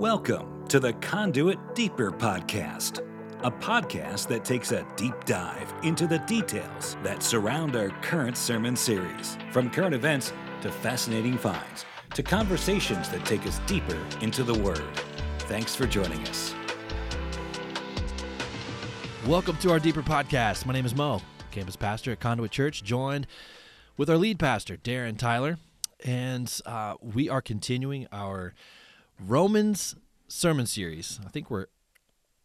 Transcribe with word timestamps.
Welcome 0.00 0.66
to 0.68 0.80
the 0.80 0.94
Conduit 0.94 1.58
Deeper 1.74 2.10
Podcast, 2.10 3.06
a 3.42 3.50
podcast 3.50 4.28
that 4.28 4.46
takes 4.46 4.72
a 4.72 4.86
deep 4.96 5.26
dive 5.26 5.74
into 5.82 6.06
the 6.06 6.20
details 6.20 6.96
that 7.02 7.22
surround 7.22 7.76
our 7.76 7.90
current 8.00 8.38
sermon 8.38 8.74
series, 8.76 9.36
from 9.52 9.68
current 9.68 9.94
events 9.94 10.32
to 10.62 10.72
fascinating 10.72 11.36
finds 11.36 11.84
to 12.14 12.22
conversations 12.22 13.10
that 13.10 13.26
take 13.26 13.46
us 13.46 13.58
deeper 13.66 13.98
into 14.22 14.42
the 14.42 14.54
Word. 14.54 14.88
Thanks 15.40 15.76
for 15.76 15.86
joining 15.86 16.26
us. 16.28 16.54
Welcome 19.26 19.58
to 19.58 19.70
our 19.70 19.78
Deeper 19.78 20.02
Podcast. 20.02 20.64
My 20.64 20.72
name 20.72 20.86
is 20.86 20.94
Mo, 20.94 21.20
campus 21.50 21.76
pastor 21.76 22.12
at 22.12 22.20
Conduit 22.20 22.50
Church, 22.50 22.82
joined 22.82 23.26
with 23.98 24.08
our 24.08 24.16
lead 24.16 24.38
pastor, 24.38 24.78
Darren 24.78 25.18
Tyler. 25.18 25.58
And 26.02 26.58
uh, 26.64 26.94
we 27.02 27.28
are 27.28 27.42
continuing 27.42 28.06
our 28.10 28.54
Romans 29.26 29.96
sermon 30.28 30.66
series. 30.66 31.20
I 31.24 31.28
think 31.28 31.50
we're 31.50 31.66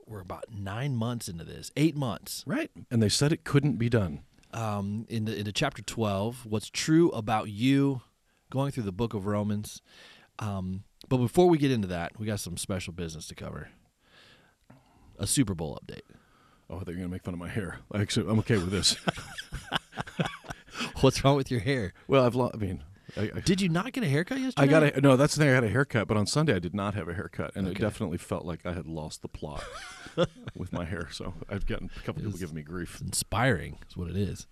we're 0.08 0.22
about 0.22 0.46
nine 0.54 0.96
months 0.96 1.28
into 1.28 1.44
this, 1.44 1.72
eight 1.76 1.96
months. 1.96 2.44
Right. 2.46 2.70
And 2.92 3.02
they 3.02 3.10
said 3.10 3.32
it 3.32 3.44
couldn't 3.44 3.78
be 3.78 3.90
done. 3.90 4.22
Um, 4.54 5.06
in 5.10 5.26
the 5.26 5.36
in 5.36 5.46
the 5.46 5.52
chapter 5.52 5.82
12, 5.82 6.46
what's 6.46 6.70
true 6.70 7.10
about 7.10 7.50
you, 7.50 8.02
going 8.50 8.72
through 8.72 8.84
the 8.84 8.92
book 8.92 9.14
of 9.14 9.26
Romans. 9.26 9.82
Um, 10.40 10.84
but 11.10 11.18
before 11.18 11.50
we 11.50 11.58
get 11.58 11.72
into 11.72 11.88
that, 11.90 12.20
we 12.20 12.26
got 12.26 12.40
some 12.40 12.58
special 12.58 12.94
business 12.94 13.28
to 13.28 13.36
cover. 13.36 13.70
A 15.18 15.28
Super 15.28 15.54
Bowl 15.56 15.80
update. 15.82 16.02
Oh, 16.70 16.80
they're 16.80 16.96
going 16.96 17.08
to 17.08 17.12
make 17.12 17.24
fun 17.24 17.34
of 17.34 17.40
my 17.40 17.48
hair. 17.48 17.80
Actually, 17.94 18.30
I'm 18.30 18.40
okay 18.40 18.58
with 18.58 18.72
this. 18.72 18.98
What's 21.02 21.24
wrong 21.24 21.36
with 21.38 21.52
your 21.52 21.60
hair? 21.60 21.94
well, 22.08 22.26
I've, 22.26 22.36
lo- 22.36 22.52
I 22.54 22.58
mean, 22.58 22.84
I, 23.18 23.32
I, 23.36 23.40
Did 23.42 23.62
you 23.62 23.70
not 23.70 23.94
get 23.94 24.04
a 24.04 24.08
haircut 24.08 24.40
yesterday? 24.40 24.68
I 24.68 24.68
got 24.68 24.84
a, 24.84 25.02
no, 25.02 25.16
that's 25.16 25.36
the 25.36 25.42
thing. 25.42 25.50
I 25.50 25.54
had 25.54 25.64
a 25.64 25.70
haircut, 25.70 26.08
but 26.08 26.18
on 26.18 26.26
Sunday 26.26 26.56
I 26.56 26.60
did 26.60 26.74
not 26.74 26.96
have 26.96 27.08
a 27.08 27.14
haircut. 27.14 27.56
And 27.56 27.68
it 27.68 27.80
definitely 27.80 28.18
felt 28.18 28.46
like 28.46 28.66
I 28.66 28.74
had 28.74 28.88
lost 28.88 29.22
the 29.22 29.28
plot 29.28 29.64
with 30.56 30.74
my 30.74 30.86
hair. 30.86 31.08
So 31.12 31.34
I've 31.50 31.66
gotten 31.66 31.90
a 31.96 32.00
couple 32.02 32.24
people 32.24 32.38
giving 32.38 32.56
me 32.56 32.62
grief. 32.62 33.02
inspiring 33.02 33.78
is 33.90 33.96
what 33.96 34.10
it 34.10 34.18
is. 34.18 34.48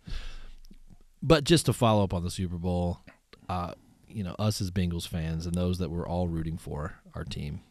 But 1.22 1.44
just 1.44 1.66
to 1.68 1.74
follow 1.74 2.04
up 2.04 2.14
on 2.14 2.24
the 2.24 2.32
Super 2.32 2.58
Bowl, 2.58 3.00
uh, 3.50 3.74
you 4.08 4.24
know, 4.24 4.36
us 4.38 4.62
as 4.62 4.72
Bengals 4.72 5.08
fans 5.08 5.46
and 5.46 5.56
those 5.56 5.80
that 5.80 5.90
we're 5.90 6.08
all 6.08 6.28
rooting 6.28 6.58
for 6.58 6.96
our 7.16 7.24
team. 7.24 7.62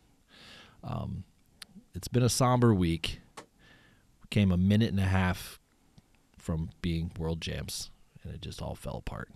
Um, 0.83 1.25
it's 1.95 2.09
been 2.09 2.23
a 2.23 2.29
somber 2.29 2.75
week. 2.75 3.21
We 3.37 4.29
came 4.31 4.51
a 4.51 4.57
minute 4.57 4.91
and 4.91 5.01
a 5.01 5.05
half 5.05 5.61
from 6.39 6.71
being 6.81 7.13
world 7.19 7.41
champs, 7.41 7.91
and 8.25 8.35
it 8.35 8.41
just 8.41 8.61
all 8.61 8.75
fell 8.75 8.97
apart. 8.97 9.29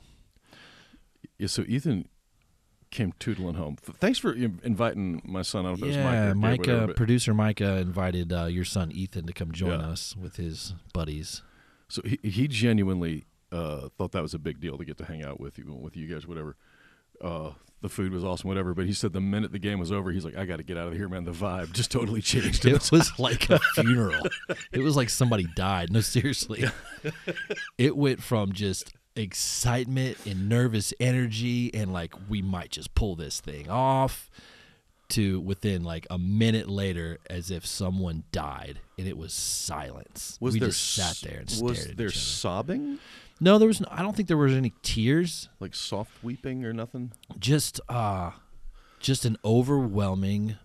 Yeah, 1.39 1.49
so 1.49 1.63
Ethan 1.67 2.09
came 2.91 3.13
tootling 3.19 3.57
home. 3.57 3.77
Thanks 3.77 4.19
for 4.19 4.33
inviting 4.33 5.21
my 5.25 5.43
son. 5.43 5.67
I 5.67 5.71
don't 5.71 5.81
know 5.81 5.87
if 5.89 5.95
it 5.95 5.97
was 5.99 6.05
Mike 6.07 6.15
Yeah, 6.15 6.33
Micah, 6.35 6.59
whatever, 6.61 6.87
but- 6.89 6.97
producer 6.97 7.35
Micah 7.35 7.77
invited 7.79 8.33
uh, 8.33 8.45
your 8.47 8.65
son 8.65 8.91
Ethan 8.93 9.27
to 9.27 9.33
come 9.33 9.53
join 9.53 9.81
Yeah. 9.81 9.89
us 9.89 10.17
with 10.17 10.37
his 10.37 10.75
buddies. 10.95 11.43
So 11.89 12.03
he, 12.05 12.19
he 12.23 12.49
genuinely 12.49 13.27
uh, 13.53 13.89
thought 13.99 14.13
that 14.13 14.23
was 14.23 14.35
a 14.35 14.39
big 14.39 14.61
deal 14.61 14.79
to 14.79 14.85
get 14.85 14.97
to 14.99 15.05
hang 15.05 15.25
out 15.25 15.39
with 15.41 15.59
you, 15.59 15.73
with 15.73 15.97
you 15.97 16.07
guys, 16.09 16.27
whatever. 16.27 16.57
Uh, 17.21 17.51
the 17.83 17.89
food 17.89 18.13
was 18.13 18.25
awesome, 18.25 18.49
whatever. 18.49 18.73
But 18.75 18.87
he 18.87 18.93
said 18.93 19.13
the 19.13 19.21
minute 19.21 19.53
the 19.53 19.59
game 19.59 19.79
was 19.79 19.93
over, 19.93 20.11
he's 20.11 20.25
like, 20.25 20.37
"I 20.37 20.45
got 20.47 20.57
to 20.57 20.63
get 20.63 20.77
out 20.77 20.89
of 20.89 20.95
here, 20.95 21.09
man." 21.09 21.25
The 21.25 21.31
vibe 21.33 21.73
just 21.73 21.91
totally 21.91 22.21
changed. 22.23 22.65
It 22.67 22.91
was 22.91 23.17
like 23.19 23.49
a 23.51 23.59
funeral. 23.75 24.27
it 24.73 24.81
was 24.81 24.97
like 24.97 25.11
somebody 25.11 25.47
died. 25.55 25.93
No, 25.93 26.01
seriously. 26.01 26.65
it 27.79 27.97
went 27.97 28.23
from 28.23 28.53
just 28.53 28.93
excitement 29.17 30.19
and 30.27 30.49
nervous 30.49 30.93
energy 31.01 31.73
and 31.75 31.93
like 31.93 32.15
we 32.29 32.43
might 32.43 32.71
just 32.71 32.95
pull 32.95 33.17
this 33.17 33.41
thing 33.41 33.69
off 33.71 34.31
to 35.09 35.41
within 35.41 35.85
like 35.85 36.07
a 36.11 36.19
minute 36.19 36.69
later 36.69 37.19
as 37.31 37.51
if 37.51 37.65
someone 37.65 38.25
died 38.33 38.81
and 38.99 39.07
it 39.07 39.17
was 39.17 39.33
silence. 39.33 40.37
was 40.41 40.55
we 40.55 40.61
there 40.61 40.69
just 40.69 40.95
sat 40.95 41.17
there 41.29 41.41
and 41.41 41.51
stared 41.51 41.71
was 41.71 41.87
at 41.87 41.97
there 41.97 42.09
each 42.09 42.13
other. 42.15 42.19
sobbing, 42.21 42.99
No, 43.41 43.59
there 43.59 43.69
was 43.69 43.81
no, 43.81 43.87
I 43.91 44.03
don't 44.03 44.17
think 44.17 44.27
there 44.29 44.37
was 44.37 44.53
any 44.55 44.73
tears. 44.83 45.49
like 45.61 45.75
soft 45.75 46.11
weeping 46.25 46.65
or 46.65 46.73
nothing? 46.73 47.13
Just 47.39 47.81
uh 47.89 48.33
just 48.99 49.25
an 49.25 49.37
overwhelming 49.45 50.57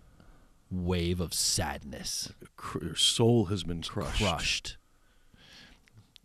wave 0.70 1.20
of 1.20 1.32
sadness. 1.34 2.32
Cr- 2.56 2.84
Your 2.84 2.96
soul 2.96 3.44
has 3.46 3.62
been 3.62 3.82
crushed. 3.82 4.22
crushed. 4.22 4.76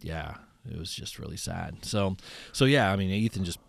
Yeah, 0.02 0.38
it 0.72 0.78
was 0.78 0.94
just 0.94 1.20
really 1.20 1.38
sad. 1.38 1.84
So, 1.86 2.18
so 2.52 2.66
yeah, 2.66 2.92
I 2.92 2.96
mean, 2.96 3.10
Ethan 3.10 3.44
just 3.44 3.60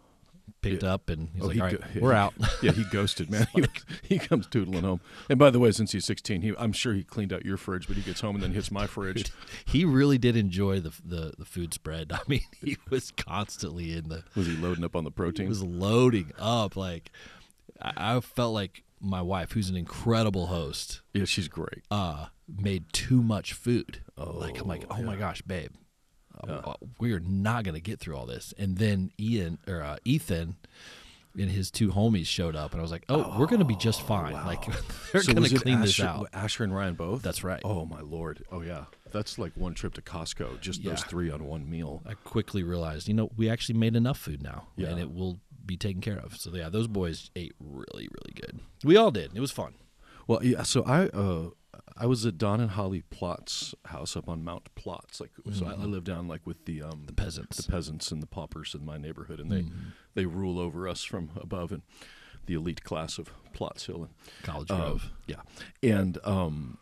picked 0.62 0.82
up 0.82 1.08
and 1.10 1.28
he's 1.34 1.42
Oh, 1.42 1.46
like, 1.46 1.54
he 1.54 1.60
"All 1.60 1.66
right, 1.68 1.94
go- 1.94 2.00
we're 2.00 2.12
out." 2.12 2.34
yeah, 2.62 2.72
he 2.72 2.82
ghosted, 2.84 3.30
man. 3.30 3.46
he, 3.54 3.64
he 4.02 4.18
comes 4.18 4.46
tootling 4.48 4.80
home. 4.82 5.00
And 5.28 5.38
by 5.38 5.50
the 5.50 5.58
way, 5.58 5.70
since 5.72 5.92
he's 5.92 6.04
16, 6.04 6.42
he, 6.42 6.52
I'm 6.58 6.72
sure 6.72 6.94
he 6.94 7.04
cleaned 7.04 7.32
out 7.32 7.44
your 7.44 7.56
fridge, 7.56 7.86
but 7.86 7.96
he 7.96 8.02
gets 8.02 8.20
home 8.22 8.34
and 8.36 8.42
then 8.42 8.52
hits 8.52 8.70
my 8.70 8.86
fridge. 8.86 9.30
he 9.66 9.84
really 9.84 10.18
did 10.18 10.36
enjoy 10.36 10.80
the, 10.80 10.90
the 11.04 11.34
the 11.38 11.44
food 11.44 11.72
spread. 11.74 12.10
I 12.12 12.20
mean, 12.26 12.42
he 12.64 12.76
was 12.90 13.10
constantly 13.12 13.96
in 13.96 14.08
the 14.08 14.24
Was 14.34 14.46
he 14.46 14.56
loading 14.56 14.84
up 14.84 14.96
on 14.96 15.04
the 15.04 15.10
protein? 15.12 15.46
he 15.46 15.48
was 15.48 15.62
loading 15.62 16.32
up. 16.38 16.76
Like, 16.76 17.10
I, 17.80 18.16
I 18.16 18.20
felt 18.20 18.52
like 18.54 18.82
my 19.00 19.22
wife, 19.22 19.52
who's 19.52 19.68
an 19.70 19.76
incredible 19.76 20.46
host, 20.46 21.02
yeah, 21.14 21.24
she's 21.24 21.46
great. 21.46 21.84
uh, 21.90 22.26
made 22.48 22.92
too 22.92 23.22
much 23.22 23.52
food. 23.52 24.00
like 24.16 24.58
I'm 24.60 24.66
like, 24.66 24.84
Oh, 24.90 24.96
oh 24.98 25.02
my 25.02 25.14
gosh, 25.14 25.40
babe, 25.42 25.70
uh, 26.46 26.52
uh, 26.70 26.74
we're 26.98 27.20
not 27.20 27.64
gonna 27.64 27.80
get 27.80 27.98
through 28.00 28.16
all 28.16 28.26
this. 28.26 28.52
And 28.58 28.76
then 28.78 29.10
Ian 29.18 29.58
or 29.66 29.82
uh, 29.82 29.96
Ethan 30.04 30.56
and 31.38 31.50
his 31.50 31.70
two 31.70 31.90
homies 31.90 32.26
showed 32.26 32.56
up, 32.56 32.72
and 32.72 32.80
I 32.80 32.82
was 32.82 32.90
like, 32.90 33.04
oh, 33.08 33.36
we're 33.38 33.46
gonna 33.46 33.64
be 33.64 33.76
just 33.76 34.02
fine. 34.02 34.32
Like 34.32 34.64
they're 35.12 35.22
So 35.22 35.32
was 35.34 35.52
it 35.52 35.62
clean 35.62 35.80
this 35.80 35.98
Asher, 36.00 36.08
out. 36.08 36.28
Asher 36.32 36.64
and 36.64 36.74
Ryan 36.74 36.94
both. 36.94 37.22
That's 37.22 37.44
right. 37.44 37.60
Oh 37.64 37.84
my 37.84 38.00
lord. 38.00 38.44
Oh 38.50 38.60
yeah. 38.60 38.84
That's 39.10 39.38
like 39.38 39.52
one 39.56 39.72
trip 39.74 39.94
to 39.94 40.02
Costco. 40.02 40.60
Just 40.60 40.84
those 40.84 41.02
three 41.04 41.30
on 41.30 41.44
one 41.46 41.68
meal. 41.70 42.02
I 42.06 42.12
quickly 42.14 42.62
realized, 42.62 43.08
you 43.08 43.14
know, 43.14 43.30
we 43.36 43.48
actually 43.48 43.78
made 43.78 43.96
enough 43.96 44.18
food 44.18 44.42
now, 44.42 44.68
Yeah. 44.76 44.88
and 44.88 44.98
it 45.00 45.14
will 45.14 45.38
be 45.64 45.76
taken 45.78 46.00
care 46.02 46.18
of. 46.18 46.36
So 46.36 46.50
yeah, 46.54 46.68
those 46.68 46.88
boys 46.88 47.30
ate 47.36 47.54
really, 47.58 48.08
really 48.10 48.32
good. 48.34 48.60
We 48.84 48.96
all 48.96 49.10
did. 49.10 49.30
It 49.34 49.40
was 49.40 49.50
fun. 49.50 49.74
Well, 50.26 50.44
yeah. 50.44 50.62
So 50.62 50.82
I 50.84 51.06
uh, 51.08 51.50
I 52.00 52.06
was 52.06 52.24
at 52.24 52.38
Don 52.38 52.60
and 52.60 52.70
Holly 52.70 53.02
Plot's 53.10 53.74
house 53.86 54.16
up 54.16 54.28
on 54.28 54.44
Mount 54.44 54.74
Plots. 54.74 55.20
Like, 55.20 55.30
so 55.52 55.66
I, 55.66 55.72
I 55.72 55.84
live 55.84 56.04
down 56.04 56.28
like 56.28 56.46
with 56.46 56.64
the 56.64 56.82
um 56.82 57.04
The 57.06 57.12
peasants. 57.12 57.56
the 57.66 57.72
peasants 57.72 58.10
and 58.12 58.22
the 58.22 58.26
paupers 58.26 58.74
in 58.74 58.84
my 58.84 58.98
neighborhood, 58.98 59.40
and 59.40 59.50
they 59.50 59.64
they 60.14 60.24
rule 60.26 60.58
over 60.58 60.86
us 60.88 61.02
from 61.04 61.30
above 61.36 61.72
and 61.72 61.82
the 62.46 62.54
elite 62.54 62.82
class 62.84 63.18
of 63.18 63.30
Plots 63.52 63.86
Hill 63.86 64.04
and 64.04 64.14
College 64.42 64.70
um, 64.70 64.78
Grove. 64.80 65.10
yeah, 65.26 65.40
and 65.82 66.18
um, 66.24 66.78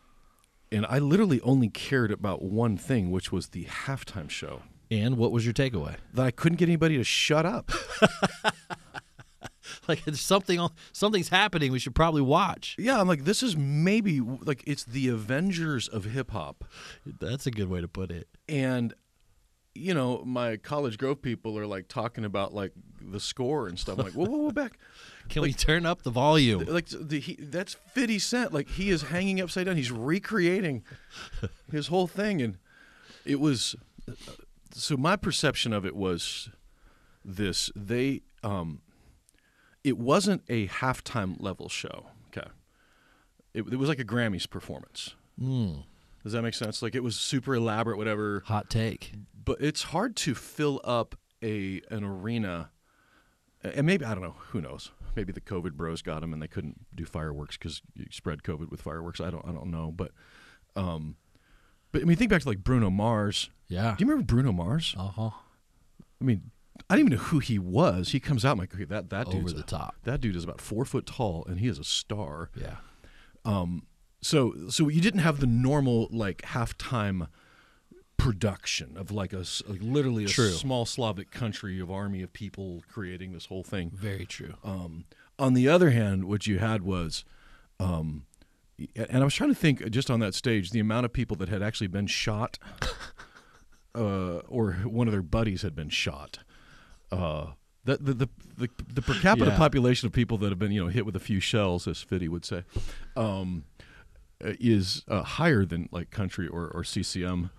and 0.70 0.84
I 0.86 0.98
literally 0.98 1.40
only 1.40 1.68
cared 1.68 2.10
about 2.12 2.42
one 2.42 2.76
thing, 2.76 3.10
which 3.10 3.32
was 3.32 3.48
the 3.48 3.64
halftime 3.64 4.28
show. 4.30 4.62
And 4.88 5.16
what 5.16 5.32
was 5.32 5.44
your 5.44 5.52
takeaway? 5.54 5.96
That 6.14 6.26
I 6.26 6.30
couldn't 6.30 6.58
get 6.58 6.68
anybody 6.68 6.96
to 6.96 7.02
shut 7.04 7.44
up. 7.44 7.72
Like 9.88 10.04
there's 10.04 10.20
something 10.20 10.60
something's 10.92 11.28
happening. 11.28 11.70
We 11.72 11.78
should 11.78 11.94
probably 11.94 12.22
watch. 12.22 12.74
yeah, 12.78 13.00
I'm 13.00 13.06
like, 13.06 13.24
this 13.24 13.42
is 13.42 13.56
maybe 13.56 14.20
like 14.20 14.64
it's 14.66 14.84
the 14.84 15.08
Avengers 15.08 15.86
of 15.88 16.04
hip 16.06 16.32
hop. 16.32 16.64
That's 17.06 17.46
a 17.46 17.50
good 17.50 17.68
way 17.68 17.80
to 17.80 17.88
put 17.88 18.10
it. 18.10 18.26
and 18.48 18.94
you 19.78 19.92
know 19.92 20.22
my 20.24 20.56
college 20.56 20.96
grove 20.96 21.20
people 21.20 21.58
are 21.58 21.66
like 21.66 21.86
talking 21.86 22.24
about 22.24 22.54
like 22.54 22.72
the 23.00 23.20
score 23.20 23.68
and 23.68 23.78
stuff 23.78 23.98
I'm 23.98 24.06
like 24.06 24.14
whoa 24.14 24.24
whoa 24.24 24.38
whoa 24.44 24.50
back 24.50 24.78
Can 25.28 25.42
we 25.42 25.52
turn 25.52 25.84
up 25.84 26.00
the 26.02 26.10
volume? 26.10 26.64
like 26.64 26.86
the, 26.86 27.20
he, 27.20 27.36
that's 27.38 27.74
50 27.92 28.18
cent 28.18 28.54
like 28.54 28.68
he 28.70 28.88
is 28.88 29.02
hanging 29.02 29.38
upside 29.38 29.66
down 29.66 29.76
he's 29.76 29.92
recreating 29.92 30.82
his 31.70 31.88
whole 31.88 32.06
thing 32.06 32.40
and 32.40 32.56
it 33.26 33.38
was 33.38 33.76
so 34.72 34.96
my 34.96 35.14
perception 35.14 35.74
of 35.74 35.84
it 35.84 35.94
was 35.94 36.48
this 37.22 37.70
they 37.76 38.22
um 38.42 38.80
it 39.86 39.96
wasn't 39.98 40.42
a 40.48 40.66
halftime 40.68 41.36
level 41.40 41.68
show. 41.68 42.06
Okay. 42.28 42.48
It, 43.54 43.64
it 43.72 43.76
was 43.78 43.88
like 43.88 43.98
a 44.00 44.04
grammys 44.04 44.48
performance. 44.50 45.14
Mm, 45.40 45.84
does 46.24 46.32
that 46.32 46.42
make 46.42 46.54
sense? 46.54 46.82
Like 46.82 46.94
it 46.94 47.02
was 47.04 47.16
super 47.16 47.54
elaborate 47.54 47.96
whatever. 47.96 48.42
Hot 48.46 48.68
take. 48.68 49.12
but 49.44 49.58
it's 49.60 49.84
hard 49.84 50.16
to 50.16 50.34
fill 50.34 50.80
up 50.84 51.14
a 51.42 51.80
an 51.90 52.02
arena 52.02 52.70
and 53.62 53.86
maybe 53.86 54.04
i 54.04 54.12
don't 54.14 54.22
know 54.22 54.34
who 54.50 54.60
knows? 54.60 54.90
Maybe 55.14 55.32
the 55.32 55.40
covid 55.40 55.72
bros 55.74 56.02
got 56.02 56.20
them 56.22 56.32
and 56.32 56.42
they 56.42 56.48
couldn't 56.48 56.84
do 56.94 57.04
fireworks 57.04 57.56
because 57.56 57.80
you 57.94 58.06
spread 58.10 58.42
covid 58.42 58.70
with 58.70 58.80
fireworks. 58.82 59.20
I 59.20 59.30
don't 59.30 59.44
i 59.46 59.52
don't 59.52 59.70
know 59.70 59.92
but 59.92 60.10
um 60.74 61.16
but 61.92 62.02
i 62.02 62.04
mean 62.04 62.16
think 62.16 62.30
back 62.30 62.42
to 62.42 62.48
like 62.48 62.64
bruno 62.64 62.90
mars. 62.90 63.50
Yeah. 63.68 63.94
do 63.96 64.04
you 64.04 64.10
remember 64.10 64.24
bruno 64.26 64.50
mars? 64.52 64.94
Uh 64.98 65.08
huh. 65.08 65.30
i 66.20 66.24
mean 66.24 66.50
i 66.88 66.96
didn't 66.96 67.08
even 67.08 67.18
know 67.18 67.24
who 67.24 67.38
he 67.38 67.58
was 67.58 68.10
he 68.12 68.20
comes 68.20 68.44
out 68.44 68.52
I'm 68.52 68.58
like 68.58 68.74
okay 68.74 68.84
that 68.84 69.10
that 69.10 69.26
Over 69.28 69.50
the 69.50 69.60
a- 69.60 69.62
top. 69.64 69.96
that 70.04 70.20
dude 70.20 70.36
is 70.36 70.44
about 70.44 70.60
four 70.60 70.84
foot 70.84 71.06
tall 71.06 71.44
and 71.48 71.58
he 71.60 71.68
is 71.68 71.78
a 71.78 71.84
star 71.84 72.50
Yeah. 72.54 72.76
so 74.20 74.54
so 74.68 74.88
you 74.88 75.00
didn't 75.00 75.20
have 75.20 75.40
the 75.40 75.46
normal 75.46 76.08
like 76.10 76.42
halftime 76.42 77.28
production 78.16 78.96
of 78.96 79.10
like 79.10 79.32
a 79.32 79.44
like 79.68 79.80
literally 79.82 80.24
a 80.24 80.28
True. 80.28 80.50
small 80.50 80.86
Slavic 80.86 81.30
country 81.30 81.78
of 81.80 81.90
army 81.90 82.22
of 82.22 82.32
people 82.32 82.82
creating 82.90 83.32
this 83.32 83.46
whole 83.46 83.62
thing. 83.62 83.90
Very 83.94 84.24
true. 84.26 84.54
Um, 84.64 85.04
on 85.38 85.52
the 85.54 85.68
other 85.68 85.90
hand, 85.90 86.24
what 86.24 86.46
you 86.46 86.58
had 86.58 86.82
was 86.82 87.24
um, 87.78 88.24
and 88.96 89.18
I 89.20 89.24
was 89.24 89.34
trying 89.34 89.50
to 89.50 89.54
think 89.54 89.82
uh, 89.84 89.88
just 89.90 90.10
on 90.10 90.20
that 90.20 90.34
stage 90.34 90.70
the 90.70 90.80
amount 90.80 91.04
of 91.04 91.12
people 91.12 91.36
that 91.36 91.48
had 91.50 91.62
actually 91.62 91.86
been 91.88 92.06
shot, 92.06 92.58
uh, 93.94 94.38
or 94.48 94.72
one 94.84 95.06
of 95.08 95.12
their 95.12 95.22
buddies 95.22 95.62
had 95.62 95.74
been 95.74 95.88
shot. 95.90 96.38
Uh, 97.12 97.52
the, 97.84 97.96
the, 97.98 98.14
the, 98.14 98.28
the, 98.58 98.68
the 98.94 99.02
per 99.02 99.14
capita 99.20 99.50
Yeah. 99.50 99.56
population 99.56 100.06
of 100.06 100.12
people 100.12 100.38
that 100.38 100.48
have 100.50 100.58
been 100.58 100.72
you 100.72 100.82
know 100.82 100.88
hit 100.88 101.06
with 101.06 101.14
a 101.16 101.20
few 101.20 101.38
shells, 101.40 101.86
as 101.86 102.02
Fitty 102.02 102.26
would 102.28 102.44
say, 102.44 102.64
um, 103.16 103.64
uh, 104.44 104.52
is 104.58 105.04
uh, 105.08 105.22
higher 105.22 105.64
than 105.64 105.88
like 105.92 106.10
country 106.10 106.48
or, 106.48 106.66
or 106.68 106.82
CCM 106.82 107.50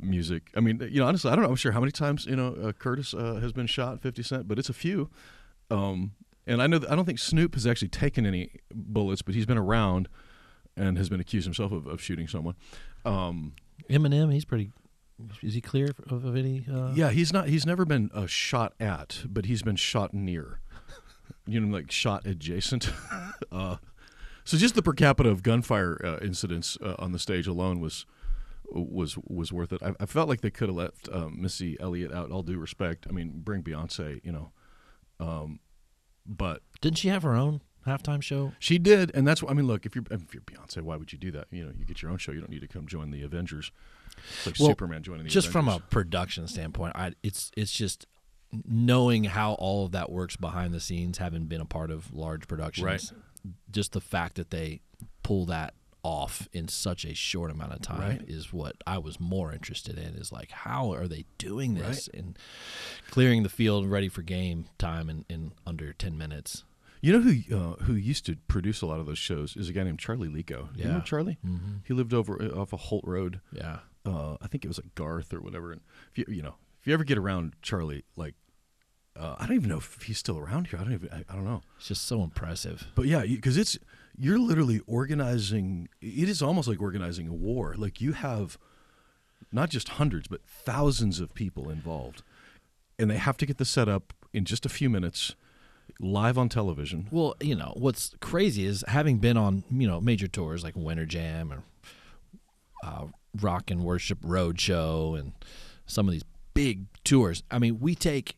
music. 0.00 0.50
I 0.56 0.60
mean, 0.60 0.80
you 0.90 1.00
know, 1.00 1.06
honestly, 1.06 1.30
I 1.30 1.34
don't 1.36 1.44
know. 1.44 1.50
I'm 1.50 1.56
sure 1.56 1.72
how 1.72 1.80
many 1.80 1.92
times 1.92 2.24
you 2.24 2.36
know 2.36 2.54
uh, 2.54 2.72
Curtis 2.72 3.12
uh, 3.12 3.34
has 3.42 3.52
been 3.52 3.66
shot, 3.66 4.00
Fifty 4.00 4.22
Cent, 4.22 4.48
but 4.48 4.58
it's 4.58 4.70
a 4.70 4.74
few. 4.74 5.10
Um, 5.70 6.12
and 6.46 6.62
I 6.62 6.66
know 6.66 6.80
I 6.88 6.96
don't 6.96 7.04
think 7.04 7.18
Snoop 7.18 7.54
has 7.54 7.66
actually 7.66 7.88
taken 7.88 8.24
any 8.24 8.52
bullets, 8.74 9.20
but 9.20 9.34
he's 9.34 9.46
been 9.46 9.58
around 9.58 10.08
and 10.76 10.96
has 10.96 11.08
been 11.10 11.20
accused 11.20 11.44
himself 11.44 11.70
of, 11.70 11.86
of 11.86 12.00
shooting 12.00 12.26
someone. 12.28 12.54
Um, 13.04 13.52
Eminem, 13.90 14.32
he's 14.32 14.44
pretty. 14.46 14.70
Is 15.42 15.54
he 15.54 15.60
clear 15.60 15.90
of, 16.08 16.24
of 16.24 16.36
any? 16.36 16.66
Uh, 16.70 16.92
yeah, 16.94 17.10
he's 17.10 17.32
not. 17.32 17.48
He's 17.48 17.66
never 17.66 17.84
been 17.84 18.10
uh, 18.14 18.26
shot 18.26 18.74
at, 18.80 19.22
but 19.28 19.46
he's 19.46 19.62
been 19.62 19.76
shot 19.76 20.14
near. 20.14 20.60
You 21.46 21.60
know, 21.60 21.76
like 21.76 21.90
shot 21.90 22.26
adjacent. 22.26 22.90
uh, 23.52 23.76
so 24.44 24.56
just 24.56 24.74
the 24.74 24.82
per 24.82 24.92
capita 24.92 25.28
of 25.28 25.42
gunfire 25.42 26.00
uh, 26.04 26.18
incidents 26.24 26.76
uh, 26.82 26.94
on 26.98 27.12
the 27.12 27.18
stage 27.18 27.46
alone 27.46 27.80
was 27.80 28.06
was 28.70 29.16
was 29.24 29.52
worth 29.52 29.72
it. 29.72 29.82
I, 29.82 29.92
I 30.00 30.06
felt 30.06 30.28
like 30.28 30.40
they 30.40 30.50
could 30.50 30.68
have 30.68 30.76
left 30.76 31.08
um, 31.12 31.40
Missy 31.40 31.76
Elliott 31.80 32.12
out. 32.12 32.30
All 32.30 32.42
due 32.42 32.58
respect, 32.58 33.06
I 33.08 33.12
mean, 33.12 33.40
bring 33.42 33.62
Beyonce. 33.62 34.20
You 34.24 34.32
know, 34.32 34.52
um, 35.18 35.60
but 36.26 36.62
Didn't 36.80 36.98
she 36.98 37.08
have 37.08 37.22
her 37.22 37.34
own 37.34 37.60
halftime 37.86 38.22
show? 38.22 38.52
She 38.58 38.78
did, 38.78 39.10
and 39.14 39.26
that's 39.26 39.42
what 39.42 39.50
I 39.50 39.54
mean. 39.54 39.66
Look, 39.66 39.86
if 39.86 39.94
you're 39.94 40.04
if 40.10 40.32
you're 40.34 40.42
Beyonce, 40.42 40.82
why 40.82 40.96
would 40.96 41.12
you 41.12 41.18
do 41.18 41.30
that? 41.32 41.46
You 41.50 41.66
know, 41.66 41.72
you 41.76 41.84
get 41.84 42.02
your 42.02 42.10
own 42.10 42.18
show. 42.18 42.32
You 42.32 42.40
don't 42.40 42.50
need 42.50 42.62
to 42.62 42.68
come 42.68 42.86
join 42.86 43.10
the 43.10 43.22
Avengers. 43.22 43.72
It's 44.38 44.46
like 44.46 44.58
Well, 44.58 44.68
Superman 44.70 45.02
joining 45.02 45.24
the 45.24 45.30
just 45.30 45.48
from 45.48 45.68
a 45.68 45.80
production 45.80 46.46
standpoint, 46.48 46.94
I 46.96 47.12
it's 47.22 47.50
it's 47.56 47.72
just 47.72 48.06
knowing 48.66 49.24
how 49.24 49.52
all 49.54 49.86
of 49.86 49.92
that 49.92 50.10
works 50.10 50.36
behind 50.36 50.74
the 50.74 50.80
scenes, 50.80 51.18
having 51.18 51.46
been 51.46 51.60
a 51.60 51.64
part 51.66 51.90
of 51.90 52.12
large 52.12 52.48
productions, 52.48 52.84
Right. 52.84 53.12
just 53.70 53.92
the 53.92 54.00
fact 54.00 54.36
that 54.36 54.50
they 54.50 54.80
pull 55.22 55.46
that 55.46 55.74
off 56.02 56.48
in 56.52 56.66
such 56.66 57.04
a 57.04 57.14
short 57.14 57.50
amount 57.50 57.72
of 57.74 57.82
time 57.82 58.00
Right. 58.00 58.22
is 58.26 58.52
what 58.54 58.74
I 58.86 58.96
was 58.98 59.20
more 59.20 59.52
interested 59.52 59.98
in. 59.98 60.14
Is 60.14 60.32
like 60.32 60.50
how 60.50 60.92
are 60.94 61.06
they 61.06 61.26
doing 61.38 61.74
this 61.74 62.08
and 62.12 62.38
clearing 63.10 63.42
the 63.42 63.48
field 63.50 63.86
ready 63.86 64.08
for 64.08 64.22
game 64.22 64.64
time 64.78 65.10
in, 65.10 65.24
in 65.28 65.52
under 65.66 65.92
ten 65.92 66.16
minutes? 66.16 66.64
You 67.02 67.12
know 67.12 67.20
who 67.20 67.56
uh, 67.56 67.84
who 67.84 67.94
used 67.94 68.26
to 68.26 68.36
produce 68.48 68.82
a 68.82 68.86
lot 68.86 68.98
of 69.00 69.06
those 69.06 69.18
shows 69.18 69.56
is 69.56 69.68
a 69.68 69.72
guy 69.72 69.84
named 69.84 69.98
Charlie 69.98 70.28
Lico. 70.28 70.74
You 70.76 70.84
know 70.84 70.90
Yeah. 70.96 71.00
Charlie? 71.00 71.38
Mm-hmm. 71.46 71.72
He 71.84 71.94
lived 71.94 72.12
over 72.14 72.40
uh, 72.42 72.58
off 72.60 72.72
of 72.72 72.80
Holt 72.80 73.04
Road. 73.06 73.40
Yeah, 73.52 73.78
Uh, 74.04 74.36
I 74.40 74.46
think 74.46 74.64
it 74.64 74.68
was 74.68 74.78
like 74.78 74.94
Garth 74.94 75.32
or 75.32 75.40
whatever. 75.40 75.72
And 75.72 75.80
if 76.10 76.18
you 76.18 76.24
you 76.28 76.42
know 76.42 76.54
if 76.80 76.86
you 76.86 76.94
ever 76.94 77.04
get 77.04 77.18
around 77.18 77.54
Charlie, 77.62 78.04
like 78.16 78.34
uh, 79.18 79.36
I 79.38 79.46
don't 79.46 79.56
even 79.56 79.68
know 79.68 79.78
if 79.78 80.02
he's 80.02 80.18
still 80.18 80.38
around 80.38 80.68
here. 80.68 80.78
I 80.78 80.84
don't 80.84 80.94
even 80.94 81.10
I, 81.12 81.24
I 81.28 81.34
don't 81.34 81.44
know. 81.44 81.62
it's 81.76 81.88
just 81.88 82.06
so 82.06 82.22
impressive. 82.22 82.86
But 82.94 83.06
yeah, 83.06 83.22
because 83.22 83.56
it's 83.56 83.78
you're 84.16 84.38
literally 84.38 84.80
organizing. 84.86 85.88
It 86.00 86.28
is 86.28 86.42
almost 86.42 86.68
like 86.68 86.80
organizing 86.80 87.28
a 87.28 87.34
war. 87.34 87.74
Like 87.76 88.00
you 88.00 88.12
have 88.12 88.58
not 89.52 89.70
just 89.70 89.90
hundreds, 89.90 90.28
but 90.28 90.42
thousands 90.44 91.20
of 91.20 91.34
people 91.34 91.68
involved, 91.68 92.22
and 92.98 93.10
they 93.10 93.16
have 93.16 93.36
to 93.38 93.46
get 93.46 93.58
the 93.58 93.64
setup 93.64 94.12
in 94.32 94.44
just 94.44 94.64
a 94.64 94.68
few 94.68 94.88
minutes, 94.88 95.34
live 95.98 96.38
on 96.38 96.48
television. 96.48 97.08
Well, 97.10 97.34
you 97.40 97.56
know 97.56 97.74
what's 97.76 98.14
crazy 98.20 98.64
is 98.64 98.84
having 98.88 99.18
been 99.18 99.36
on 99.36 99.64
you 99.70 99.88
know 99.88 100.00
major 100.00 100.28
tours 100.28 100.62
like 100.62 100.74
Winter 100.76 101.06
Jam 101.06 101.52
or 101.52 101.62
uh, 102.84 103.06
Rock 103.40 103.70
and 103.70 103.82
Worship 103.84 104.20
Roadshow 104.20 105.18
and 105.18 105.32
some 105.86 106.06
of 106.08 106.12
these 106.12 106.24
big 106.54 106.86
tours. 107.04 107.42
I 107.50 107.58
mean, 107.58 107.78
we 107.80 107.94
take 107.94 108.36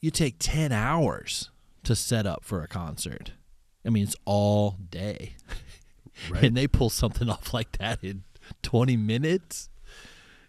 you 0.00 0.10
take 0.10 0.36
ten 0.38 0.72
hours 0.72 1.50
to 1.84 1.94
set 1.94 2.26
up 2.26 2.44
for 2.44 2.62
a 2.62 2.68
concert. 2.68 3.32
I 3.84 3.90
mean, 3.90 4.04
it's 4.04 4.16
all 4.24 4.76
day, 4.90 5.34
Right. 6.30 6.44
and 6.44 6.56
they 6.56 6.66
pull 6.68 6.90
something 6.90 7.28
off 7.30 7.52
like 7.54 7.78
that 7.78 8.02
in 8.02 8.24
twenty 8.62 8.96
minutes. 8.96 9.68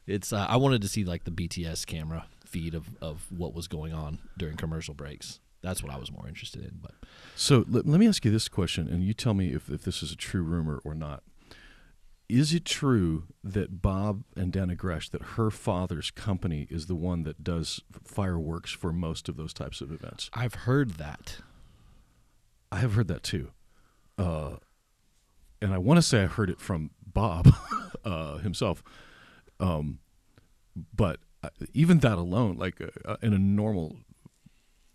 It's 0.06 0.34
uh, 0.34 0.46
I 0.50 0.58
wanted 0.58 0.82
to 0.82 0.88
see 0.88 1.04
like 1.06 1.24
the 1.24 1.32
BTS 1.32 1.86
camera 1.86 2.26
feed 2.46 2.76
of 2.76 2.90
of 3.02 3.26
what 3.32 3.54
was 3.54 3.68
going 3.68 3.94
on 3.94 4.20
during 4.38 4.58
commercial 4.58 4.94
breaks. 4.94 5.40
That's 5.62 5.82
what 5.82 5.94
I 5.94 5.98
was 5.98 6.12
more 6.12 6.28
interested 6.28 6.62
in, 6.62 6.80
but. 6.82 6.92
So 7.36 7.64
let, 7.70 7.88
let 7.88 7.98
me 7.98 8.06
ask 8.08 8.26
you 8.26 8.32
this 8.32 8.50
question, 8.50 8.90
and 8.90 9.02
you 9.02 9.14
tell 9.14 9.34
me 9.34 9.54
if, 9.54 9.70
if 9.70 9.84
this 9.84 10.04
is 10.04 10.12
a 10.12 10.16
true 10.18 10.44
rumor 10.44 10.82
or 10.84 10.94
not. 10.94 11.24
Is 12.34 12.52
it 12.52 12.66
true 12.66 13.26
that 13.44 13.84
Bob 13.84 14.24
and 14.36 14.52
Dannah 14.52 14.76
Gresh, 14.76 15.08
that 15.10 15.22
her 15.22 15.52
father's 15.52 16.10
company 16.10 16.66
is 16.68 16.88
the 16.88 16.96
one 16.96 17.22
that 17.26 17.44
does 17.44 17.82
fireworks 18.04 18.72
for 18.72 18.92
most 18.92 19.30
of 19.30 19.38
those 19.38 19.54
types 19.54 19.82
of 19.82 19.92
events? 19.92 20.32
I've 20.34 20.56
heard 20.56 20.96
that. 20.96 21.38
I 22.72 22.78
have 22.78 22.96
heard 22.96 23.08
that 23.10 23.22
too, 23.22 23.52
uh, 24.18 24.54
and 25.62 25.76
I 25.76 25.78
want 25.78 26.00
to 26.00 26.02
say 26.02 26.24
I 26.24 26.26
heard 26.26 26.50
it 26.50 26.60
from 26.60 26.90
Bob 27.06 27.54
uh, 28.04 28.40
himself. 28.40 28.84
Um, 29.60 30.00
but 30.92 31.20
uh, 31.44 31.50
even 31.76 32.00
that 32.00 32.18
alone, 32.18 32.58
like 32.58 32.82
uh, 33.06 33.18
in 33.22 33.34
a 33.34 33.38
normal 33.38 33.98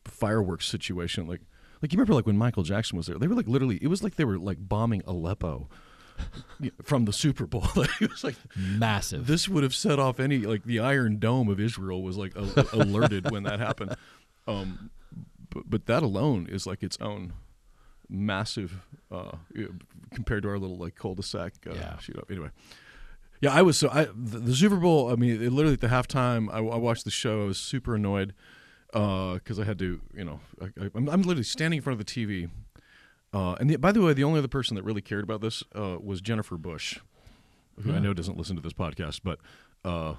fireworks 0.06 0.66
situation, 0.66 1.28
like 1.28 1.42
like 1.82 1.92
you 1.92 1.98
remember 1.98 2.14
like 2.14 2.26
when 2.26 2.36
Michael 2.36 2.64
Jackson 2.64 2.96
was 2.96 3.06
there, 3.06 3.16
they 3.16 3.28
were 3.28 3.36
like 3.36 3.46
literally, 3.46 3.78
it 3.80 3.86
was 3.86 4.02
like 4.02 4.16
they 4.16 4.24
were 4.24 4.38
like 4.38 4.56
bombing 4.58 5.02
Aleppo 5.06 5.68
from 6.82 7.04
the 7.04 7.12
Super 7.12 7.46
Bowl. 7.46 7.66
It 8.00 8.10
was 8.10 8.24
like 8.24 8.36
Massive. 8.56 9.26
this 9.26 9.48
would 9.48 9.62
have 9.62 9.74
set 9.74 9.98
off 9.98 10.18
any 10.20 10.38
like 10.38 10.64
the 10.64 10.80
Iron 10.80 11.18
Dome 11.18 11.48
of 11.48 11.58
Israel 11.60 12.02
was 12.02 12.16
like 12.16 12.34
a- 12.36 12.66
alerted 12.72 13.30
when 13.30 13.42
that 13.44 13.60
happened. 13.60 13.94
Um, 14.46 14.88
but 15.50 15.68
but 15.68 15.86
that 15.86 16.02
alone 16.02 16.46
is 16.50 16.66
like 16.66 16.82
its 16.82 16.96
own 17.02 17.34
massive 18.08 18.78
uh, 19.12 19.32
compared 20.14 20.42
to 20.44 20.48
our 20.48 20.58
little 20.58 20.78
like 20.78 20.94
cul-de-sac 20.94 21.52
uh, 21.68 21.74
Yeah. 21.74 21.98
shoot 21.98 22.16
up. 22.16 22.30
Anyway, 22.30 22.48
yeah, 23.42 23.52
I 23.52 23.60
was 23.60 23.76
so 23.76 23.90
I 23.90 24.04
the, 24.06 24.38
the 24.38 24.54
Super 24.56 24.76
Bowl. 24.76 25.12
I 25.12 25.16
mean, 25.16 25.42
it, 25.42 25.52
literally 25.52 25.74
at 25.74 25.80
the 25.82 25.88
halftime, 25.88 26.48
I, 26.50 26.58
I 26.58 26.76
watched 26.78 27.04
the 27.04 27.10
show. 27.10 27.42
I 27.42 27.44
was 27.44 27.58
super 27.58 27.94
annoyed 27.94 28.32
because 28.90 29.58
I 29.60 29.64
had 29.64 29.78
to, 29.80 30.00
you 30.14 30.24
know, 30.24 30.40
I, 30.62 30.64
I, 30.82 30.90
I'm, 30.94 31.08
I'm 31.10 31.20
literally 31.20 31.42
standing 31.42 31.76
in 31.76 31.82
front 31.82 32.00
of 32.00 32.06
the 32.06 32.10
TV. 32.10 32.48
Uh, 33.32 33.54
and 33.60 33.68
the, 33.68 33.76
by 33.76 33.92
the 33.92 34.00
way, 34.00 34.12
the 34.12 34.24
only 34.24 34.38
other 34.38 34.48
person 34.48 34.74
that 34.76 34.82
really 34.82 35.02
cared 35.02 35.24
about 35.24 35.40
this 35.40 35.62
uh, 35.74 35.98
was 36.00 36.20
Jennifer 36.20 36.56
Bush, 36.56 36.98
who 37.82 37.92
I 37.92 37.98
know 37.98 38.14
doesn't 38.14 38.38
listen 38.38 38.56
to 38.56 38.62
this 38.62 38.72
podcast, 38.72 39.20
but 39.22 39.38
uh, 39.84 40.14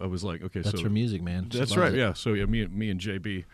I 0.00 0.06
was 0.06 0.22
like, 0.24 0.42
okay, 0.42 0.62
so 0.62 0.70
That's 0.70 0.78
so 0.78 0.84
her 0.84 0.90
music, 0.90 1.22
man. 1.22 1.50
She 1.50 1.58
that's 1.58 1.76
right, 1.76 1.92
it. 1.92 1.98
yeah. 1.98 2.12
So 2.12 2.34
yeah, 2.34 2.46
me 2.46 2.62
and 2.62 2.72
me 2.72 2.90
and 2.90 3.00
JB, 3.00 3.44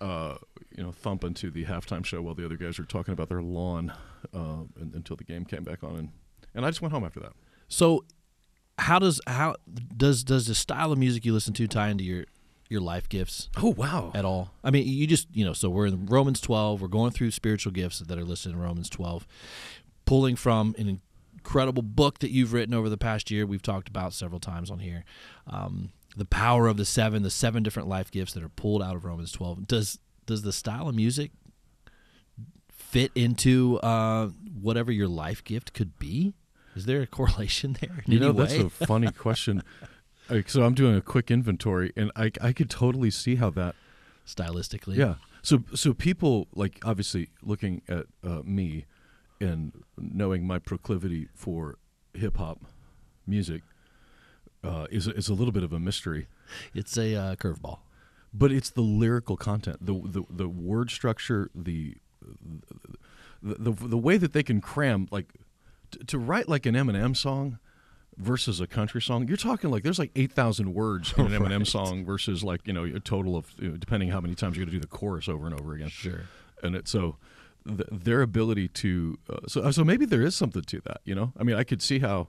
uh, 0.00 0.36
you 0.76 0.82
know, 0.82 0.92
thumping 0.92 1.34
to 1.34 1.50
the 1.50 1.64
halftime 1.64 2.04
show 2.04 2.20
while 2.22 2.34
the 2.34 2.44
other 2.44 2.56
guys 2.56 2.78
were 2.78 2.84
talking 2.84 3.12
about 3.12 3.28
their 3.28 3.42
lawn 3.42 3.92
uh, 4.34 4.64
and, 4.80 4.94
until 4.94 5.16
the 5.16 5.24
game 5.24 5.44
came 5.44 5.62
back 5.62 5.84
on, 5.84 5.96
and 5.96 6.08
and 6.54 6.66
I 6.66 6.70
just 6.70 6.82
went 6.82 6.92
home 6.92 7.04
after 7.04 7.20
that. 7.20 7.32
So, 7.68 8.04
how 8.78 8.98
does 8.98 9.20
how 9.26 9.56
does 9.96 10.24
does 10.24 10.46
the 10.46 10.54
style 10.54 10.92
of 10.92 10.98
music 10.98 11.24
you 11.24 11.32
listen 11.32 11.54
to 11.54 11.66
tie 11.66 11.88
into 11.88 12.04
your 12.04 12.24
your 12.68 12.80
life 12.80 13.08
gifts 13.08 13.48
Oh 13.56 13.70
wow! 13.76 14.10
at 14.14 14.24
all? 14.24 14.52
I 14.64 14.70
mean, 14.70 14.86
you 14.86 15.06
just 15.06 15.28
you 15.32 15.44
know. 15.44 15.52
So 15.52 15.68
we're 15.70 15.86
in 15.86 16.06
Romans 16.06 16.40
twelve. 16.40 16.80
We're 16.80 16.88
going 16.88 17.10
through 17.12 17.30
spiritual 17.30 17.72
gifts 17.72 17.98
that 18.00 18.18
are 18.18 18.24
listed 18.24 18.52
in 18.52 18.58
Romans 18.58 18.88
twelve, 18.88 19.26
pulling 20.06 20.36
from 20.36 20.74
an 20.78 21.00
incredible 21.34 21.82
book 21.82 22.20
that 22.20 22.30
you've 22.30 22.52
written 22.52 22.74
over 22.74 22.88
the 22.88 22.96
past 22.96 23.30
year. 23.30 23.44
We've 23.46 23.62
talked 23.62 23.88
about 23.88 24.12
several 24.14 24.40
times 24.40 24.70
on 24.70 24.78
here. 24.78 25.04
Um, 25.46 25.90
the 26.16 26.24
power 26.24 26.68
of 26.68 26.76
the 26.76 26.84
seven, 26.86 27.22
the 27.22 27.30
seven 27.30 27.62
different 27.62 27.88
life 27.88 28.10
gifts 28.10 28.32
that 28.34 28.42
are 28.42 28.48
pulled 28.48 28.82
out 28.82 28.96
of 28.96 29.04
Romans 29.04 29.32
twelve. 29.32 29.66
Does 29.68 29.98
does 30.26 30.42
the 30.42 30.52
style 30.52 30.88
of 30.88 30.94
music 30.94 31.32
fit 32.70 33.12
into 33.14 33.78
uh, 33.82 34.28
whatever 34.60 34.90
your 34.92 35.08
life 35.08 35.42
gift 35.44 35.72
could 35.74 35.98
be? 35.98 36.32
Is 36.74 36.86
there 36.86 37.02
a 37.02 37.06
correlation 37.18 37.76
there? 37.80 38.02
In 38.06 38.12
You 38.12 38.20
know, 38.20 38.30
any 38.30 38.38
that's 38.38 38.54
a 38.54 38.70
funny 38.70 39.10
question. 39.18 39.62
Like, 40.30 40.48
so 40.48 40.62
I'm 40.62 40.74
doing 40.74 40.96
a 40.96 41.00
quick 41.02 41.30
inventory, 41.30 41.92
and 41.96 42.10
I 42.16 42.30
I 42.40 42.52
could 42.52 42.70
totally 42.70 43.10
see 43.10 43.36
how 43.36 43.50
that. 43.50 43.74
stylistically. 44.26 44.96
Yeah. 44.96 45.16
So 45.42 45.62
so 45.74 45.92
people 45.92 46.48
like 46.54 46.80
obviously 46.84 47.28
looking 47.42 47.82
at 47.88 48.06
uh, 48.26 48.40
me 48.44 48.86
and 49.40 49.72
knowing 49.98 50.46
my 50.46 50.58
proclivity 50.58 51.28
for 51.34 51.76
hip 52.14 52.36
hop 52.38 52.60
music 53.26 53.62
uh, 54.62 54.86
is 54.90 55.06
is 55.06 55.28
a 55.28 55.34
little 55.34 55.52
bit 55.52 55.62
of 55.62 55.72
a 55.72 55.78
mystery. 55.78 56.26
It's 56.74 56.96
a 56.96 57.14
uh, 57.14 57.34
curveball. 57.36 57.80
but 58.32 58.50
it's 58.50 58.70
the 58.70 58.80
lyrical 58.82 59.36
content, 59.36 59.84
the 59.84 59.92
the, 60.04 60.22
the 60.30 60.48
word 60.48 60.90
structure, 60.90 61.50
the, 61.54 61.96
the 63.42 63.54
the 63.70 63.72
the 63.72 63.98
way 63.98 64.16
that 64.16 64.32
they 64.32 64.42
can 64.42 64.60
cram 64.62 65.06
like 65.10 65.26
t- 65.90 65.98
to 66.06 66.18
write 66.18 66.48
like 66.48 66.64
an 66.64 66.74
Eminem 66.74 67.14
song 67.14 67.58
versus 68.16 68.60
a 68.60 68.66
country 68.66 69.02
song. 69.02 69.26
You're 69.28 69.36
talking 69.36 69.70
like 69.70 69.82
there's 69.82 69.98
like 69.98 70.10
eight 70.16 70.32
thousand 70.32 70.74
words 70.74 71.12
in 71.16 71.26
an 71.26 71.32
Eminem 71.42 71.58
Right. 71.58 71.66
song 71.66 72.04
versus 72.04 72.42
like 72.44 72.60
you 72.66 72.72
know 72.72 72.84
a 72.84 73.00
total 73.00 73.36
of 73.36 73.46
you 73.58 73.70
know, 73.70 73.76
depending 73.76 74.10
how 74.10 74.20
many 74.20 74.34
times 74.34 74.56
you're 74.56 74.64
going 74.64 74.72
to 74.72 74.76
do 74.76 74.80
the 74.80 74.86
chorus 74.96 75.28
over 75.28 75.46
and 75.46 75.58
over 75.58 75.74
again. 75.74 75.88
Sure. 75.88 76.22
And 76.62 76.74
it 76.76 76.86
so 76.88 77.16
th- 77.66 77.80
their 77.90 78.22
ability 78.22 78.68
to 78.68 79.18
uh, 79.28 79.38
so 79.48 79.70
so 79.70 79.84
maybe 79.84 80.04
there 80.06 80.22
is 80.22 80.34
something 80.34 80.62
to 80.62 80.80
that. 80.82 81.00
You 81.04 81.14
know, 81.14 81.32
I 81.38 81.42
mean, 81.42 81.56
I 81.56 81.64
could 81.64 81.82
see 81.82 81.98
how, 81.98 82.28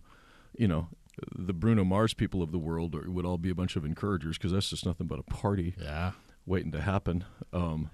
you 0.58 0.68
know, 0.68 0.88
the 1.34 1.54
Bruno 1.54 1.84
Mars 1.84 2.14
people 2.14 2.42
of 2.42 2.52
the 2.52 2.60
world 2.60 2.94
are, 2.96 3.10
would 3.10 3.26
all 3.26 3.38
be 3.38 3.50
a 3.50 3.56
bunch 3.56 3.76
of 3.76 3.86
encouragers 3.86 4.38
because 4.38 4.52
that's 4.52 4.70
just 4.70 4.86
nothing 4.86 5.08
but 5.08 5.20
a 5.20 5.24
party 5.24 5.76
Yeah. 5.82 6.12
waiting 6.46 6.72
to 6.74 6.82
happen. 6.82 7.24
Um, 7.54 7.90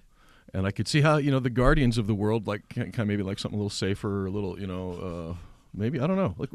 and 0.54 0.66
I 0.66 0.72
could 0.72 0.88
see 0.88 1.02
how 1.02 1.18
you 1.18 1.30
know 1.32 1.40
the 1.40 1.50
guardians 1.50 1.98
of 1.98 2.08
the 2.08 2.16
world 2.16 2.48
like 2.48 2.70
kind 2.70 2.98
of 2.98 3.08
maybe 3.08 3.22
like 3.24 3.38
something 3.40 3.58
a 3.60 3.62
little 3.62 3.70
safer, 3.70 4.26
a 4.26 4.32
little 4.32 4.60
you 4.60 4.68
know 4.68 4.92
uh, 4.94 5.36
maybe 5.74 6.00
I 6.00 6.08
don't 6.08 6.18
know 6.18 6.34
like 6.38 6.50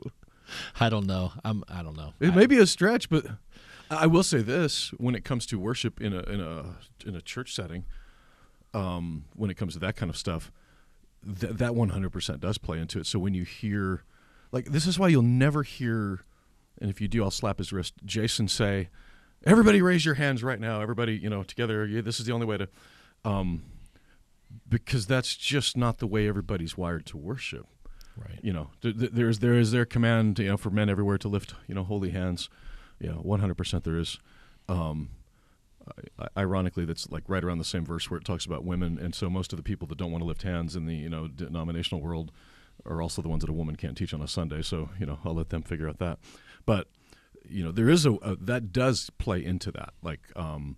I 0.81 0.89
don't 0.89 1.07
know. 1.07 1.33
I'm. 1.45 1.65
I 1.69 1.83
don't 1.83 1.97
know. 1.97 2.13
it 2.21 2.33
I- 2.33 2.35
may 2.35 2.47
be 2.47 2.59
a 2.59 2.67
stretch, 2.67 3.09
but 3.09 3.27
I 3.91 4.07
will 4.07 4.23
say 4.23 4.43
this: 4.43 4.91
when 4.99 5.15
it 5.15 5.25
comes 5.25 5.47
to 5.47 5.59
worship 5.59 6.01
in 6.01 6.13
a 6.13 6.21
in 6.23 6.41
a 6.41 6.77
in 7.07 7.15
a 7.17 7.21
church 7.21 7.55
setting, 7.55 7.85
um, 8.75 9.25
when 9.35 9.51
it 9.51 9.55
comes 9.55 9.75
to 9.75 9.79
that 9.81 9.97
kind 9.97 10.11
of 10.11 10.17
stuff, 10.17 10.51
th- 11.25 11.53
that 11.55 11.75
one 11.75 11.91
hundred 11.91 12.11
percent 12.11 12.41
does 12.41 12.59
play 12.59 12.79
into 12.79 12.99
it. 12.99 13.07
So 13.07 13.19
when 13.19 13.35
you 13.35 13.45
hear, 13.45 14.05
like, 14.53 14.67
this 14.67 14.87
is 14.87 14.99
why 14.99 15.09
you'll 15.09 15.23
never 15.23 15.63
hear, 15.63 16.21
and 16.81 16.91
if 16.91 17.01
you 17.01 17.09
do, 17.09 17.23
I'll 17.25 17.31
slap 17.31 17.59
his 17.59 17.73
wrist. 17.73 17.95
Jason 18.05 18.49
say, 18.49 18.89
"Everybody, 19.45 19.83
raise 19.83 20.05
your 20.05 20.15
hands 20.15 20.43
right 20.43 20.61
now. 20.61 20.81
Everybody, 20.81 21.17
you 21.17 21.31
know, 21.31 21.43
together. 21.43 21.87
Yeah, 21.87 22.01
this 22.03 22.21
is 22.21 22.27
the 22.27 22.33
only 22.33 22.47
way 22.47 22.57
to." 22.59 22.69
Um, 23.25 23.65
because 24.69 25.07
that's 25.07 25.37
just 25.37 25.77
not 25.77 25.99
the 25.99 26.07
way 26.07 26.29
everybody's 26.29 26.77
wired 26.77 27.05
to 27.07 27.17
worship 27.17 27.67
Right. 28.17 28.39
you 28.43 28.53
know 28.53 28.71
th- 28.81 28.99
th- 28.99 29.11
there's 29.13 29.39
there 29.41 29.55
is 29.55 29.71
their 29.73 29.85
command 29.85 30.39
you 30.39 30.49
know 30.49 30.57
for 30.57 30.71
men 30.71 30.89
everywhere 30.89 31.19
to 31.19 31.29
lift 31.29 31.55
you 31.67 31.75
know 31.75 31.85
holy 31.85 32.11
hands. 32.11 32.49
Yeah 32.99 33.13
100% 33.13 33.83
there 33.85 33.99
is. 33.99 34.19
Um 34.69 35.11
ironically 36.37 36.85
that's 36.85 37.09
like 37.11 37.23
right 37.29 37.45
around 37.45 37.59
the 37.59 37.65
same 37.65 37.85
verse 37.85 38.11
where 38.11 38.19
it 38.19 38.25
talks 38.25 38.45
about 38.45 38.65
women 38.65 38.99
and 38.99 39.15
so 39.15 39.31
most 39.31 39.53
of 39.53 39.57
the 39.57 39.63
people 39.63 39.87
that 39.87 39.97
don't 39.97 40.11
want 40.11 40.21
to 40.21 40.27
lift 40.27 40.43
hands 40.43 40.75
in 40.75 40.87
the 40.87 40.95
you 40.97 41.09
know 41.09 41.29
denominational 41.29 42.01
world 42.01 42.33
are 42.85 43.01
also 43.01 43.23
the 43.23 43.29
ones 43.29 43.43
that 43.43 43.51
a 43.51 43.53
woman 43.53 43.77
can't 43.77 43.97
teach 43.97 44.13
on 44.13 44.21
a 44.21 44.27
sunday 44.27 44.63
so 44.63 44.89
you 44.99 45.07
know 45.07 45.21
i'll 45.25 45.35
let 45.35 45.51
them 45.51 45.63
figure 45.63 45.89
out 45.89 45.99
that. 45.99 46.19
But 46.65 46.89
you 47.49 47.63
know 47.63 47.71
there 47.71 47.89
is 47.89 48.05
a, 48.05 48.13
a 48.15 48.35
that 48.37 48.73
does 48.73 49.11
play 49.19 49.45
into 49.45 49.71
that 49.73 49.91
like 50.03 50.21
um 50.35 50.77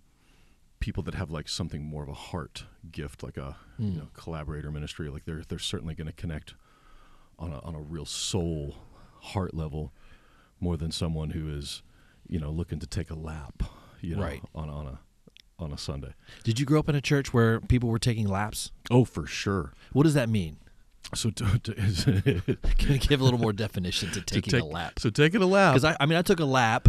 people 0.79 1.01
that 1.03 1.15
have 1.15 1.31
like 1.31 1.49
something 1.49 1.83
more 1.83 2.03
of 2.03 2.09
a 2.09 2.13
heart 2.13 2.65
gift 2.91 3.23
like 3.23 3.37
a 3.37 3.57
you 3.79 3.97
know 3.97 4.07
collaborator 4.13 4.71
ministry 4.71 5.09
like 5.09 5.25
they're 5.25 5.41
they're 5.47 5.57
certainly 5.57 5.95
going 5.95 6.05
to 6.07 6.13
connect 6.13 6.53
on 7.39 7.51
a 7.53 7.59
on 7.61 7.73
a 7.75 7.79
real 7.79 8.05
soul 8.05 8.75
heart 9.21 9.53
level 9.53 9.91
more 10.59 10.77
than 10.77 10.91
someone 10.91 11.31
who 11.31 11.49
is 11.49 11.81
you 12.27 12.39
know 12.39 12.51
looking 12.51 12.79
to 12.79 12.85
take 12.87 13.09
a 13.09 13.15
lap 13.15 13.63
you 14.01 14.15
know 14.15 14.21
Right. 14.23 14.43
on 14.53 14.69
on 14.69 14.85
a 14.87 14.99
on 15.57 15.73
a 15.73 15.77
Sunday. 15.77 16.13
Did 16.45 16.57
you 16.59 16.65
grow 16.65 16.79
up 16.79 16.87
in 16.87 16.95
a 16.95 17.01
church 17.01 17.33
where 17.33 17.59
people 17.59 17.89
were 17.89 17.99
taking 17.99 18.27
laps? 18.29 18.71
Oh, 18.89 19.03
for 19.03 19.25
sure. 19.27 19.73
What 19.91 20.03
does 20.03 20.13
that 20.13 20.29
mean? 20.29 20.55
So 21.15 21.31
to, 21.31 21.59
to, 21.59 21.73
Can 22.77 22.93
you 22.93 22.99
give 22.99 23.19
a 23.19 23.23
little 23.25 23.39
more 23.39 23.51
definition 23.51 24.09
to 24.11 24.21
to 24.21 24.25
taking 24.25 24.51
take 24.51 24.61
a 24.61 24.65
lap? 24.65 24.99
So 24.99 25.09
taking 25.09 25.41
a 25.41 25.45
lap. 25.45 25.73
Because 25.73 25.83
I, 25.83 25.97
I 25.99 26.05
mean, 26.05 26.17
I 26.17 26.21
took 26.21 26.39
a 26.39 26.45
lap 26.45 26.87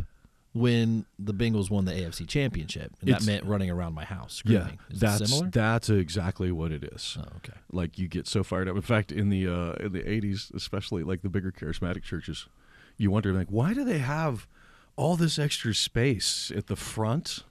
when 0.52 1.06
the 1.18 1.32
Bengals 1.32 1.70
won 1.70 1.84
the 1.84 1.92
AFC 1.92 2.26
Championship, 2.26 2.92
and 3.00 3.10
that 3.10 3.24
meant 3.24 3.44
running 3.44 3.70
around 3.70 3.94
my 3.94 4.04
house 4.04 4.42
yeah, 4.44 4.60
screaming. 4.60 4.78
Is 4.90 4.96
it 4.96 5.00
that's 5.00 5.30
similar? 5.30 5.50
that's 5.50 5.88
exactly 5.88 6.50
what 6.50 6.72
it 6.72 6.82
is. 6.82 7.16
oh, 7.20 7.24
okay. 7.36 7.58
like 7.72 7.98
you 7.98 8.08
get 8.08 8.26
so 8.26 8.42
fired 8.42 8.68
up. 8.68 8.74
In 8.74 8.82
fact, 8.82 9.12
in 9.12 9.28
the 9.28 9.46
uh, 9.46 9.72
in 9.74 9.92
the 9.92 10.02
'80s, 10.02 10.52
especially 10.54 11.04
like 11.04 11.22
the 11.22 11.28
bigger 11.28 11.52
charismatic 11.52 12.02
churches, 12.02 12.46
you 12.96 13.10
wonder 13.10 13.32
like 13.32 13.48
why 13.48 13.74
do 13.74 13.84
they 13.84 13.98
have 13.98 14.48
all 14.96 15.16
this 15.16 15.38
extra 15.38 15.72
space 15.72 16.50
at 16.54 16.66
the 16.66 16.76
front, 16.76 17.44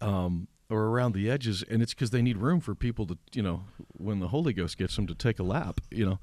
um, 0.00 0.46
or 0.68 0.84
around 0.84 1.12
the 1.14 1.28
edges? 1.28 1.64
And 1.68 1.82
it's 1.82 1.92
because 1.92 2.10
they 2.10 2.22
need 2.22 2.36
room 2.36 2.60
for 2.60 2.76
people 2.76 3.04
to 3.06 3.18
you 3.32 3.42
know 3.42 3.64
when 3.96 4.20
the 4.20 4.28
Holy 4.28 4.52
Ghost 4.52 4.78
gets 4.78 4.94
them 4.94 5.08
to 5.08 5.14
take 5.14 5.40
a 5.40 5.44
lap, 5.44 5.80
you 5.90 6.06
know. 6.06 6.18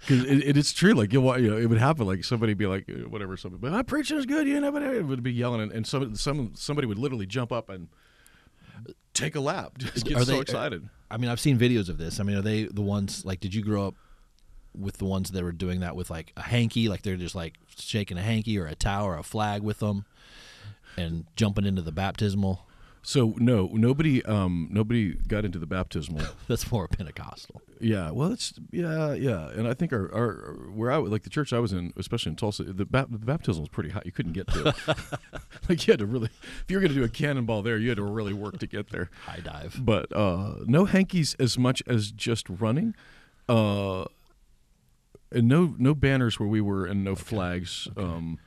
Because 0.00 0.24
it, 0.24 0.44
it, 0.48 0.56
it's 0.56 0.72
true, 0.72 0.92
like 0.94 1.12
you 1.12 1.20
know, 1.20 1.36
you 1.36 1.50
know, 1.50 1.56
it 1.56 1.66
would 1.66 1.78
happen. 1.78 2.06
Like 2.06 2.24
somebody 2.24 2.54
be 2.54 2.66
like, 2.66 2.88
uh, 2.88 3.08
whatever, 3.08 3.36
somebody, 3.36 3.60
but 3.60 3.72
my 3.72 3.82
preaching 3.82 4.16
is 4.16 4.26
good, 4.26 4.46
you 4.46 4.60
know, 4.60 4.70
but 4.70 4.82
it 4.82 5.04
would 5.04 5.22
be 5.22 5.32
yelling, 5.32 5.60
and, 5.60 5.72
and 5.72 5.86
some, 5.86 6.14
some 6.14 6.52
somebody 6.54 6.86
would 6.86 6.98
literally 6.98 7.26
jump 7.26 7.50
up 7.52 7.68
and 7.68 7.88
take 9.14 9.34
a 9.34 9.40
lap, 9.40 9.72
just 9.78 10.06
get 10.06 10.16
Are 10.16 10.24
so 10.24 10.32
they- 10.32 10.40
excited. 10.40 10.88
I 11.10 11.16
mean, 11.16 11.30
I've 11.30 11.40
seen 11.40 11.58
videos 11.58 11.88
of 11.88 11.96
this. 11.98 12.20
I 12.20 12.22
mean, 12.22 12.36
are 12.36 12.42
they 12.42 12.64
the 12.64 12.82
ones 12.82 13.24
like? 13.24 13.40
Did 13.40 13.54
you 13.54 13.62
grow 13.62 13.88
up 13.88 13.94
with 14.78 14.98
the 14.98 15.06
ones 15.06 15.30
that 15.30 15.42
were 15.42 15.52
doing 15.52 15.80
that 15.80 15.96
with 15.96 16.10
like 16.10 16.32
a 16.36 16.42
hanky? 16.42 16.88
Like 16.88 17.02
they're 17.02 17.16
just 17.16 17.34
like 17.34 17.56
shaking 17.76 18.18
a 18.18 18.22
hanky 18.22 18.58
or 18.58 18.66
a 18.66 18.74
towel 18.74 19.06
or 19.06 19.16
a 19.16 19.22
flag 19.22 19.62
with 19.62 19.78
them, 19.78 20.04
and 20.96 21.24
jumping 21.34 21.64
into 21.64 21.82
the 21.82 21.92
baptismal. 21.92 22.67
So 23.02 23.34
no, 23.38 23.70
nobody, 23.72 24.24
um, 24.24 24.68
nobody 24.70 25.14
got 25.14 25.44
into 25.44 25.58
the 25.58 25.66
baptismal. 25.66 26.22
That's 26.48 26.70
more 26.70 26.88
Pentecostal. 26.88 27.62
yeah, 27.80 28.10
well, 28.10 28.32
it's 28.32 28.54
yeah, 28.70 29.14
yeah, 29.14 29.48
and 29.50 29.66
I 29.66 29.74
think 29.74 29.92
our, 29.92 30.12
our 30.12 30.56
where 30.74 30.90
I 30.90 30.96
like 30.98 31.22
the 31.22 31.30
church 31.30 31.52
I 31.52 31.58
was 31.58 31.72
in, 31.72 31.92
especially 31.96 32.30
in 32.30 32.36
Tulsa, 32.36 32.64
the, 32.64 32.84
bap- 32.84 33.10
the 33.10 33.18
baptismal 33.18 33.62
was 33.62 33.68
pretty 33.68 33.90
hot. 33.90 34.04
You 34.04 34.12
couldn't 34.12 34.32
get 34.32 34.48
to 34.48 34.68
it. 34.68 34.74
like 35.68 35.86
you 35.86 35.92
had 35.92 36.00
to 36.00 36.06
really, 36.06 36.30
if 36.42 36.64
you 36.68 36.76
were 36.76 36.80
going 36.80 36.92
to 36.92 36.98
do 36.98 37.04
a 37.04 37.08
cannonball 37.08 37.62
there, 37.62 37.78
you 37.78 37.88
had 37.88 37.96
to 37.96 38.02
really 38.02 38.32
work 38.32 38.58
to 38.58 38.66
get 38.66 38.90
there. 38.90 39.10
High 39.24 39.40
dive. 39.40 39.80
But 39.80 40.14
uh, 40.14 40.56
no 40.66 40.84
hankies 40.84 41.34
as 41.38 41.56
much 41.56 41.82
as 41.86 42.10
just 42.10 42.48
running, 42.48 42.94
uh, 43.48 44.04
and 45.30 45.46
no 45.48 45.74
no 45.78 45.94
banners 45.94 46.38
where 46.40 46.48
we 46.48 46.60
were, 46.60 46.86
and 46.86 47.04
no 47.04 47.14
flags. 47.14 47.88
Um, 47.96 48.38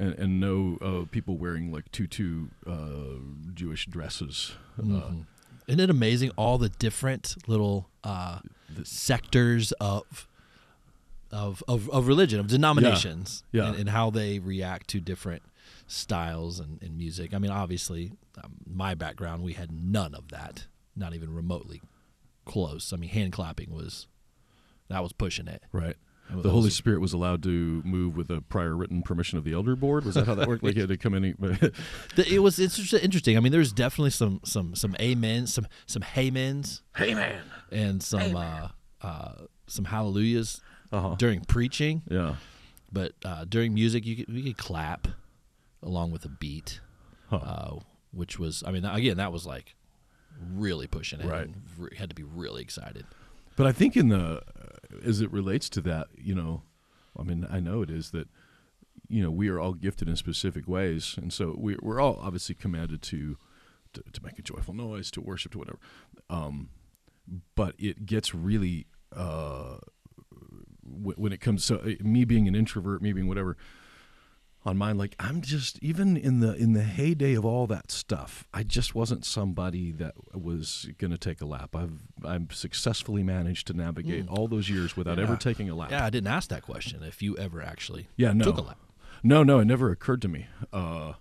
and, 0.00 0.14
and 0.18 0.40
no 0.40 0.78
uh, 0.80 1.04
people 1.10 1.36
wearing 1.36 1.70
like 1.70 1.90
tutu 1.92 2.46
uh, 2.66 3.20
Jewish 3.54 3.86
dresses. 3.86 4.52
Uh, 4.78 4.82
Mhm. 4.82 5.26
Isn't 5.66 5.78
it 5.80 5.90
amazing 5.90 6.30
all 6.36 6.58
the 6.58 6.68
different 6.68 7.36
little 7.46 7.88
uh, 8.02 8.40
sectors 8.82 9.70
of 9.72 10.26
of, 11.30 11.62
of 11.68 11.88
of 11.90 12.08
religion 12.08 12.40
of 12.40 12.48
denominations 12.48 13.44
Yeah. 13.52 13.68
And, 13.68 13.76
and 13.76 13.90
how 13.90 14.10
they 14.10 14.40
react 14.40 14.88
to 14.88 15.00
different 15.00 15.42
styles 15.86 16.58
and, 16.58 16.82
and 16.82 16.96
music? 16.96 17.32
I 17.34 17.38
mean, 17.38 17.52
obviously, 17.52 18.12
um, 18.42 18.52
my 18.66 18.94
background 18.96 19.44
we 19.44 19.52
had 19.52 19.70
none 19.70 20.12
of 20.14 20.28
that, 20.30 20.66
not 20.96 21.14
even 21.14 21.32
remotely 21.32 21.82
close. 22.46 22.92
I 22.92 22.96
mean, 22.96 23.10
hand 23.10 23.32
clapping 23.32 23.72
was 23.72 24.08
that 24.88 25.02
was 25.04 25.12
pushing 25.12 25.46
it. 25.46 25.62
Right. 25.72 25.96
And 26.30 26.38
The 26.38 26.42
those- 26.44 26.52
Holy 26.52 26.70
Spirit 26.70 27.00
was 27.00 27.12
allowed 27.12 27.42
to 27.42 27.82
move 27.84 28.16
with 28.16 28.30
a 28.30 28.40
prior 28.40 28.76
written 28.76 29.02
permission 29.02 29.36
of 29.38 29.44
the 29.44 29.52
elder 29.52 29.74
board. 29.76 30.04
Was 30.04 30.14
that 30.14 30.26
how 30.26 30.34
that 30.36 30.46
worked? 30.48 30.62
Like 30.62 30.74
he 30.74 30.80
had 30.80 30.88
to 30.88 30.96
come 30.96 31.14
in. 31.14 31.24
and- 31.24 31.36
The- 32.16 32.26
it 32.32 32.38
was 32.40 32.58
it's 32.58 32.78
interesting. 32.94 33.36
I 33.36 33.40
mean, 33.40 33.52
there's 33.52 33.72
definitely 33.72 34.10
some 34.10 34.40
some 34.44 34.74
some 34.74 34.94
amens, 35.00 35.52
some 35.54 35.66
some 35.86 36.02
haymens, 36.02 36.82
hey 36.96 37.14
man. 37.14 37.42
and 37.72 38.02
some 38.02 38.36
uh, 38.36 38.68
uh, 39.02 39.32
some 39.66 39.84
hallelujahs 39.86 40.60
Uh 40.92 41.00
huh. 41.00 41.14
during 41.18 41.40
preaching. 41.42 42.02
Yeah. 42.10 42.36
But 42.92 43.12
uh, 43.24 43.44
during 43.48 43.72
music, 43.74 44.04
you 44.06 44.16
could, 44.16 44.32
we 44.34 44.42
could 44.42 44.58
clap 44.58 45.06
along 45.82 46.10
with 46.10 46.24
a 46.24 46.28
beat, 46.28 46.80
Huh. 47.28 47.36
uh, 47.36 47.78
which 48.12 48.36
was, 48.38 48.64
I 48.66 48.72
mean, 48.72 48.84
again, 48.84 49.16
that 49.18 49.32
was 49.32 49.46
like 49.46 49.74
really 50.52 50.86
pushing 50.88 51.20
it. 51.20 51.26
Right. 51.26 51.42
and 51.46 51.54
re- 51.78 51.96
had 51.96 52.08
to 52.10 52.14
be 52.16 52.24
really 52.24 52.62
excited. 52.62 53.06
But 53.56 53.66
I 53.66 53.72
think 53.72 53.96
in 53.96 54.08
the 54.08 54.42
as 55.04 55.20
it 55.20 55.32
relates 55.32 55.68
to 55.70 55.80
that, 55.82 56.08
you 56.16 56.34
know, 56.34 56.62
I 57.18 57.22
mean, 57.22 57.46
I 57.50 57.60
know 57.60 57.82
it 57.82 57.90
is 57.90 58.10
that 58.10 58.28
you 59.08 59.22
know 59.22 59.30
we 59.30 59.48
are 59.48 59.58
all 59.58 59.74
gifted 59.74 60.08
in 60.08 60.16
specific 60.16 60.68
ways, 60.68 61.16
and 61.20 61.32
so 61.32 61.54
we, 61.58 61.76
we're 61.82 62.00
all 62.00 62.18
obviously 62.22 62.54
commanded 62.54 63.02
to, 63.02 63.36
to 63.92 64.02
to 64.12 64.22
make 64.22 64.38
a 64.38 64.42
joyful 64.42 64.74
noise, 64.74 65.10
to 65.12 65.20
worship, 65.20 65.52
to 65.52 65.58
whatever. 65.58 65.78
Um, 66.28 66.70
but 67.54 67.74
it 67.78 68.06
gets 68.06 68.34
really 68.34 68.86
uh, 69.14 69.76
w- 70.84 71.16
when 71.16 71.32
it 71.32 71.40
comes 71.40 71.66
to 71.66 71.80
uh, 71.80 71.94
me 72.00 72.24
being 72.24 72.48
an 72.48 72.54
introvert, 72.54 73.02
me 73.02 73.12
being 73.12 73.28
whatever. 73.28 73.56
On 74.66 74.76
mine, 74.76 74.98
like 74.98 75.16
I'm 75.18 75.40
just 75.40 75.78
even 75.82 76.18
in 76.18 76.40
the 76.40 76.54
in 76.54 76.74
the 76.74 76.82
heyday 76.82 77.32
of 77.32 77.46
all 77.46 77.66
that 77.68 77.90
stuff, 77.90 78.46
I 78.52 78.62
just 78.62 78.94
wasn't 78.94 79.24
somebody 79.24 79.90
that 79.92 80.12
was 80.34 80.86
going 80.98 81.12
to 81.12 81.16
take 81.16 81.40
a 81.40 81.46
lap. 81.46 81.74
I've 81.74 82.02
I've 82.22 82.54
successfully 82.54 83.22
managed 83.22 83.66
to 83.68 83.72
navigate 83.72 84.28
all 84.28 84.48
those 84.48 84.68
years 84.68 84.98
without 84.98 85.18
ever 85.18 85.36
taking 85.36 85.70
a 85.70 85.74
lap. 85.74 85.90
Yeah, 85.90 86.04
I 86.04 86.10
didn't 86.10 86.28
ask 86.28 86.50
that 86.50 86.60
question. 86.60 87.02
If 87.02 87.22
you 87.22 87.38
ever 87.38 87.62
actually 87.62 88.08
Yeah, 88.16 88.34
no, 88.34 88.44
took 88.44 88.58
a 88.58 88.60
lap, 88.60 88.78
no, 89.22 89.42
no, 89.42 89.60
it 89.60 89.64
never 89.64 89.90
occurred 89.90 90.20
to 90.22 90.28
me 90.28 90.46
uh, 90.74 91.14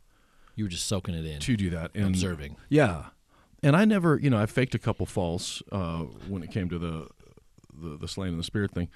you 0.56 0.66
were 0.66 0.70
just 0.70 0.86
soaking 0.88 1.16
it 1.16 1.26
in, 1.26 1.40
to 1.40 1.56
do 1.56 1.70
that 1.70 1.92
and 1.96 2.08
observing. 2.08 2.58
Yeah, 2.68 3.06
and 3.64 3.74
I 3.74 3.86
never, 3.86 4.20
you 4.20 4.30
know, 4.30 4.38
I 4.38 4.48
faked 4.48 4.76
a 4.76 4.80
couple 4.80 5.06
falls 5.06 5.64
uh, 5.72 6.00
when 6.28 6.44
it 6.44 6.52
came 6.52 6.68
to 6.70 6.78
the 6.78 7.08
the 7.74 7.96
the 7.96 8.08
slain 8.10 8.32
in 8.34 8.38
the 8.38 8.44
spirit 8.44 8.72
thing, 8.72 8.90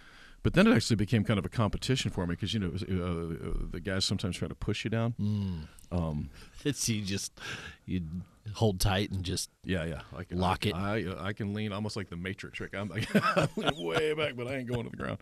but 0.44 0.54
then 0.54 0.68
it 0.68 0.76
actually 0.76 0.98
became 0.98 1.24
kind 1.24 1.40
of 1.40 1.46
a 1.46 1.50
competition 1.50 2.12
for 2.12 2.28
me 2.28 2.36
because 2.36 2.54
you 2.54 2.60
know 2.60 2.70
was, 2.70 2.84
uh, 2.84 2.86
uh, 2.94 3.54
the 3.72 3.80
guys 3.80 4.06
sometimes 4.06 4.38
try 4.38 4.48
to 4.48 4.56
push 4.56 4.84
you 4.84 4.90
down. 4.90 5.16
Mm. 5.20 5.68
Um, 5.92 6.30
It's 6.66 6.88
you 6.88 7.02
just 7.02 7.40
you 7.86 8.02
hold 8.54 8.80
tight 8.80 9.12
and 9.12 9.24
just 9.24 9.50
yeah, 9.64 9.86
yeah, 9.86 10.02
I 10.16 10.24
can, 10.24 10.38
Lock 10.38 10.66
I, 10.66 10.70
it. 10.70 10.76
I 10.76 11.06
uh, 11.06 11.24
I 11.24 11.34
can 11.34 11.54
lean 11.54 11.72
almost 11.74 11.96
like 11.96 12.10
the 12.10 12.16
Matrix 12.18 12.58
trick. 12.58 12.76
I'm 12.76 12.90
like 12.90 13.08
I'm 13.38 13.84
way 13.84 14.14
back, 14.14 14.36
but 14.36 14.48
I 14.48 14.58
ain't 14.58 14.68
going 14.68 14.84
to 14.84 14.90
the 14.90 14.98
ground. 14.98 15.20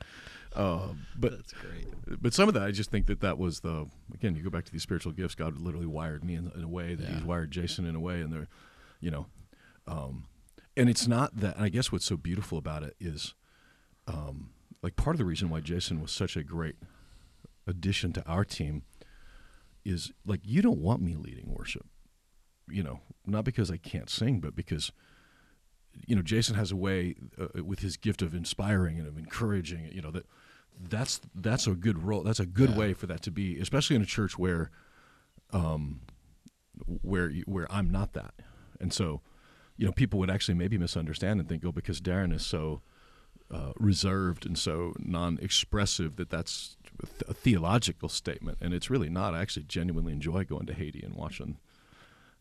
Uh, 0.56 0.90
but 1.18 1.32
that's 1.32 1.54
great. 1.54 1.88
but 2.22 2.34
some 2.34 2.50
of 2.50 2.54
that, 2.56 2.64
I 2.64 2.72
just 2.72 2.92
think 2.92 3.08
that 3.08 3.22
that 3.22 3.38
was 3.38 3.62
the 3.62 3.88
again. 4.14 4.36
You 4.36 4.44
go 4.44 4.50
back 4.50 4.66
to 4.66 4.72
these 4.72 4.84
spiritual 4.84 5.14
gifts. 5.14 5.36
God 5.36 5.58
literally 5.58 5.86
wired 5.86 6.24
me 6.24 6.36
in, 6.36 6.52
in 6.56 6.64
a 6.64 6.68
way 6.68 6.96
that 6.96 7.08
Yeah. 7.08 7.16
He's 7.16 7.24
wired 7.24 7.52
Jason 7.52 7.86
in 7.86 7.96
a 7.96 8.00
way, 8.00 8.22
and 8.22 8.34
they're, 8.34 8.48
you 9.00 9.12
know, 9.12 9.28
um, 9.88 10.26
and 10.76 10.90
it's 10.90 11.08
not 11.08 11.38
that. 11.38 11.56
And 11.56 11.66
I 11.66 11.70
guess 11.70 11.92
what's 11.92 12.06
so 12.06 12.18
beautiful 12.18 12.58
about 12.58 12.84
it 12.84 12.96
is, 13.00 13.34
um, 14.08 14.50
like 14.84 14.96
part 14.96 15.16
of 15.16 15.18
the 15.20 15.26
reason 15.26 15.50
why 15.50 15.60
Jason 15.60 16.02
was 16.02 16.12
such 16.12 16.36
a 16.36 16.44
great 16.44 16.76
addition 17.68 18.12
to 18.14 18.26
our 18.26 18.44
team 18.44 18.84
is 19.86 20.12
like 20.26 20.42
you 20.44 20.62
don't 20.62 20.80
want 20.80 21.02
me 21.02 21.16
leading 21.16 21.54
worship, 21.54 21.86
you 22.70 22.84
know, 22.84 23.00
not 23.26 23.44
because 23.46 23.70
I 23.72 23.78
can't 23.78 24.10
sing, 24.10 24.40
but 24.40 24.56
because 24.56 24.92
you 26.08 26.16
know 26.16 26.22
Jason 26.22 26.56
has 26.56 26.72
a 26.72 26.76
way 26.76 27.16
uh, 27.40 27.64
with 27.64 27.80
his 27.80 27.98
gift 27.98 28.22
of 28.22 28.34
inspiring 28.34 28.98
and 29.00 29.08
of 29.08 29.18
encouraging, 29.18 29.90
you 29.92 30.02
know 30.02 30.12
that 30.12 30.26
that's 30.90 31.20
that's 31.36 31.68
a 31.68 31.72
good 31.72 32.02
role. 32.04 32.24
That's 32.24 32.40
a 32.40 32.46
good 32.46 32.72
Yeah. 32.72 32.78
way 32.78 32.94
for 32.94 33.08
that 33.08 33.22
to 33.24 33.32
be, 33.32 33.60
especially 33.60 33.96
in 33.98 34.02
a 34.02 34.06
church 34.06 34.38
where, 34.38 34.72
um, 35.52 36.02
where 37.02 37.32
where 37.46 37.72
I'm 37.72 37.90
not 37.90 38.14
that, 38.14 38.34
and 38.80 38.94
so, 38.94 39.22
you 39.78 39.86
know, 39.86 39.92
people 39.92 40.18
would 40.20 40.30
actually 40.32 40.56
maybe 40.56 40.78
misunderstand 40.78 41.40
and 41.40 41.48
think, 41.50 41.64
oh, 41.66 41.72
because 41.72 42.00
Darren 42.02 42.34
is 42.34 42.46
so 42.46 42.82
uh, 43.52 43.74
reserved 43.78 44.46
and 44.46 44.58
so 44.58 44.94
non-expressive 45.00 46.16
that 46.16 46.30
that's 46.30 46.78
a 47.28 47.34
theological 47.34 48.10
statement, 48.10 48.58
and 48.62 48.74
it's 48.74 48.90
really 48.90 49.10
not. 49.10 49.34
I 49.34 49.42
actually 49.42 49.64
genuinely 49.64 50.14
enjoy 50.14 50.44
going 50.44 50.66
to 50.68 50.74
Haiti 50.74 51.02
and 51.04 51.16
watching 51.16 51.58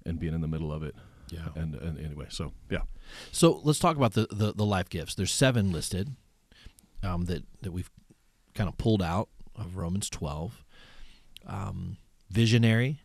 and 0.05 0.19
being 0.19 0.35
in 0.35 0.41
the 0.41 0.49
middle 0.49 0.73
of 0.73 0.83
it. 0.83 0.95
Yeah. 1.31 1.49
And, 1.55 1.75
and 1.75 1.99
anyway, 1.99 2.27
so 2.29 2.53
yeah, 2.71 2.83
So 3.33 3.61
let's 3.63 3.79
talk 3.79 3.97
about 3.97 4.15
the, 4.15 4.27
the, 4.31 4.53
the 4.53 4.65
life 4.65 4.89
gifts. 4.89 5.15
There's 5.15 5.33
seven 5.33 5.71
listed 5.73 6.17
um, 7.03 7.27
that, 7.27 7.45
that 7.63 7.73
we've 7.73 7.91
kind 8.55 8.69
of 8.69 8.77
pulled 8.79 9.03
out 9.03 9.29
of 9.57 9.77
Romans 9.77 10.11
12. 10.11 10.65
Um, 11.47 11.97
visionary, 12.31 13.01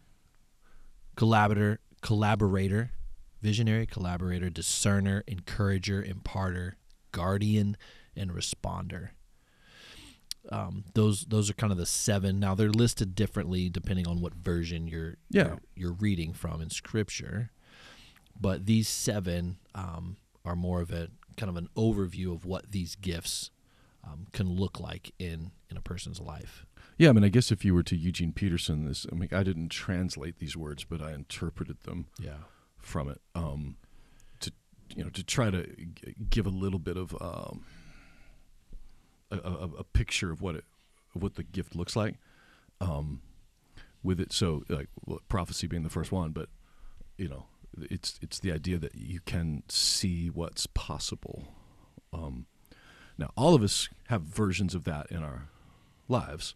collaborator, 1.15 1.79
collaborator, 2.01 2.91
visionary, 3.41 3.85
collaborator, 3.85 4.49
discerner, 4.49 5.23
encourager, 5.27 6.03
imparter, 6.03 6.77
guardian, 7.15 7.77
and 8.15 8.31
responder. 8.31 9.09
Um, 10.49 10.83
those 10.93 11.25
those 11.25 11.49
are 11.49 11.53
kind 11.53 11.71
of 11.71 11.77
the 11.79 11.85
seven. 11.87 12.39
Now 12.39 12.53
they're 12.53 12.69
listed 12.69 13.15
differently 13.15 13.67
depending 13.69 14.07
on 14.07 14.21
what 14.21 14.35
version 14.35 14.87
you're 14.87 15.17
Yeah. 15.31 15.47
you're, 15.47 15.59
you're 15.75 15.93
reading 15.93 16.33
from 16.33 16.61
in 16.61 16.69
Scripture 16.69 17.49
but 18.39 18.65
these 18.65 18.89
seven 18.89 19.57
um, 19.73 20.17
are 20.43 20.57
more 20.57 20.81
of 20.81 20.91
a 20.91 21.07
kind 21.37 21.49
of 21.49 21.55
an 21.55 21.69
overview 21.77 22.33
of 22.33 22.43
what 22.45 22.69
these 22.73 22.95
gifts 22.95 23.49
um, 24.03 24.27
can 24.33 24.47
look 24.53 24.77
like 24.79 25.13
in 25.17 25.51
in 25.71 25.77
a 25.77 25.81
person's 25.81 26.19
life. 26.19 26.65
yeah. 26.97 27.09
I 27.09 27.13
mean, 27.13 27.23
I 27.23 27.29
guess 27.29 27.49
if 27.51 27.63
you 27.65 27.73
were 27.73 27.83
to 27.83 27.95
Eugene 27.95 28.33
Peterson, 28.33 28.85
this 28.85 29.07
I 29.11 29.15
mean, 29.15 29.29
I 29.31 29.41
didn't 29.41 29.69
translate 29.69 30.37
these 30.39 30.55
words, 30.57 30.83
but 30.83 31.01
I 31.01 31.13
interpreted 31.13 31.77
them 31.83 32.05
Yeah. 32.19 32.43
from 32.77 33.09
it 33.09 33.21
um, 33.33 33.77
you 34.95 35.03
know 35.03 35.09
to 35.11 35.23
try 35.23 35.49
to 35.49 35.65
g- 35.65 36.15
give 36.29 36.45
a 36.45 36.49
little 36.49 36.79
bit 36.79 36.97
of 36.97 37.15
um, 37.21 37.65
a, 39.31 39.37
a, 39.37 39.69
a 39.79 39.83
picture 39.83 40.31
of 40.31 40.41
what 40.41 40.55
it 40.55 40.65
what 41.13 41.35
the 41.35 41.43
gift 41.43 41.75
looks 41.75 41.95
like 41.95 42.15
um, 42.81 43.21
with 44.03 44.19
it. 44.19 44.33
So 44.33 44.63
like 44.69 44.89
well, 45.05 45.21
prophecy 45.29 45.67
being 45.67 45.83
the 45.83 45.89
first 45.89 46.11
one, 46.11 46.31
but 46.31 46.49
you 47.17 47.27
know 47.27 47.45
it's 47.77 48.19
it's 48.21 48.39
the 48.39 48.51
idea 48.51 48.77
that 48.77 48.95
you 48.95 49.19
can 49.25 49.63
see 49.67 50.29
what's 50.29 50.67
possible. 50.67 51.47
Um, 52.13 52.45
now 53.17 53.31
all 53.35 53.55
of 53.55 53.63
us 53.63 53.89
have 54.07 54.21
versions 54.23 54.75
of 54.75 54.83
that 54.85 55.07
in 55.09 55.23
our 55.23 55.49
lives, 56.07 56.55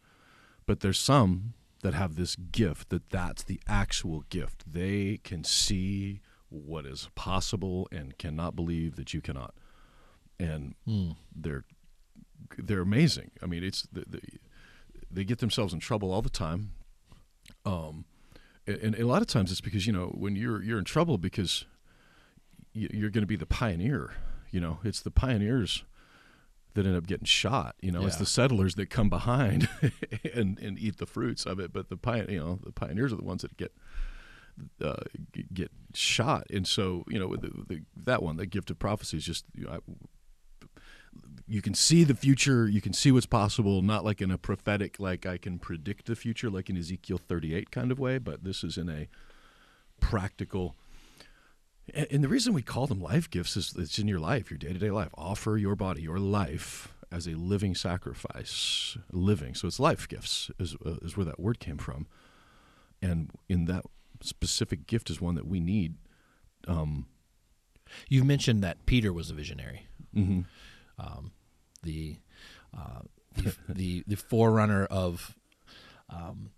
but 0.66 0.80
there's 0.80 1.00
some 1.00 1.54
that 1.82 1.94
have 1.94 2.16
this 2.16 2.36
gift 2.36 2.90
that 2.90 3.10
that's 3.10 3.44
the 3.44 3.60
actual 3.68 4.26
gift. 4.30 4.72
They 4.72 5.20
can 5.24 5.44
see 5.44 6.20
what 6.50 6.86
is 6.86 7.10
possible 7.16 7.88
and 7.92 8.18
cannot 8.18 8.56
believe 8.56 8.96
that 8.96 9.14
you 9.14 9.22
cannot. 9.22 9.54
And 10.40 10.76
Hmm. 10.86 11.12
they're 11.36 11.66
they're 12.58 12.82
amazing. 12.82 13.32
I 13.44 13.46
mean, 13.46 13.64
it's 13.64 13.84
the, 13.92 14.06
the, 14.08 14.22
they 15.12 15.24
get 15.24 15.40
themselves 15.40 15.74
in 15.74 15.80
trouble 15.80 16.12
all 16.12 16.22
the 16.22 16.30
time. 16.30 16.72
Um, 17.66 18.06
and, 18.66 18.78
and 18.78 18.96
a 18.96 19.06
lot 19.06 19.22
of 19.22 19.28
times 19.28 19.52
it's 19.52 19.62
because 19.62 19.86
you 19.86 19.94
know 19.94 20.08
when 20.08 20.36
you're 20.36 20.62
you're 20.64 20.80
in 20.80 20.86
trouble 20.86 21.18
because 21.18 21.66
you- 22.74 22.90
you're 22.94 23.10
going 23.10 23.24
to 23.24 23.28
be 23.28 23.36
the 23.36 23.46
pioneer. 23.46 24.14
You 24.52 24.60
know, 24.62 24.80
it's 24.84 25.02
the 25.02 25.12
pioneers 25.12 25.84
that 26.74 26.86
end 26.86 26.96
up 26.96 27.06
getting 27.08 27.26
shot. 27.26 27.76
You 27.82 27.92
know, 27.92 28.06
it's 28.06 28.16
the 28.16 28.26
settlers 28.26 28.76
that 28.76 28.90
come 28.90 29.10
behind 29.10 29.68
and 30.34 30.58
and 30.60 30.80
eat 30.80 30.98
the 30.98 31.06
fruits 31.06 31.46
of 31.46 31.60
it. 31.60 31.72
But 31.74 31.90
the 31.90 31.98
pioneer, 31.98 32.32
you 32.32 32.40
know, 32.40 32.60
the 32.64 32.72
pioneers 32.72 33.12
are 33.14 33.18
the 33.18 33.24
ones 33.24 33.42
that 33.44 33.58
get 33.58 33.74
uh, 34.84 35.04
get 35.54 35.72
shot. 35.94 36.48
And 36.50 36.68
so 36.68 37.04
you 37.08 37.20
know, 37.20 37.36
the, 37.36 37.52
the, 37.68 37.82
that 37.96 38.24
one, 38.24 38.38
the 38.38 38.46
gift 38.46 38.70
of 38.72 38.80
prophecy 38.80 39.18
is 39.18 39.26
just 39.26 39.46
you 39.56 39.66
know, 39.66 39.72
I, 39.72 39.80
you 41.48 41.62
can 41.62 41.74
see 41.74 42.04
the 42.04 42.14
future, 42.14 42.68
you 42.68 42.82
can 42.82 42.94
see 42.94 43.12
what's 43.12 43.26
possible, 43.26 43.82
not 43.82 44.06
like 44.06 44.22
in 44.22 44.32
a 44.32 44.38
prophetic, 44.38 45.00
like 45.00 45.26
I 45.26 45.38
can 45.38 45.58
predict 45.58 46.06
the 46.06 46.16
future, 46.16 46.50
like 46.50 46.70
in 46.70 46.78
Ezekiel 46.78 47.18
38 47.18 47.72
kind 47.72 47.92
of 47.92 48.00
way, 48.00 48.20
but 48.20 48.44
this 48.44 48.64
is 48.64 48.78
in 48.78 48.90
a 48.90 49.08
practical. 50.00 50.76
And 51.94 52.08
and 52.12 52.24
the 52.24 52.30
reason 52.30 52.54
we 52.54 52.62
call 52.62 52.88
them 52.88 53.02
life 53.02 53.30
gifts 53.30 53.58
is 53.58 53.74
it's 53.78 53.98
in 53.98 54.08
your 54.08 54.20
life, 54.20 54.52
your 54.52 54.60
day 54.60 54.74
to 54.74 54.80
day 54.80 54.92
life. 54.92 55.10
Offer 55.18 55.58
your 55.58 55.76
body, 55.76 56.04
your 56.04 56.20
life 56.20 56.94
as 57.12 57.28
a 57.28 57.32
living 57.32 57.76
sacrifice, 57.76 58.98
living. 59.12 59.56
So 59.56 59.68
it's 59.68 59.80
life 59.80 60.08
gifts 60.08 60.52
is, 60.60 60.76
uh, 60.86 60.98
is 61.02 61.18
where 61.18 61.26
that 61.26 61.40
word 61.40 61.60
came 61.60 61.78
from. 61.78 62.08
And 63.02 63.32
in 63.48 63.66
that 63.66 63.86
specific 64.22 64.88
gift 64.88 65.10
is 65.10 65.22
one 65.22 65.36
that 65.36 65.48
we 65.48 65.60
need. 65.60 65.96
Um, 66.68 67.08
You've 68.08 68.26
mentioned 68.26 68.64
that 68.64 68.86
Peter 68.86 69.12
was 69.12 69.32
a 69.32 69.34
visionary, 69.34 69.88
mhm. 70.16 70.46
um, 71.00 71.32
the, 71.82 72.18
uh, 72.78 73.02
the 73.36 73.56
the 73.68 74.04
the 74.06 74.16
forerunner 74.16 74.86
of 74.86 75.36
um, 76.10 76.52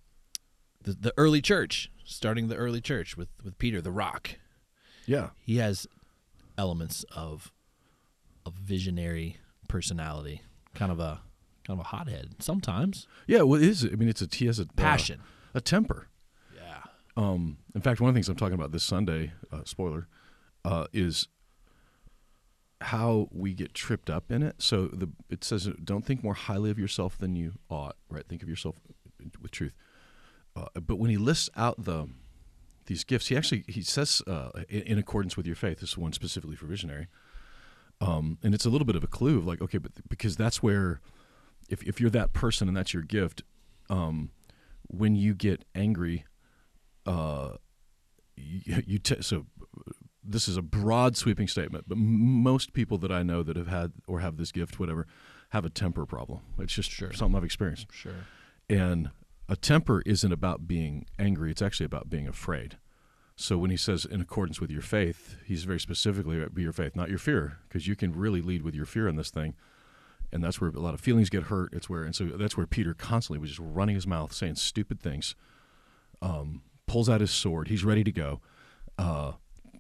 the 0.84 0.94
the 0.94 1.14
early 1.18 1.42
church, 1.42 1.90
starting 2.04 2.48
the 2.48 2.56
early 2.56 2.82
church 2.82 3.16
with 3.16 3.30
with 3.44 3.58
Peter 3.58 3.82
the 3.82 3.92
Rock. 3.92 4.36
Yeah. 5.06 5.30
He 5.42 5.58
has 5.58 5.88
elements 6.58 7.06
of 7.16 7.52
of 8.46 8.54
visionary 8.54 9.38
personality, 9.68 10.42
kind 10.74 10.92
of 10.92 11.00
a 11.00 11.22
kind 11.66 11.80
of 11.80 11.86
a 11.86 11.90
hothead 11.90 12.36
sometimes. 12.40 13.08
Yeah, 13.28 13.44
well, 13.44 13.62
it 13.62 13.68
is. 13.68 13.86
I 13.86 13.96
mean, 13.96 14.10
it's 14.10 14.22
a 14.22 14.28
he 14.32 14.48
has 14.48 14.60
a 14.60 14.64
uh, 14.64 14.68
Passion. 14.76 15.22
a 15.54 15.62
temper. 15.62 16.08
Um, 17.18 17.58
in 17.76 17.82
fact, 17.82 18.00
one 18.00 18.10
of 18.10 18.14
the 18.14 18.18
things 18.18 18.30
I'm 18.30 18.36
talking 18.36 18.56
about 18.56 18.72
this 18.72 18.84
Sunday, 18.84 19.34
uh, 19.52 19.62
spoiler, 19.66 20.08
uh, 20.64 20.88
is 20.94 21.28
how 22.82 23.28
we 23.32 23.54
get 23.54 23.74
tripped 23.74 24.10
up 24.10 24.32
in 24.32 24.44
it. 24.44 24.56
So 24.60 24.88
the 24.88 25.10
it 25.30 25.44
says, 25.44 25.70
"Don't 25.84 26.06
think 26.06 26.24
more 26.24 26.34
highly 26.34 26.72
of 26.72 26.80
yourself 26.80 27.18
than 27.18 27.36
you 27.36 27.54
ought." 27.70 27.96
Right? 28.10 28.26
Think 28.28 28.44
of 28.44 28.50
yourself 28.50 28.76
with 29.42 29.52
truth. 29.52 29.74
Uh, 30.56 30.68
but 30.76 30.98
when 30.98 31.10
he 31.10 31.18
lists 31.18 31.50
out 31.56 31.84
the 31.86 32.10
these 32.86 33.04
gifts, 33.04 33.28
he 33.28 33.38
actually 33.38 33.64
he 33.68 33.82
says 33.82 34.22
uh, 34.28 34.50
in, 34.70 34.82
in 34.82 34.98
accordance 34.98 35.38
with 35.38 35.46
your 35.46 35.56
faith. 35.56 35.80
This 35.80 35.92
is 35.92 35.98
one 35.98 36.14
specifically 36.14 36.56
for 36.56 36.66
visionary, 36.66 37.08
um, 38.00 38.38
and 38.44 38.54
it's 38.56 38.66
a 38.66 38.70
little 38.70 38.86
bit 38.86 38.96
of 38.96 39.04
a 39.04 39.08
clue 39.08 39.38
of 39.38 39.46
like, 39.46 39.62
okay, 39.62 39.78
but 39.78 39.92
because 40.10 40.36
that's 40.36 40.64
where 40.64 41.02
if 41.70 41.84
if 41.84 42.02
you're 42.02 42.10
that 42.10 42.34
person 42.34 42.68
and 42.68 42.76
that's 42.76 42.94
your 42.94 43.04
gift, 43.04 43.44
um, 43.90 44.32
when 44.88 45.16
you 45.16 45.34
get 45.34 45.64
angry, 45.76 46.26
uh, 47.06 47.56
you, 48.36 48.84
you 48.86 49.00
t- 49.00 49.22
so 49.22 49.46
this 50.24 50.48
is 50.48 50.58
a 50.58 50.62
broad 50.62 51.18
sweeping 51.18 51.48
statement, 51.48 51.86
but 51.88 51.98
m- 51.98 52.42
most 52.44 52.74
people 52.74 52.98
that 53.00 53.12
I 53.12 53.24
know 53.24 53.44
that 53.44 53.56
have 53.58 53.68
had 53.68 53.94
or 54.08 54.20
have 54.20 54.38
this 54.38 54.52
gift, 54.52 54.80
whatever, 54.80 55.08
have 55.50 55.66
a 55.66 55.70
temper 55.70 56.06
problem. 56.06 56.42
It's 56.60 56.74
just 56.74 56.92
Sure. 56.92 57.12
something 57.14 57.36
I've 57.36 57.44
experienced. 57.44 57.88
Sure. 57.92 58.14
And 58.70 59.10
a 59.50 59.56
temper 59.56 60.02
isn't 60.06 60.32
about 60.32 60.68
being 60.68 61.06
angry, 61.20 61.52
it's 61.52 61.62
actually 61.62 61.86
about 61.88 62.10
being 62.10 62.28
afraid. 62.28 62.78
So 63.36 63.58
when 63.58 63.72
he 63.72 63.78
says 63.78 64.06
in 64.06 64.22
accordance 64.22 64.62
with 64.62 64.70
your 64.70 64.82
faith, 64.84 65.38
he's 65.46 65.64
very 65.64 65.80
specifically 65.80 66.38
about 66.38 66.54
be 66.54 66.62
your 66.62 66.72
faith, 66.74 66.96
not 66.96 67.10
your 67.10 67.18
fear, 67.18 67.58
because 67.68 67.88
you 67.88 67.96
can 67.96 68.14
really 68.14 68.42
lead 68.42 68.62
with 68.62 68.76
your 68.76 68.86
fear 68.86 69.08
in 69.08 69.16
this 69.16 69.32
thing. 69.32 69.56
And 70.32 70.44
that's 70.44 70.62
where 70.62 70.70
a 70.70 70.80
lot 70.80 70.94
of 70.94 71.02
feelings 71.02 71.30
get 71.30 71.44
hurt. 71.44 71.74
It's 71.74 71.90
where, 71.90 72.04
and 72.04 72.16
so 72.16 72.26
that's 72.26 72.56
where 72.56 72.68
Peter 72.68 72.94
constantly 72.94 73.40
was 73.40 73.50
just 73.50 73.60
running 73.62 73.96
his 73.96 74.06
mouth, 74.08 74.32
saying 74.32 74.56
stupid 74.56 75.02
things. 75.02 75.36
Um, 76.22 76.62
pulls 76.92 77.10
out 77.10 77.22
his 77.22 77.32
sword. 77.32 77.68
He's 77.70 77.84
ready 77.86 78.04
to 78.04 78.12
go. 78.12 78.42
Uh, 78.98 79.34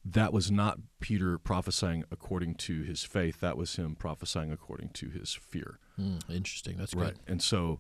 that 0.06 0.32
was 0.34 0.50
not 0.50 0.80
Peter 1.00 1.38
prophesying 1.38 2.04
according 2.10 2.56
to 2.56 2.82
his 2.84 3.04
faith. 3.04 3.40
That 3.42 3.58
was 3.58 3.76
him 3.76 3.96
prophesying 3.96 4.52
according 4.52 4.90
to 4.90 5.10
his 5.10 5.34
fear. 5.34 5.78
Hmm, 5.98 6.18
interesting. 6.30 6.78
That's 6.78 6.96
Right. 6.96 7.14
good. 7.14 7.20
And 7.28 7.42
so, 7.42 7.80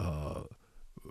uh, 0.00 0.42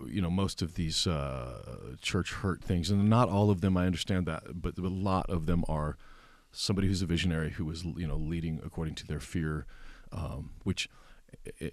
you 0.06 0.20
know, 0.22 0.30
most 0.30 0.62
of 0.62 0.74
these 0.74 1.06
uh, 1.06 1.96
church 2.00 2.32
hurt 2.32 2.62
things, 2.62 2.90
and 2.90 3.08
not 3.08 3.28
all 3.28 3.50
of 3.50 3.60
them, 3.60 3.76
I 3.76 3.86
understand 3.86 4.26
that, 4.26 4.42
but 4.62 4.78
a 4.78 4.82
lot 4.88 5.28
of 5.30 5.46
them 5.46 5.64
are 5.68 5.96
somebody 6.52 6.86
who's 6.88 7.02
a 7.02 7.06
visionary 7.06 7.50
who 7.52 7.70
is, 7.70 7.84
you 7.84 8.06
know, 8.06 8.16
leading 8.16 8.60
according 8.64 8.94
to 8.96 9.06
their 9.06 9.20
fear, 9.20 9.66
um, 10.12 10.50
which, 10.64 10.88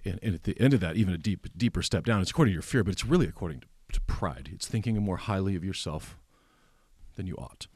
and, 0.05 0.19
and 0.23 0.33
at 0.35 0.43
the 0.43 0.59
end 0.59 0.73
of 0.73 0.79
that, 0.79 0.95
even 0.95 1.13
a 1.13 1.17
deep, 1.17 1.47
deeper 1.57 1.81
step 1.81 2.05
down, 2.05 2.21
it's 2.21 2.31
according 2.31 2.51
to 2.51 2.55
your 2.55 2.61
fear, 2.61 2.83
but 2.83 2.91
it's 2.91 3.05
really 3.05 3.27
according 3.27 3.59
to, 3.59 3.67
to 3.93 4.01
pride. 4.01 4.49
It's 4.53 4.67
thinking 4.67 4.97
more 5.01 5.17
highly 5.17 5.55
of 5.55 5.63
yourself 5.63 6.17
than 7.15 7.27
you 7.27 7.35
ought. 7.35 7.67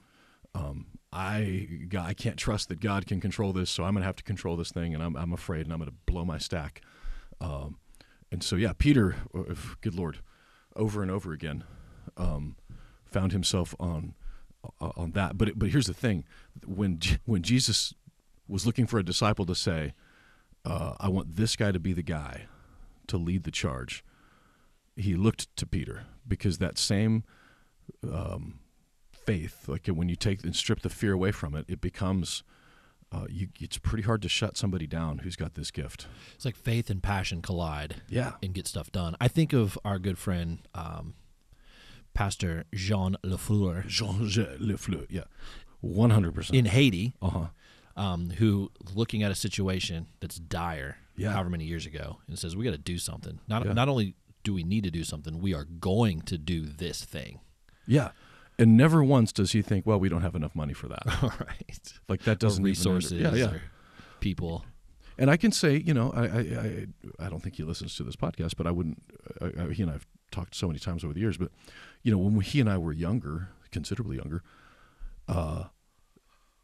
um, 0.55 0.85
I 1.11 1.67
I 1.97 2.13
can't 2.13 2.37
trust 2.37 2.69
that 2.69 2.79
God 2.79 3.05
can 3.05 3.21
control 3.21 3.53
this, 3.53 3.69
so 3.69 3.83
I'm 3.83 3.93
gonna 3.93 4.05
have 4.05 4.15
to 4.17 4.23
control 4.23 4.55
this 4.57 4.71
thing, 4.71 4.93
and 4.93 5.03
I'm 5.03 5.15
I'm 5.15 5.33
afraid, 5.33 5.65
and 5.65 5.73
I'm 5.73 5.79
gonna 5.79 5.91
blow 6.05 6.25
my 6.25 6.37
stack. 6.39 6.81
Um, 7.39 7.77
and 8.31 8.43
so 8.43 8.55
yeah, 8.55 8.73
Peter, 8.77 9.15
uh, 9.35 9.53
good 9.81 9.93
Lord, 9.95 10.19
over 10.75 11.01
and 11.03 11.11
over 11.11 11.31
again, 11.31 11.63
um, 12.17 12.55
found 13.05 13.31
himself 13.31 13.75
on 13.79 14.15
uh, 14.81 14.91
on 14.95 15.11
that. 15.11 15.37
But 15.37 15.49
it, 15.49 15.59
but 15.59 15.69
here's 15.69 15.87
the 15.87 15.93
thing: 15.93 16.23
when 16.65 16.99
when 17.25 17.43
Jesus 17.43 17.93
was 18.47 18.65
looking 18.65 18.87
for 18.87 18.97
a 18.99 19.03
disciple 19.03 19.45
to 19.45 19.55
say, 19.55 19.93
uh, 20.65 20.95
"I 20.99 21.09
want 21.09 21.35
this 21.35 21.55
guy 21.55 21.71
to 21.71 21.79
be 21.79 21.93
the 21.93 22.03
guy 22.03 22.47
to 23.07 23.17
lead 23.17 23.43
the 23.43 23.51
charge," 23.51 24.03
he 24.95 25.15
looked 25.15 25.55
to 25.57 25.65
Peter 25.65 26.03
because 26.27 26.57
that 26.59 26.77
same 26.77 27.23
um, 28.11 28.59
faith, 29.11 29.67
like 29.67 29.87
when 29.87 30.09
you 30.09 30.15
take 30.15 30.43
and 30.43 30.55
strip 30.55 30.81
the 30.81 30.89
fear 30.89 31.13
away 31.13 31.31
from 31.31 31.55
it, 31.55 31.65
it 31.67 31.81
becomes. 31.81 32.43
Uh, 33.11 33.27
you, 33.29 33.47
it's 33.59 33.77
pretty 33.77 34.01
hard 34.03 34.23
to 34.23 34.27
shut 34.27 34.57
somebody 34.57 34.87
down 34.87 35.19
who's 35.19 35.35
got 35.35 35.53
this 35.53 35.69
gift. 35.69 36.07
It's 36.33 36.45
like 36.45 36.55
faith 36.55 36.89
and 36.89 37.03
passion 37.03 37.43
collide 37.43 37.97
Yeah. 38.09 38.31
and 38.41 38.55
get 38.55 38.65
stuff 38.65 38.91
done. 38.91 39.15
I 39.21 39.27
think 39.27 39.53
of 39.53 39.77
our 39.85 39.99
good 39.99 40.17
friend, 40.17 40.67
um, 40.73 41.13
Pastor 42.15 42.65
Jean 42.73 43.15
Lafleur 43.23 43.85
Jean 43.85 44.27
Le 44.59 44.77
Fleur. 44.77 45.05
Yeah. 45.11 45.25
100%. 45.83 46.55
in 46.57 46.65
Haiti, 46.65 47.13
uh 47.21 47.29
huh. 47.29 47.45
um, 48.01 48.31
who 48.31 48.71
looking 48.95 49.21
at 49.21 49.29
a 49.31 49.35
situation 49.35 50.07
that's 50.19 50.37
dire, 50.37 50.97
Yeah. 51.15 51.33
however 51.33 51.51
many 51.51 51.65
years 51.65 51.85
ago, 51.85 52.17
and 52.27 52.39
says 52.39 52.55
we 52.55 52.63
got 52.65 52.71
to 52.71 52.77
do 52.79 52.97
something. 52.97 53.39
Not 53.47 53.63
Yeah. 53.65 53.73
not 53.73 53.89
only 53.89 54.15
do 54.43 54.53
we 54.53 54.63
need 54.63 54.83
to 54.83 54.91
do 54.91 55.03
something, 55.03 55.39
we 55.39 55.53
are 55.53 55.65
going 55.65 56.21
to 56.23 56.37
do 56.37 56.65
this 56.65 57.03
thing. 57.03 57.39
Yeah. 57.87 58.11
And 58.59 58.77
never 58.77 59.03
once 59.03 59.31
does 59.31 59.51
he 59.53 59.61
think, 59.61 59.85
well, 59.85 59.99
we 59.99 60.09
don't 60.09 60.21
have 60.21 60.35
enough 60.35 60.55
money 60.55 60.73
for 60.73 60.87
that. 60.87 61.01
All 61.23 61.29
right, 61.39 61.93
Like 62.07 62.23
that 62.23 62.39
doesn't 62.39 62.61
enter- 62.61 62.67
resources, 62.69 63.13
Yeah, 63.13 63.33
yeah. 63.33 63.45
or 63.51 63.61
people. 64.19 64.65
And 65.17 65.29
I 65.29 65.37
can 65.37 65.51
say, 65.51 65.77
you 65.77 65.93
know, 65.93 66.11
I, 66.15 66.21
I, 66.25 66.39
I, 66.39 66.85
I 67.25 67.29
don't 67.29 67.41
think 67.41 67.55
he 67.55 67.63
listens 67.63 67.95
to 67.97 68.03
this 68.03 68.15
podcast, 68.15 68.55
but 68.57 68.65
I 68.67 68.71
wouldn't. 68.71 69.01
I, 69.41 69.63
I, 69.63 69.71
he 69.73 69.83
and 69.83 69.91
I've 69.91 70.07
talked 70.31 70.55
so 70.55 70.67
many 70.67 70.79
times 70.79 71.03
over 71.03 71.13
the 71.13 71.19
years, 71.19 71.37
but 71.37 71.51
you 72.01 72.11
know, 72.11 72.17
when 72.17 72.39
he 72.41 72.59
and 72.59 72.69
I 72.69 72.77
were 72.79 72.91
younger, 72.93 73.49
considerably 73.71 74.17
younger, 74.17 74.41
uh, 75.27 75.65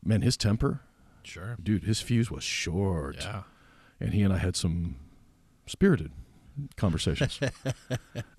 man, 0.04 0.22
his 0.22 0.36
temper, 0.38 0.82
Sure. 1.24 1.58
dude, 1.62 1.84
his 1.84 2.02
fuse 2.02 2.32
was 2.32 2.44
short, 2.44 3.18
Yeah. 3.22 3.44
and 4.00 4.14
he 4.14 4.22
and 4.24 4.34
I 4.34 4.38
had 4.38 4.56
some 4.56 4.96
spirited 5.68 6.12
conversations. 6.78 7.40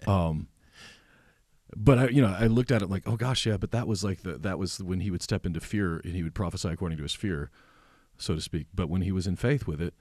um, 0.06 0.48
but 1.76 1.98
I, 1.98 2.08
you 2.08 2.20
know, 2.20 2.34
I 2.38 2.46
looked 2.46 2.72
at 2.72 2.82
it 2.82 2.90
like, 2.90 3.04
oh 3.06 3.16
gosh, 3.16 3.46
yeah, 3.46 3.56
but 3.56 3.70
that 3.70 3.86
was 3.86 4.02
like 4.02 4.22
the 4.22 4.38
that 4.38 4.58
was 4.58 4.82
when 4.82 5.00
he 5.00 5.10
would 5.10 5.22
step 5.22 5.46
into 5.46 5.60
fear 5.60 6.00
and 6.04 6.14
he 6.14 6.22
would 6.22 6.34
prophesy 6.34 6.68
according 6.68 6.98
to 6.98 7.02
his 7.04 7.14
fear, 7.14 7.50
so 8.18 8.34
to 8.34 8.40
speak. 8.40 8.66
But 8.74 8.88
when 8.88 9.02
he 9.02 9.12
was 9.12 9.26
in 9.26 9.36
faith 9.36 9.66
with 9.66 9.80
it, 9.80 9.94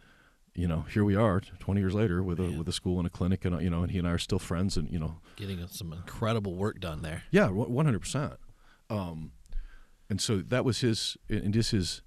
you 0.55 0.67
know, 0.67 0.81
here 0.91 1.03
we 1.03 1.15
are, 1.15 1.41
twenty 1.59 1.79
years 1.81 1.93
later, 1.93 2.23
with 2.23 2.39
a 2.39 2.43
Man. 2.43 2.57
with 2.57 2.67
a 2.67 2.73
school 2.73 2.97
and 2.97 3.05
a 3.05 3.09
clinic, 3.09 3.45
and 3.45 3.61
you 3.61 3.69
know, 3.69 3.83
and 3.83 3.91
he 3.91 3.99
and 3.99 4.07
I 4.07 4.11
are 4.11 4.17
still 4.17 4.39
friends, 4.39 4.77
and 4.77 4.89
you 4.89 4.97
know, 4.99 5.19
Getting 5.35 5.65
some 5.67 5.93
incredible 5.93 6.55
work 6.55 6.79
done 6.79 7.01
there. 7.03 7.23
yeah, 7.29 7.49
one 7.49 7.85
hundred 7.85 7.99
percent. 7.99 8.33
Um, 8.89 9.33
and 10.09 10.19
so 10.19 10.37
that 10.39 10.65
was 10.65 10.81
his, 10.81 11.17
and 11.29 11.53
this 11.53 11.71
is, 11.71 12.01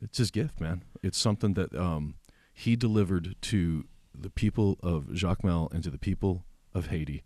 it's 0.00 0.16
his 0.16 0.30
gift, 0.30 0.58
man. 0.58 0.82
It's 1.02 1.18
something 1.18 1.52
that 1.52 1.74
um, 1.74 2.14
he 2.54 2.76
delivered 2.76 3.36
to 3.42 3.84
the 4.18 4.30
people 4.30 4.78
of 4.82 5.04
Jacmel 5.12 5.72
and 5.72 5.82
to 5.84 5.90
the 5.90 5.98
people 5.98 6.44
of 6.74 6.88
Haiti 6.88 7.22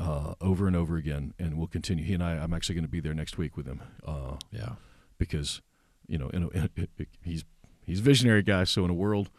uh, 0.00 0.34
over 0.40 0.66
and 0.66 0.76
over 0.76 0.96
again, 0.96 1.34
and 1.38 1.56
we'll 1.58 1.66
continue. 1.66 2.04
He 2.04 2.14
and 2.14 2.22
I, 2.22 2.32
I'm 2.32 2.52
actually 2.54 2.74
going 2.76 2.84
to 2.84 2.90
be 2.90 3.00
there 3.00 3.14
next 3.14 3.38
week 3.38 3.56
with 3.56 3.66
him 3.66 3.80
uh, 4.06 4.36
Yeah. 4.52 4.72
because, 5.18 5.60
you 6.06 6.18
know, 6.18 6.28
in 6.30 6.44
a, 6.44 6.48
in 6.50 6.70
a, 6.76 7.06
he's 7.22 7.44
he's 7.84 8.00
a 8.00 8.02
visionary 8.02 8.42
guy. 8.42 8.64
So 8.64 8.84
in 8.84 8.90
a 8.90 8.94
world 8.94 9.30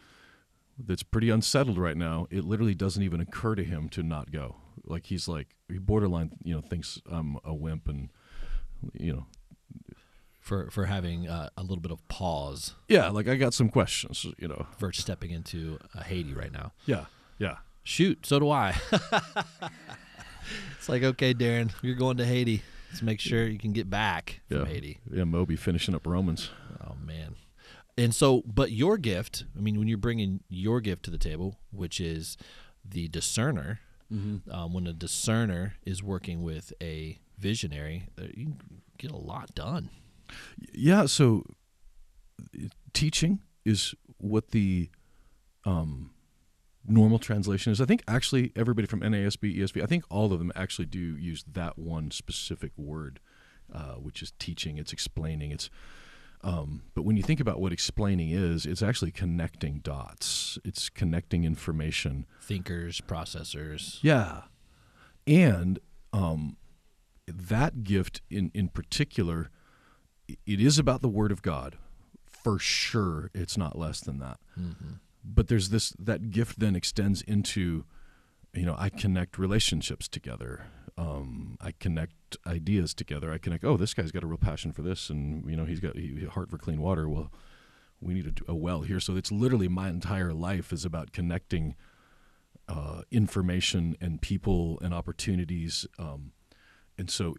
that's 0.78 1.04
pretty 1.04 1.30
unsettled 1.30 1.78
right 1.78 1.98
now, 1.98 2.28
it 2.30 2.44
literally 2.44 2.76
doesn't 2.76 3.04
even 3.04 3.20
occur 3.22 3.56
to 3.56 3.64
him 3.64 3.90
to 3.90 4.04
not 4.04 4.32
go. 4.32 4.56
Like 4.86 5.06
he's 5.08 5.28
like 5.28 5.56
he 5.68 5.78
borderline, 5.78 6.32
you 6.44 6.56
know, 6.56 6.62
thinks 6.62 7.02
I'm 7.10 7.38
a 7.44 7.54
wimp 7.54 7.88
and 7.88 8.10
you 8.94 9.14
know, 9.14 9.26
For 10.50 10.72
for 10.72 10.86
having 10.86 11.30
uh, 11.30 11.50
a 11.58 11.62
little 11.62 11.78
bit 11.82 11.92
of 11.92 12.06
pause 12.08 12.74
yeah, 12.88 13.10
like 13.10 13.28
I 13.28 13.36
got 13.36 13.54
some 13.54 13.70
questions, 13.70 14.26
you 14.40 14.48
know. 14.48 14.66
for 14.80 14.92
stepping 14.92 15.30
into 15.30 15.78
uh, 15.94 16.02
Haiti 16.02 16.34
right 16.34 16.52
now. 16.52 16.72
Yeah, 16.88 17.06
yeah, 17.38 17.58
Shoot, 17.84 18.26
so 18.26 18.40
do 18.40 18.52
I. 18.52 18.76
it's 20.78 20.88
like, 20.88 21.02
okay, 21.02 21.34
Darren, 21.34 21.72
you're 21.82 21.96
going 21.96 22.18
to 22.18 22.26
Haiti. 22.26 22.62
Let's 22.92 23.02
make 23.02 23.20
sure 23.20 23.48
you 23.48 23.58
can 23.58 23.74
get 23.74 23.90
back 23.90 24.42
from 24.48 24.60
yeah. 24.60 24.66
Haiti. 24.66 25.00
Yeah, 25.12 25.24
Moby 25.24 25.56
finishing 25.56 25.96
up 25.96 26.06
Romans. 26.06 26.52
Oh 26.84 26.96
man. 27.04 27.36
And 27.98 28.14
so, 28.14 28.44
but 28.46 28.72
your 28.72 28.98
gift, 28.98 29.46
I 29.58 29.62
mean, 29.62 29.78
when 29.78 29.88
you're 29.88 29.98
bringing 29.98 30.42
your 30.50 30.82
gift 30.82 31.04
to 31.06 31.12
the 31.12 31.18
table, 31.18 31.58
which 31.72 32.00
is 32.00 32.38
the 32.86 33.08
discerner, 33.08 33.80
um, 34.12 34.74
when 34.74 34.86
a 34.86 34.94
discerner 34.94 35.74
is 35.84 36.02
working 36.04 36.44
with 36.44 36.72
a 36.82 37.20
visionary, 37.38 38.08
uh, 38.20 38.26
you 38.34 38.46
can 38.46 38.82
get 38.98 39.12
a 39.12 39.18
lot 39.18 39.54
done. 39.54 39.90
Yeah, 40.74 41.06
so 41.06 41.44
teaching 42.94 43.42
is 43.66 43.94
what 44.18 44.50
the 44.50 44.90
um, 45.66 46.12
normal 46.86 47.20
translation 47.20 47.72
is. 47.72 47.82
I 47.82 47.86
think 47.86 48.04
actually 48.08 48.52
everybody 48.56 48.88
from 48.88 49.02
NASB, 49.02 49.58
ESV, 49.58 49.84
I 49.84 49.86
think 49.86 50.04
all 50.10 50.34
of 50.34 50.40
them 50.40 50.52
actually 50.56 50.86
do 50.86 51.00
use 51.00 51.44
that 51.52 51.78
one 51.78 52.12
specific 52.12 52.72
word, 52.78 53.20
uh, 53.74 53.94
which 53.94 54.22
is 54.22 54.34
teaching. 54.40 54.78
It's 54.78 54.94
explaining. 54.94 55.52
It's 55.52 55.70
um, 56.42 56.84
but 56.96 57.04
when 57.04 57.18
you 57.18 57.24
think 57.24 57.42
about 57.42 57.60
what 57.60 57.74
explaining 57.74 58.30
is, 58.30 58.66
it's 58.66 58.82
actually 58.82 59.12
connecting 59.12 59.80
dots. 59.80 60.58
It's 60.64 60.90
connecting 60.90 61.44
information. 61.44 62.26
Thinkers, 62.42 63.02
processors. 63.02 64.00
Yeah, 64.02 64.44
and 65.28 65.80
um, 66.14 66.56
that 67.28 67.84
gift 67.84 68.22
in 68.30 68.52
in 68.54 68.70
particular, 68.70 69.50
it 70.46 70.60
is 70.60 70.80
about 70.80 71.02
the 71.02 71.10
Word 71.10 71.32
of 71.32 71.42
God, 71.42 71.78
for 72.26 72.60
sure. 72.60 73.30
It's 73.34 73.58
not 73.58 73.78
less 73.78 74.00
than 74.00 74.20
that. 74.20 74.40
Mm-hmm. 74.60 74.94
But 75.24 75.48
there's 75.48 75.70
this 75.70 75.92
that 76.00 76.32
gift 76.32 76.60
then 76.60 76.76
extends 76.76 77.22
into, 77.22 77.86
you 78.54 78.66
know, 78.66 78.76
I 78.78 78.90
connect 78.90 79.38
relationships 79.38 80.08
together. 80.08 80.66
Um, 80.98 81.58
I 81.62 81.72
connect 81.72 82.38
ideas 82.46 82.94
together. 82.94 83.32
I 83.32 83.38
connect. 83.38 83.64
Oh, 83.64 83.78
this 83.78 83.94
guy's 83.94 84.12
got 84.12 84.24
a 84.24 84.28
real 84.28 84.38
passion 84.38 84.72
for 84.72 84.82
this, 84.82 85.10
and 85.10 85.50
you 85.50 85.56
know, 85.56 85.66
he's 85.66 85.80
got 85.80 85.96
he, 85.96 86.26
a 86.26 86.30
heart 86.30 86.50
for 86.50 86.58
clean 86.58 86.82
water. 86.82 87.08
Well, 87.08 87.32
we 88.02 88.14
need 88.14 88.42
a, 88.48 88.52
a 88.52 88.56
well 88.56 88.82
here. 88.82 89.00
So 89.00 89.16
it's 89.16 89.32
literally 89.32 89.68
my 89.68 89.90
entire 89.90 90.34
life 90.34 90.72
is 90.74 90.86
about 90.86 91.12
connecting 91.12 91.76
uh, 92.68 93.02
information 93.12 93.98
and 94.00 94.22
people 94.22 94.80
and 94.82 94.94
opportunities. 94.94 95.86
Um, 95.98 96.32
and 96.98 97.10
so 97.10 97.36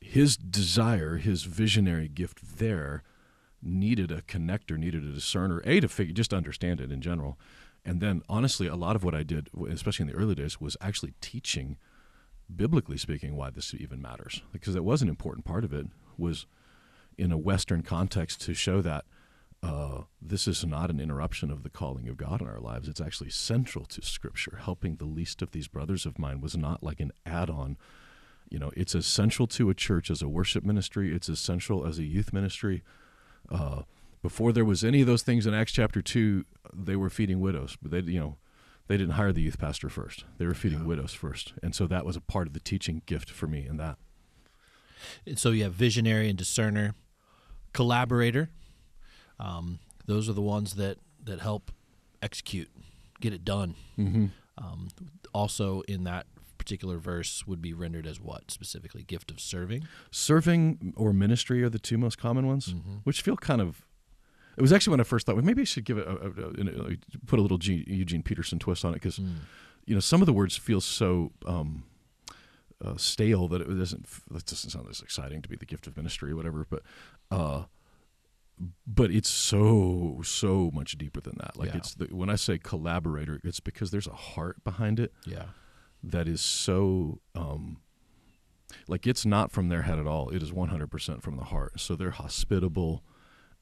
his 0.00 0.36
desire, 0.36 1.16
his 1.16 1.44
visionary 1.44 2.08
gift 2.08 2.58
there 2.58 3.02
needed 3.62 4.10
a 4.10 4.22
connector, 4.22 4.78
needed 4.78 5.04
a 5.04 5.12
discerner, 5.12 5.62
A, 5.64 5.80
to 5.80 5.88
figure, 5.88 6.14
just 6.14 6.34
understand 6.34 6.80
it 6.80 6.92
in 6.92 7.00
general. 7.00 7.38
And 7.84 8.00
then, 8.00 8.22
honestly, 8.28 8.66
a 8.66 8.76
lot 8.76 8.96
of 8.96 9.04
what 9.04 9.14
I 9.14 9.22
did, 9.22 9.48
especially 9.68 10.04
in 10.04 10.08
the 10.08 10.18
early 10.18 10.34
days, 10.34 10.60
was 10.60 10.76
actually 10.80 11.14
teaching, 11.20 11.76
biblically 12.54 12.98
speaking, 12.98 13.36
why 13.36 13.50
this 13.50 13.74
even 13.74 14.02
matters. 14.02 14.42
Because 14.52 14.74
that 14.74 14.82
was 14.82 15.02
an 15.02 15.08
important 15.08 15.44
part 15.44 15.64
of 15.64 15.72
it, 15.72 15.86
was 16.18 16.46
in 17.16 17.32
a 17.32 17.38
Western 17.38 17.82
context 17.82 18.40
to 18.42 18.54
show 18.54 18.82
that 18.82 19.04
uh, 19.62 20.02
this 20.20 20.46
is 20.46 20.64
not 20.64 20.90
an 20.90 21.00
interruption 21.00 21.50
of 21.50 21.62
the 21.62 21.70
calling 21.70 22.08
of 22.08 22.16
God 22.16 22.40
in 22.40 22.46
our 22.46 22.60
lives. 22.60 22.88
It's 22.88 23.00
actually 23.00 23.30
central 23.30 23.84
to 23.86 24.02
Scripture. 24.02 24.60
Helping 24.62 24.96
the 24.96 25.04
least 25.04 25.40
of 25.42 25.52
these 25.52 25.68
brothers 25.68 26.06
of 26.06 26.18
mine 26.18 26.40
was 26.40 26.56
not 26.56 26.82
like 26.82 27.00
an 27.00 27.12
add 27.24 27.50
on. 27.50 27.76
You 28.48 28.58
know, 28.58 28.70
it's 28.76 28.94
essential 28.94 29.46
to 29.48 29.70
a 29.70 29.74
church 29.74 30.10
as 30.10 30.22
a 30.22 30.28
worship 30.28 30.64
ministry, 30.64 31.14
it's 31.14 31.28
essential 31.28 31.86
as 31.86 31.98
a 31.98 32.04
youth 32.04 32.32
ministry. 32.32 32.82
Uh, 33.50 33.82
before 34.22 34.52
there 34.52 34.64
was 34.64 34.82
any 34.82 35.00
of 35.00 35.06
those 35.06 35.22
things 35.22 35.46
in 35.46 35.54
Acts 35.54 35.72
chapter 35.72 36.02
2, 36.02 36.44
they 36.72 36.96
were 36.96 37.10
feeding 37.10 37.40
widows, 37.40 37.76
but 37.80 37.90
they, 37.90 38.00
you 38.00 38.18
know, 38.18 38.36
they 38.88 38.96
didn't 38.96 39.14
hire 39.14 39.32
the 39.32 39.42
youth 39.42 39.58
pastor 39.58 39.88
first. 39.88 40.24
They 40.38 40.46
were 40.46 40.54
feeding 40.54 40.86
widows 40.86 41.12
first. 41.12 41.54
And 41.62 41.74
so 41.74 41.86
that 41.86 42.04
was 42.04 42.16
a 42.16 42.20
part 42.20 42.46
of 42.46 42.52
the 42.52 42.60
teaching 42.60 43.02
gift 43.06 43.30
for 43.30 43.46
me 43.46 43.66
in 43.66 43.76
that. 43.78 43.98
And 45.26 45.38
so 45.38 45.50
you 45.50 45.64
have 45.64 45.74
visionary 45.74 46.28
and 46.28 46.38
discerner, 46.38 46.94
collaborator. 47.72 48.50
Um, 49.38 49.80
those 50.06 50.28
are 50.28 50.32
the 50.32 50.42
ones 50.42 50.74
that 50.74 50.98
that 51.24 51.40
help 51.40 51.72
execute, 52.22 52.70
get 53.20 53.32
it 53.32 53.44
done. 53.44 53.74
Mm-hmm. 53.98 54.26
Um, 54.58 54.88
also, 55.32 55.82
in 55.82 56.04
that 56.04 56.26
particular 56.66 56.98
verse, 56.98 57.46
would 57.46 57.62
be 57.62 57.72
rendered 57.72 58.06
as 58.08 58.20
what 58.20 58.50
specifically? 58.50 59.04
Gift 59.04 59.30
of 59.30 59.38
serving. 59.38 59.86
Serving 60.10 60.94
or 60.96 61.12
ministry 61.12 61.62
are 61.62 61.68
the 61.68 61.78
two 61.78 61.96
most 61.96 62.18
common 62.18 62.44
ones, 62.46 62.74
Mhm. 62.74 63.02
which 63.04 63.22
feel 63.22 63.36
kind 63.36 63.60
of. 63.60 63.86
It 64.58 64.62
was 64.62 64.72
actually 64.72 64.92
when 64.92 65.00
I 65.00 65.04
first 65.04 65.26
thought, 65.26 65.36
well, 65.36 65.44
maybe 65.44 65.62
I 65.62 65.64
should 65.64 65.84
give 65.84 65.98
it 65.98 66.06
a, 66.08 66.10
a, 66.10 66.30
a, 66.30 66.92
a- 66.92 66.96
put 67.26 67.38
a 67.38 67.42
little 67.42 67.58
G, 67.58 67.84
Eugene 67.86 68.22
Peterson 68.24 68.58
twist 68.58 68.84
on 68.84 68.92
it 68.92 68.94
because 68.96 69.18
Mm. 69.20 69.36
you 69.86 69.94
know 69.94 70.00
some 70.00 70.20
of 70.22 70.26
the 70.26 70.32
words 70.32 70.56
feel 70.56 70.80
so 70.80 71.30
um, 71.46 71.84
uh, 72.84 72.96
stale 72.96 73.46
that 73.48 73.60
it 73.60 73.66
doesn't 73.68 74.06
that 74.32 74.44
doesn't 74.46 74.70
sound 74.70 74.88
as 74.90 75.00
exciting 75.00 75.40
to 75.42 75.48
be 75.48 75.54
the 75.56 75.66
gift 75.66 75.86
of 75.86 75.96
ministry 75.96 76.32
or 76.32 76.36
whatever 76.36 76.66
but 76.68 76.82
uh 77.30 77.64
but 78.86 79.10
it's 79.10 79.28
so 79.30 80.20
so 80.24 80.70
much 80.74 80.98
deeper 80.98 81.20
than 81.20 81.36
that 81.38 81.56
like 81.56 81.70
Yeah. 81.70 81.76
it's 81.78 81.94
the, 81.94 82.06
when 82.06 82.28
i 82.28 82.36
say 82.36 82.58
collaborator 82.58 83.40
it's 83.44 83.60
because 83.60 83.90
there's 83.92 84.06
a 84.06 84.12
heart 84.14 84.62
behind 84.64 84.98
it 85.00 85.12
Yeah. 85.26 85.46
That 86.06 86.28
is 86.28 86.40
so 86.40 87.20
um 87.34 87.78
like 88.88 89.06
it's 89.06 89.24
not 89.26 89.50
from 89.52 89.68
their 89.68 89.82
head 89.82 89.98
at 89.98 90.06
all. 90.06 90.30
It 90.30 90.42
is 90.42 90.52
100% 90.52 91.22
from 91.22 91.36
the 91.36 91.44
heart. 91.44 91.80
So 91.80 91.94
they're 91.96 92.10
hospitable 92.10 93.02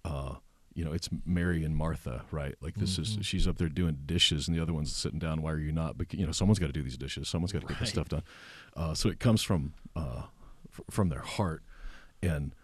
uh 0.05 0.35
you 0.75 0.85
know 0.85 0.93
it's 0.93 1.09
mary 1.25 1.63
and 1.65 1.77
martha 1.77 2.25
right? 2.31 2.55
Like 2.61 2.75
this 2.75 2.97
Mhm. 2.99 3.03
is 3.21 3.27
she's 3.27 3.47
up 3.49 3.59
there 3.59 3.69
doing 3.69 3.99
dishes 4.07 4.49
and 4.49 4.57
the 4.57 4.61
other 4.63 4.73
one's 4.73 4.95
sitting 4.95 5.19
down 5.19 5.41
why 5.41 5.53
are 5.53 5.59
you 5.59 5.73
not 5.73 5.97
because 5.97 6.19
you 6.19 6.27
know 6.27 6.33
someone's 6.33 6.59
got 6.59 6.67
to 6.67 6.73
do 6.73 6.83
these 6.83 6.97
dishes. 6.99 7.29
Someone's 7.29 7.53
got 7.53 7.63
to 7.63 7.69
get 7.69 7.79
this 7.81 7.91
stuff 7.91 8.09
done. 8.09 8.23
Uh 8.77 8.93
so 8.95 9.09
it 9.09 9.21
comes 9.21 9.43
from 9.43 9.73
uh 9.97 10.23
f- 10.73 10.81
from 10.91 11.09
their 11.11 11.21
heart. 11.21 11.63
And 12.23 12.55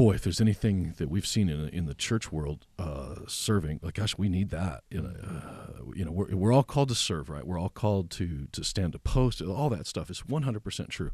boy 0.00 0.12
if 0.12 0.22
there's 0.22 0.40
anything 0.40 0.94
that 0.98 1.10
we've 1.10 1.26
seen 1.26 1.48
in 1.48 1.68
in 1.68 1.84
the 1.86 1.94
church 1.94 2.32
world 2.32 2.66
uh 2.78 3.16
serving 3.26 3.78
like 3.82 3.94
gosh 3.94 4.16
we 4.16 4.28
need 4.28 4.48
that 4.50 4.82
you 4.90 5.00
know 5.02 5.12
uh, 5.22 5.70
you 5.94 6.04
know 6.04 6.10
we're, 6.10 6.34
we're 6.34 6.52
all 6.52 6.62
called 6.62 6.88
to 6.88 6.94
serve 6.94 7.28
right? 7.28 7.46
We're 7.46 7.58
all 7.58 7.68
called 7.68 8.10
to 8.12 8.46
to 8.52 8.64
stand 8.64 8.94
opposed 8.94 9.42
all 9.42 9.70
that 9.70 9.86
stuff 9.86 10.10
is 10.10 10.22
100% 10.22 10.88
true. 10.88 11.10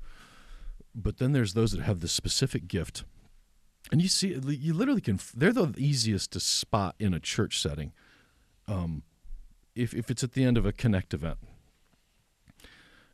But 0.95 1.19
then 1.19 1.33
there's 1.33 1.55
those 1.55 1.73
that 1.73 1.83
have 1.83 2.01
the 2.01 2.09
specific 2.09 2.69
gift. 2.69 3.05
And 3.93 4.03
you 4.03 4.09
see 4.09 4.29
you 4.29 4.73
literally 4.75 5.01
can 5.01 5.21
they're 5.35 5.53
the 5.53 5.75
easiest 5.77 6.33
to 6.33 6.41
spot 6.41 6.95
in 6.99 7.15
a 7.15 7.21
church 7.21 7.61
setting 7.61 7.93
um 8.67 9.03
if 9.75 9.95
if 9.95 10.11
it's 10.11 10.25
at 10.25 10.33
the 10.33 10.45
end 10.45 10.57
of 10.59 10.67
a 10.67 10.73
connect 10.73 11.15
event. 11.15 11.39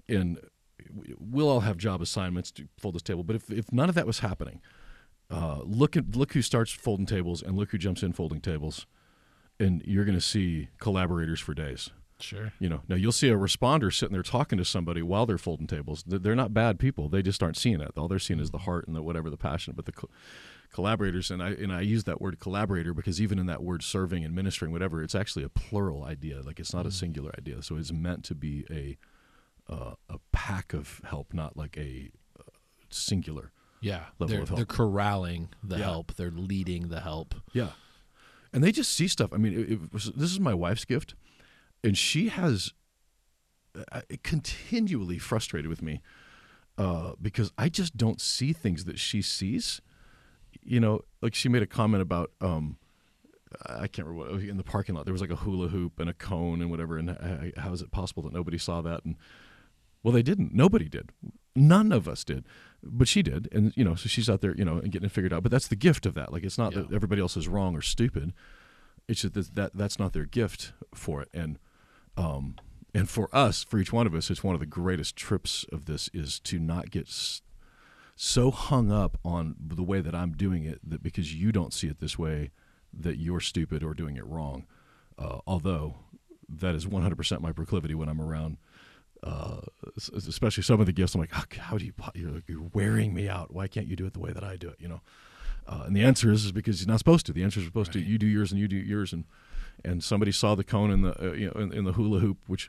And 0.09 0.39
we'll 1.19 1.49
all 1.49 1.61
have 1.61 1.77
job 1.77 2.01
assignments 2.01 2.51
to 2.51 2.69
fold 2.77 2.95
this 2.95 3.03
table 3.03 3.23
but 3.23 3.37
if 3.37 3.51
if 3.51 3.73
none 3.73 3.89
of 3.89 3.95
that 3.95 4.07
was 4.07 4.19
happening 4.19 4.61
uh, 5.33 5.61
look 5.65 5.97
at 5.97 6.15
look 6.15 6.33
who 6.35 6.43
starts 6.43 6.73
folding 6.73 7.07
tables 7.07 7.43
and 7.43 7.57
look 7.57 7.71
who 7.71 7.79
jumps 7.79 8.03
in 8.03 8.13
folding 8.13 8.41
tables, 8.41 8.87
and 9.59 9.83
you're 9.85 10.05
going 10.05 10.17
to 10.17 10.21
see 10.21 10.69
collaborators 10.79 11.41
for 11.41 11.55
days. 11.55 11.91
Sure. 12.21 12.53
You 12.61 12.69
know, 12.69 12.83
now 12.87 12.95
you'll 12.95 13.11
see 13.11 13.31
a 13.31 13.37
responder 13.37 13.93
sitting 13.93 14.13
there 14.13 14.23
talking 14.23 14.57
to 14.59 14.65
somebody 14.65 15.03
while 15.03 15.27
they're 15.27 15.39
folding 15.39 15.67
tables. 15.67 16.05
They're 16.07 16.37
not 16.37 16.55
bad 16.55 16.79
people. 16.79 17.09
They 17.09 17.21
just 17.21 17.43
aren't 17.43 17.57
seeing 17.57 17.81
it. 17.81 17.91
All 17.97 18.07
they're 18.07 18.21
seeing 18.21 18.39
is 18.39 18.51
the 18.51 18.59
heart 18.59 18.87
and 18.87 18.95
the 18.95 19.03
whatever 19.03 19.29
the 19.29 19.37
passion. 19.37 19.75
But 19.75 19.87
the 19.87 19.93
co- 19.93 20.09
collaborators, 20.73 21.31
and 21.31 21.43
I 21.43 21.51
and 21.51 21.73
I 21.73 21.81
use 21.81 22.05
that 22.05 22.21
word 22.21 22.39
collaborator 22.39 22.95
because 22.95 23.21
even 23.21 23.39
in 23.39 23.47
that 23.47 23.63
word 23.63 23.83
serving 23.83 24.25
and 24.25 24.35
ministering, 24.35 24.71
whatever, 24.71 25.03
it's 25.03 25.15
actually 25.15 25.45
a 25.45 25.49
plural 25.49 26.05
idea. 26.05 26.43
Like 26.43 26.61
it's 26.61 26.73
not 26.73 26.87
a 26.87 26.93
singular 26.93 27.33
idea. 27.37 27.63
So 27.63 27.77
it's 27.77 27.93
meant 27.93 28.25
to 28.25 28.35
be 28.35 28.67
a 28.71 28.99
uh, 29.73 29.95
a 30.09 30.19
pack 30.31 30.73
of 30.73 31.01
help, 31.05 31.35
not 31.35 31.57
like 31.57 31.77
a 31.77 32.11
uh, 32.39 32.45
singular. 32.91 33.53
Yeah. 33.83 34.05
Level 34.19 34.29
they're, 34.29 34.43
of 34.43 34.49
help. 34.49 34.57
they're 34.57 34.67
corralling 34.67 35.49
the 35.63 35.77
Yeah. 35.77 35.85
help. 35.85 36.15
They're 36.15 36.31
leading 36.31 36.89
the 36.89 37.01
help. 37.01 37.35
Yeah, 37.53 37.73
and 38.53 38.63
they 38.65 38.73
just 38.73 38.93
see 38.93 39.09
stuff. 39.09 39.31
I 39.33 39.37
mean, 39.37 39.53
it, 39.53 39.73
it 39.73 39.93
was, 39.93 40.07
this 40.17 40.31
is 40.31 40.41
my 40.41 40.55
wife's 40.55 40.85
gift, 40.85 41.15
and 41.85 41.99
she 41.99 42.29
has 42.29 42.73
uh, 43.91 44.01
continually 44.23 45.19
frustrated 45.19 45.69
with 45.69 45.83
me 45.83 46.01
uh, 46.79 47.13
because 47.21 47.53
I 47.59 47.69
just 47.69 47.97
don't 47.97 48.21
see 48.21 48.53
things 48.53 48.85
that 48.85 48.99
she 48.99 49.21
sees. 49.23 49.81
You 50.63 50.81
know, 50.81 51.03
like 51.21 51.35
she 51.35 51.49
made 51.49 51.63
a 51.63 51.67
comment 51.67 52.03
about. 52.03 52.31
Um, 52.41 52.77
I 53.67 53.87
can't 53.87 54.09
remember 54.09 54.33
what 54.33 54.43
in 54.43 54.57
the 54.57 54.65
parking 54.65 54.95
lot 54.95 55.05
there 55.05 55.13
was 55.13 55.21
like 55.21 55.31
a 55.31 55.37
hula 55.37 55.69
hoop 55.69 56.01
and 56.01 56.09
a 56.09 56.15
cone 56.15 56.63
and 56.63 56.71
whatever. 56.71 56.97
And 56.97 57.11
uh, 57.11 57.61
how 57.61 57.73
is 57.73 57.83
it 57.83 57.91
possible 57.91 58.23
that 58.23 58.33
nobody 58.33 58.57
saw 58.57 58.81
that? 58.81 59.05
And 59.05 59.17
well, 60.03 60.13
they 60.13 60.23
didn't. 60.23 60.55
Nobody 60.55 60.89
did. 60.89 61.11
None 61.55 61.93
of 61.93 62.09
us 62.09 62.25
did, 62.25 62.45
but 62.83 63.09
she 63.09 63.23
did. 63.23 63.49
And 63.53 63.73
you 63.77 63.85
know, 63.85 63.95
so 63.95 64.09
she's 64.09 64.31
out 64.31 64.41
there, 64.41 64.55
you 64.57 64.65
know, 64.65 64.79
and 64.79 64.91
getting 64.91 65.07
it 65.07 65.13
figured 65.13 65.33
out. 65.33 65.43
But 65.43 65.53
that's 65.53 65.69
the 65.69 65.77
gift 65.77 66.07
of 66.07 66.15
that. 66.15 66.33
Like 66.33 66.45
it's 66.45 66.59
not 66.59 66.73
that 66.75 66.93
everybody 66.95 67.21
else 67.21 67.37
is 67.37 67.49
wrong 67.49 67.77
or 67.77 67.83
stupid. 67.83 68.33
It's 69.09 69.23
just 69.23 69.35
that, 69.35 69.55
that 69.55 69.71
that's 69.75 69.99
not 69.99 70.13
their 70.13 70.25
gift 70.25 70.73
for 70.95 71.21
it. 71.23 71.29
And 71.35 71.59
um, 72.17 72.57
and 72.95 73.09
for 73.09 73.29
us, 73.35 73.65
for 73.65 73.79
each 73.79 73.93
one 73.93 74.07
of 74.07 74.15
us, 74.15 74.31
it's 74.31 74.45
one 74.45 74.55
of 74.55 74.61
the 74.61 74.67
greatest 74.67 75.17
trips 75.17 75.65
of 75.73 75.87
this 75.87 76.09
is 76.15 76.39
to 76.41 76.59
not 76.59 76.91
get 76.91 77.07
s- 77.09 77.43
so 78.17 78.51
hung 78.51 78.93
up 78.93 79.19
on 79.25 79.57
the 79.59 79.83
way 79.83 80.01
that 80.01 80.15
I'm 80.15 80.33
doing 80.33 80.65
it 80.65 80.79
that 80.89 81.03
because 81.03 81.35
you 81.35 81.53
don't 81.53 81.73
see 81.73 81.89
it 81.89 81.99
this 82.01 82.19
way, 82.19 82.51
that 82.93 83.17
you're 83.17 83.41
stupid 83.41 83.83
or 83.83 83.95
doing 83.95 84.17
it 84.17 84.27
wrong. 84.27 84.67
Uh, 85.19 85.39
although 85.47 85.97
that 86.49 86.75
is 86.75 86.85
100% 86.87 87.41
my 87.41 87.53
proclivity 87.53 87.95
when 87.95 88.09
I'm 88.11 88.21
around, 88.21 88.59
uh, 89.23 89.61
especially 90.17 90.63
some 90.63 90.81
of 90.81 90.87
the 90.87 90.93
gifts. 90.93 91.15
I'm 91.15 91.21
like, 91.21 91.31
"Oh, 91.35 91.45
how 91.59 91.79
do 91.79 91.85
you? 91.85 91.93
You're, 92.15 92.43
you're 92.47 92.69
wearing 92.73 93.15
me 93.15 93.29
out. 93.29 93.53
Why 93.55 93.69
can't 93.69 93.87
you 93.87 93.97
do 93.97 94.07
it 94.07 94.15
the 94.15 94.21
way 94.21 94.33
that 94.33 94.45
I 94.45 94.57
do 94.57 94.69
it? 94.69 94.77
You 94.79 94.89
know. 94.89 95.01
Uh, 95.67 95.85
and 95.87 95.95
the 95.95 96.03
answer 96.03 96.33
is, 96.33 96.45
is 96.45 96.51
because 96.53 96.81
you're 96.81 96.89
not 96.91 96.99
supposed 96.99 97.25
to. 97.27 97.33
The 97.33 97.45
answer 97.45 97.61
is 97.61 97.67
supposed 97.67 97.93
to. 97.93 98.01
You 98.01 98.19
do 98.19 98.27
yours 98.27 98.51
and 98.51 98.61
you 98.61 98.67
do 98.67 98.77
yours, 98.77 99.13
and 99.13 99.25
and 99.85 100.03
somebody 100.03 100.33
saw 100.33 100.55
the 100.57 100.65
cone 100.65 100.91
in 100.91 101.03
the 101.03 101.23
uh, 101.31 101.33
you 101.35 101.47
know 101.47 101.61
in, 101.61 101.73
in 101.73 101.85
the 101.85 101.93
hula 101.93 102.19
hoop, 102.19 102.39
which 102.49 102.69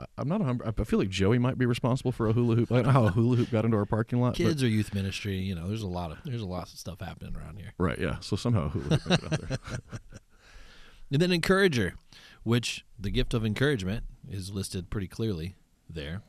I- 0.00 0.06
I'm 0.16 0.28
not. 0.28 0.40
a 0.40 0.74
I 0.80 0.84
feel 0.84 0.98
like 0.98 1.10
Joey 1.10 1.38
might 1.38 1.58
be 1.58 1.66
responsible 1.66 2.10
for 2.10 2.26
a 2.28 2.32
hula 2.32 2.56
hoop. 2.56 2.72
I 2.72 2.76
don't 2.76 2.86
know 2.86 2.90
how 2.92 3.04
a 3.06 3.10
hula 3.10 3.36
hoop 3.36 3.50
got 3.52 3.64
into 3.64 3.76
our 3.76 3.86
parking 3.86 4.20
lot. 4.20 4.34
Kids 4.34 4.62
or 4.64 4.68
youth 4.68 4.92
ministry, 4.94 5.36
you 5.36 5.54
know, 5.54 5.68
there's 5.68 5.82
a 5.82 5.86
lot 5.88 6.10
of 6.10 6.18
there's 6.24 6.42
a 6.42 6.46
lot 6.46 6.64
of 6.72 6.76
stuff 6.78 6.98
happening 7.00 7.36
around 7.36 7.56
here. 7.58 7.72
right? 7.78 7.98
Yeah. 7.98 8.16
So 8.20 8.34
somehow 8.34 8.66
a 8.66 8.68
hula 8.70 8.96
hoop 8.96 9.10
ended 9.10 9.32
up 9.32 9.48
there. 9.48 9.58
And 11.10 11.22
then 11.22 11.32
encourager, 11.32 11.94
which 12.42 12.84
the 12.98 13.08
gift 13.10 13.32
of 13.32 13.42
encouragement 13.44 14.04
is 14.30 14.50
listed 14.52 14.90
pretty 14.90 15.06
clearly 15.08 15.54
there. 15.88 16.22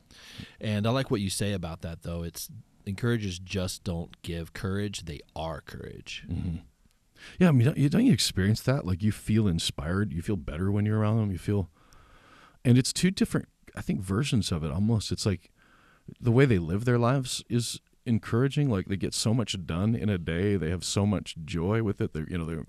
And 0.60 0.86
I 0.86 0.90
like 0.90 1.10
what 1.10 1.20
you 1.20 1.30
say 1.30 1.52
about 1.52 1.82
that 1.82 2.02
though. 2.02 2.22
It's 2.22 2.50
encouragers 2.86 3.38
just 3.38 3.84
don't 3.84 4.20
give 4.22 4.52
courage, 4.52 5.04
they 5.04 5.20
are 5.36 5.60
courage. 5.60 6.24
Mm-hmm. 6.30 6.56
Yeah, 7.38 7.48
I 7.48 7.52
mean, 7.52 7.66
don't 7.66 7.76
you, 7.76 7.88
don't 7.88 8.06
you 8.06 8.12
experience 8.12 8.60
that? 8.62 8.86
Like 8.86 9.02
you 9.02 9.12
feel 9.12 9.46
inspired, 9.46 10.12
you 10.12 10.22
feel 10.22 10.36
better 10.36 10.70
when 10.70 10.86
you're 10.86 10.98
around 10.98 11.18
them. 11.18 11.30
You 11.30 11.38
feel, 11.38 11.70
and 12.64 12.78
it's 12.78 12.92
two 12.92 13.10
different, 13.10 13.48
I 13.76 13.82
think, 13.82 14.00
versions 14.00 14.50
of 14.50 14.64
it. 14.64 14.70
Almost, 14.70 15.12
it's 15.12 15.26
like 15.26 15.50
the 16.20 16.32
way 16.32 16.44
they 16.44 16.58
live 16.58 16.84
their 16.84 16.98
lives 16.98 17.44
is 17.48 17.80
encouraging. 18.06 18.70
Like 18.70 18.86
they 18.86 18.96
get 18.96 19.14
so 19.14 19.34
much 19.34 19.66
done 19.66 19.94
in 19.94 20.08
a 20.08 20.18
day. 20.18 20.56
They 20.56 20.70
have 20.70 20.84
so 20.84 21.06
much 21.06 21.36
joy 21.44 21.82
with 21.82 22.00
it. 22.00 22.12
They're, 22.12 22.28
you 22.28 22.38
know, 22.38 22.46
they're 22.46 22.64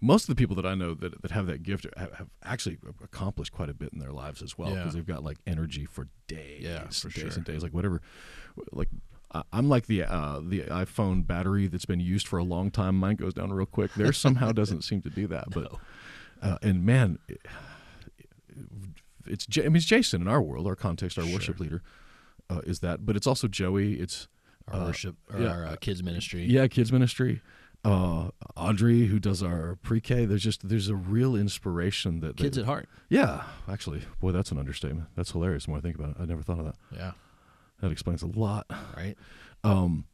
most 0.00 0.22
of 0.28 0.34
the 0.34 0.38
people 0.38 0.56
that 0.56 0.66
I 0.66 0.74
know 0.74 0.94
that, 0.94 1.20
that 1.22 1.30
have 1.30 1.46
that 1.46 1.62
gift 1.62 1.86
have, 1.96 2.12
have 2.14 2.28
actually 2.42 2.78
accomplished 3.02 3.52
quite 3.52 3.68
a 3.68 3.74
bit 3.74 3.90
in 3.92 3.98
their 3.98 4.12
lives 4.12 4.42
as 4.42 4.56
well 4.56 4.70
Yeah. 4.70 4.76
because 4.76 4.94
they've 4.94 5.06
got 5.06 5.22
like 5.22 5.38
energy 5.46 5.84
for 5.84 6.08
days, 6.26 6.62
Yeah, 6.62 6.84
for 6.88 7.08
days 7.08 7.12
sure. 7.14 7.30
and 7.36 7.44
days, 7.44 7.62
like 7.62 7.72
whatever, 7.72 8.00
like. 8.72 8.88
I'm 9.52 9.68
like 9.68 9.86
the 9.88 10.04
uh, 10.04 10.40
the 10.42 10.60
iPhone 10.62 11.26
battery 11.26 11.66
that's 11.66 11.84
been 11.84 12.00
used 12.00 12.26
for 12.26 12.38
a 12.38 12.42
long 12.42 12.70
time. 12.70 12.98
Mine 12.98 13.16
goes 13.16 13.34
down 13.34 13.52
real 13.52 13.66
quick. 13.66 13.92
There 13.92 14.10
somehow 14.14 14.52
doesn't 14.52 14.84
seem 14.84 15.02
to 15.02 15.10
do 15.10 15.26
that, 15.26 15.50
but 15.50 15.70
No. 15.70 15.78
uh, 16.40 16.58
and 16.62 16.82
man, 16.86 17.18
it- 17.28 17.42
it's 19.26 19.46
I 19.58 19.62
mean 19.64 19.76
it's 19.76 19.84
Jason 19.84 20.22
in 20.22 20.28
our 20.28 20.40
world, 20.40 20.66
our 20.66 20.74
context, 20.76 21.18
our 21.18 21.26
worship 21.26 21.60
leader 21.60 21.82
uh, 22.48 22.60
is 22.64 22.80
that, 22.80 23.04
but 23.04 23.16
it's 23.16 23.26
also 23.26 23.48
Joey. 23.48 24.00
It's 24.00 24.28
Our 24.68 24.80
uh, 24.80 24.86
worship 24.86 25.16
or 25.32 25.40
yeah. 25.40 25.48
our 25.50 25.66
uh, 25.66 25.76
kids 25.76 26.02
ministry. 26.02 26.44
yeah, 26.44 26.66
kids 26.66 26.90
ministry. 26.90 27.42
Uh, 27.88 28.30
Audrey, 28.56 29.06
who 29.06 29.18
does 29.18 29.42
our 29.42 29.78
pre-K, 29.82 30.26
there's 30.26 30.42
just 30.42 30.68
there's 30.68 30.88
a 30.88 30.94
real 30.94 31.34
inspiration 31.34 32.20
that 32.20 32.36
Kids 32.36 32.56
that, 32.56 32.62
at 32.62 32.66
heart. 32.66 32.88
yeah, 33.08 33.44
actually, 33.66 34.02
boy, 34.20 34.30
that's 34.32 34.50
an 34.52 34.58
understatement. 34.58 35.08
That's 35.16 35.30
hilarious. 35.30 35.64
The 35.64 35.70
more 35.70 35.78
I 35.78 35.80
think 35.80 35.96
about 35.96 36.10
it, 36.10 36.16
I 36.20 36.26
never 36.26 36.42
thought 36.42 36.58
of 36.58 36.66
that. 36.66 36.76
Yeah. 36.94 37.12
That 37.80 37.90
explains 37.90 38.22
a 38.22 38.26
lot. 38.26 38.66
Right. 38.96 39.16
Um, 39.64 40.04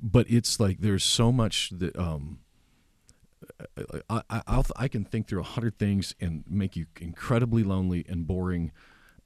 but 0.00 0.26
it's 0.30 0.60
like 0.60 0.78
there's 0.80 1.02
so 1.04 1.32
much 1.32 1.70
that 1.70 1.96
um, 1.98 2.38
I, 4.10 4.22
I 4.30 4.42
I'll, 4.46 4.66
I 4.76 4.88
can 4.88 5.04
think 5.04 5.26
through 5.26 5.40
a 5.40 5.44
hundred 5.44 5.78
things 5.78 6.14
and 6.20 6.44
make 6.48 6.76
you 6.76 6.86
incredibly 7.00 7.64
lonely 7.64 8.04
and 8.08 8.26
boring. 8.26 8.72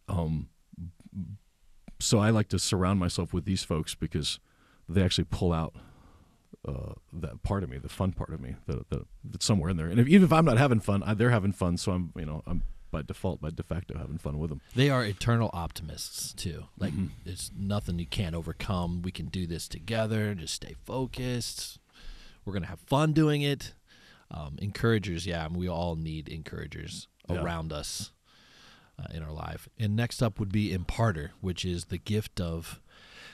Um, 0.09 0.49
so 1.99 2.19
I 2.19 2.31
like 2.31 2.49
to 2.49 2.59
surround 2.59 2.99
myself 2.99 3.33
with 3.33 3.45
these 3.45 3.65
folks 3.65 3.95
because 3.95 4.39
they 4.89 5.03
actually 5.03 5.27
pull 5.31 5.53
out 5.53 5.75
uh, 6.67 6.93
that 7.13 7.43
part 7.43 7.63
of 7.63 7.71
me, 7.71 7.79
the 7.79 7.89
fun 7.89 8.13
part 8.13 8.33
of 8.35 8.41
me, 8.41 8.55
that, 8.67 8.89
that 8.91 9.07
that's 9.25 9.47
somewhere 9.47 9.71
in 9.71 9.77
there. 9.77 9.87
And 9.89 9.99
if, 10.01 10.07
even 10.09 10.25
if 10.25 10.33
I'm 10.33 10.45
not 10.45 10.59
having 10.59 10.81
fun, 10.81 11.03
I, 11.03 11.15
they're 11.15 11.31
having 11.31 11.53
fun. 11.53 11.77
So 11.77 11.93
I'm 11.93 12.13
you 12.17 12.27
know 12.27 12.43
I'm 12.47 12.63
by 12.91 13.03
default, 13.03 13.41
by 13.41 13.51
de 13.51 13.63
facto, 13.63 13.97
having 13.97 14.19
fun 14.19 14.39
with 14.39 14.51
them. 14.51 14.61
They 14.75 14.91
are 14.91 15.05
eternal 15.05 15.49
optimists 15.53 16.33
too. 16.35 16.65
Like 16.79 16.93
Mhm. 16.93 17.11
it's 17.25 17.51
nothing 17.57 17.99
you 17.99 18.07
can't 18.07 18.35
overcome. 18.35 19.01
We 19.03 19.13
can 19.13 19.27
do 19.27 19.47
this 19.47 19.69
together. 19.69 20.35
Just 20.35 20.55
stay 20.55 20.75
focused. 20.85 21.79
We're 22.45 22.53
gonna 22.53 22.67
have 22.67 22.81
fun 22.81 23.13
doing 23.13 23.43
it. 23.43 23.75
Um, 24.33 24.57
encouragers, 24.61 25.27
yeah, 25.27 25.45
I 25.45 25.49
mean, 25.49 25.59
we 25.59 25.69
all 25.69 25.97
need 25.97 26.29
encouragers 26.29 27.09
Yeah. 27.29 27.43
around 27.43 27.73
us 27.73 28.13
uh, 28.99 29.07
in 29.15 29.23
our 29.23 29.33
life. 29.33 29.69
And 29.79 29.95
next 29.97 30.21
up 30.23 30.39
would 30.39 30.53
be 30.53 30.73
imparter, 30.73 31.33
which 31.41 31.65
is 31.65 31.87
the 31.87 31.99
gift 31.99 32.41
of 32.41 32.81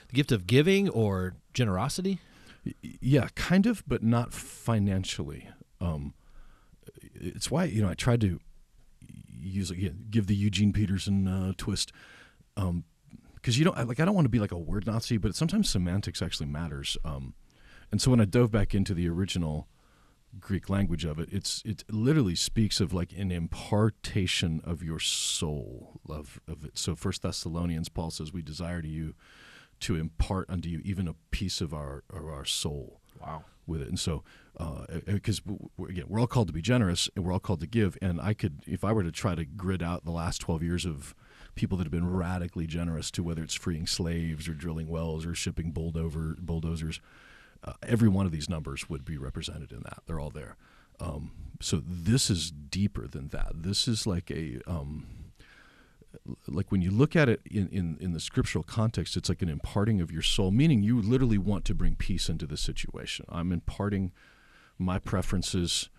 the 0.07 0.13
gift 0.13 0.31
of 0.31 0.47
giving 0.47 0.87
or 0.87 1.35
generosity. 1.53 2.19
Yeah, 2.81 3.27
kind 3.35 3.65
of, 3.65 3.83
but 3.87 4.03
not 4.03 4.33
financially. 4.33 5.49
Um, 5.79 6.13
it's 7.13 7.51
why 7.51 7.65
you 7.65 7.81
know 7.81 7.89
I 7.89 7.93
tried 7.93 8.21
to 8.21 8.39
use 9.39 9.71
again 9.71 10.05
give 10.09 10.27
the 10.27 10.35
Eugene 10.35 10.73
Peterson 10.73 11.27
uh, 11.27 11.53
twist, 11.57 11.91
because 12.55 12.83
because 13.35 13.57
you 13.57 13.65
don't 13.65 13.87
like 13.87 13.99
I 13.99 14.05
don't 14.05 14.15
want 14.15 14.25
to 14.25 14.29
be 14.29 14.39
like 14.39 14.51
a 14.51 14.57
word 14.57 14.87
Nazi, 14.87 15.17
but 15.17 15.35
sometimes 15.35 15.69
semantics 15.69 16.21
actually 16.21 16.47
matters. 16.47 16.97
Um, 17.05 17.33
and 17.91 18.01
so 18.01 18.11
when 18.11 18.19
I 18.19 18.25
dove 18.25 18.51
back 18.51 18.75
into 18.75 18.93
the 18.93 19.07
original 19.07 19.67
Greek 20.39 20.69
language 20.69 21.05
of 21.05 21.19
it, 21.19 21.29
it's 21.31 21.61
it 21.65 21.83
literally 21.89 22.35
speaks 22.35 22.79
of 22.79 22.93
like 22.93 23.13
an 23.13 23.31
impartation 23.31 24.61
of 24.63 24.83
your 24.83 24.99
soul 24.99 26.01
of 26.09 26.41
of 26.47 26.65
it. 26.65 26.77
So 26.77 26.95
First 26.95 27.21
Thessalonians, 27.21 27.89
Paul 27.89 28.11
says, 28.11 28.33
"We 28.33 28.41
desire 28.41 28.81
to 28.81 28.87
you 28.87 29.15
to 29.81 29.95
impart 29.95 30.49
unto 30.49 30.69
you 30.69 30.81
even 30.83 31.07
a 31.07 31.15
piece 31.31 31.61
of 31.61 31.73
our 31.73 32.03
of 32.09 32.25
our 32.25 32.45
soul." 32.45 33.01
Wow. 33.21 33.43
with 33.65 33.81
it. 33.81 33.87
And 33.89 33.99
so, 33.99 34.23
because 35.05 35.41
again, 35.89 36.05
we're 36.07 36.19
all 36.19 36.27
called 36.27 36.47
to 36.47 36.53
be 36.53 36.61
generous 36.61 37.09
and 37.15 37.25
we're 37.25 37.33
all 37.33 37.39
called 37.39 37.59
to 37.59 37.67
give. 37.67 37.97
And 38.01 38.19
I 38.21 38.33
could, 38.33 38.61
if 38.65 38.83
I 38.83 38.91
were 38.93 39.03
to 39.03 39.11
try 39.11 39.35
to 39.35 39.45
grid 39.45 39.83
out 39.83 40.05
the 40.05 40.11
last 40.11 40.39
12 40.39 40.63
years 40.63 40.85
of 40.85 41.13
people 41.55 41.77
that 41.77 41.83
have 41.83 41.91
been 41.91 42.09
radically 42.09 42.67
generous 42.67 43.11
to 43.11 43.23
whether 43.23 43.43
it's 43.43 43.55
freeing 43.55 43.87
slaves 43.87 44.47
or 44.47 44.53
drilling 44.53 44.87
wells 44.87 45.25
or 45.25 45.35
shipping 45.35 45.71
bulldozer 45.71 46.35
bulldozers, 46.39 47.01
uh, 47.63 47.73
every 47.83 48.07
one 48.07 48.25
of 48.25 48.31
these 48.31 48.49
numbers 48.49 48.89
would 48.89 49.03
be 49.03 49.17
represented 49.17 49.71
in 49.71 49.81
that. 49.83 49.99
They're 50.05 50.19
all 50.19 50.29
there. 50.29 50.55
Um, 50.99 51.31
so 51.59 51.81
this 51.85 52.29
is 52.29 52.51
deeper 52.51 53.07
than 53.07 53.29
that. 53.29 53.51
This 53.53 53.87
is 53.87 54.07
like 54.07 54.31
a 54.31 54.61
um, 54.67 55.05
like 56.47 56.71
when 56.71 56.81
you 56.81 56.91
look 56.91 57.15
at 57.15 57.29
it 57.29 57.41
in, 57.49 57.67
in, 57.69 57.97
in 57.99 58.13
the 58.13 58.19
scriptural 58.19 58.63
context, 58.63 59.17
it's 59.17 59.29
like 59.29 59.41
an 59.41 59.49
imparting 59.49 60.01
of 60.01 60.11
your 60.11 60.21
soul, 60.21 60.51
meaning 60.51 60.83
you 60.83 61.01
literally 61.01 61.37
want 61.37 61.65
to 61.65 61.75
bring 61.75 61.95
peace 61.95 62.29
into 62.29 62.45
the 62.45 62.57
situation. 62.57 63.25
I'm 63.29 63.51
imparting 63.51 64.11
my 64.77 64.99
preferences, 64.99 65.89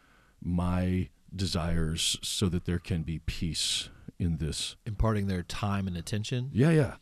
my 0.43 1.09
desires, 1.35 2.19
so 2.23 2.49
that 2.49 2.65
there 2.65 2.79
can 2.79 3.03
be 3.03 3.21
peace 3.21 3.91
in 4.19 4.39
this. 4.39 4.77
Imparting 4.87 5.27
their 5.27 5.43
time 5.43 5.87
and 5.87 5.97
attention. 5.97 6.51
Yeah, 6.53 6.71
yeah. 6.71 6.97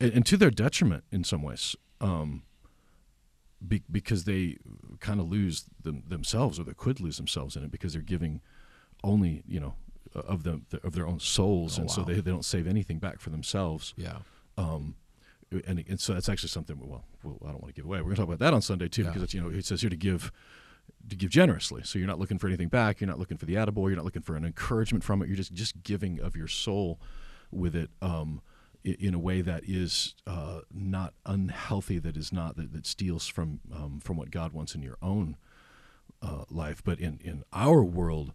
And, 0.00 0.12
and 0.12 0.26
to 0.26 0.36
their 0.36 0.50
detriment 0.50 1.04
in 1.10 1.24
some 1.24 1.42
ways, 1.42 1.76
um, 2.00 2.42
be, 3.66 3.82
because 3.90 4.24
they 4.24 4.58
kind 5.00 5.20
of 5.20 5.28
lose 5.28 5.64
them, 5.80 6.04
themselves 6.06 6.58
or 6.58 6.64
they 6.64 6.74
could 6.74 7.00
lose 7.00 7.16
themselves 7.16 7.56
in 7.56 7.64
it 7.64 7.70
because 7.70 7.92
they're 7.92 8.02
giving 8.02 8.40
only, 9.02 9.42
you 9.46 9.60
know, 9.60 9.74
of 10.14 10.42
them 10.44 10.66
of 10.82 10.92
their 10.94 11.06
own 11.06 11.20
souls, 11.20 11.78
Oh, 11.78 11.82
and 11.82 11.90
so 11.90 12.02
they, 12.02 12.14
they 12.14 12.30
don't 12.30 12.44
save 12.44 12.66
anything 12.66 12.98
back 12.98 13.20
for 13.20 13.30
themselves. 13.30 13.94
Yeah. 13.96 14.18
Um, 14.56 14.96
and, 15.66 15.82
and 15.88 15.98
so 16.00 16.12
that's 16.14 16.28
actually 16.28 16.50
something. 16.50 16.78
Well, 16.78 17.04
well, 17.22 17.38
I 17.44 17.52
don't 17.52 17.62
want 17.62 17.74
to 17.74 17.80
give 17.80 17.84
away. 17.86 17.98
We're 17.98 18.04
going 18.04 18.16
to 18.16 18.22
talk 18.22 18.28
about 18.28 18.38
that 18.40 18.52
on 18.54 18.60
Sunday 18.62 18.88
too, 18.88 19.02
Yeah. 19.02 19.08
because 19.08 19.22
it's, 19.22 19.34
you 19.34 19.40
know 19.40 19.48
it 19.48 19.64
says 19.64 19.80
here 19.80 19.90
to 19.90 19.96
give 19.96 20.30
to 21.08 21.16
give 21.16 21.30
generously. 21.30 21.82
So 21.84 21.98
you're 21.98 22.08
not 22.08 22.18
looking 22.18 22.38
for 22.38 22.48
anything 22.48 22.68
back. 22.68 23.00
You're 23.00 23.08
not 23.08 23.18
looking 23.18 23.36
for 23.38 23.46
the 23.46 23.54
attaboy. 23.54 23.88
You're 23.88 23.96
not 23.96 24.04
looking 24.04 24.22
for 24.22 24.36
an 24.36 24.44
encouragement 24.44 25.04
from 25.04 25.22
it. 25.22 25.28
You're 25.28 25.36
just 25.36 25.52
just 25.54 25.82
giving 25.82 26.20
of 26.20 26.36
your 26.36 26.48
soul 26.48 26.98
with 27.50 27.74
it. 27.76 27.90
Um, 28.02 28.42
in 28.84 29.12
a 29.12 29.18
way 29.18 29.40
that 29.42 29.64
is 29.66 30.14
uh, 30.26 30.60
not 30.72 31.12
unhealthy, 31.26 31.98
that 31.98 32.16
is 32.16 32.32
not 32.32 32.56
that, 32.56 32.72
that 32.72 32.86
steals 32.86 33.26
from 33.26 33.60
um, 33.74 34.00
from 34.02 34.16
what 34.16 34.30
God 34.30 34.52
wants 34.52 34.74
in 34.74 34.82
your 34.82 34.96
own 35.02 35.36
uh, 36.22 36.44
life. 36.50 36.82
But 36.84 36.98
in 37.00 37.18
in 37.22 37.42
our 37.52 37.82
world, 37.82 38.32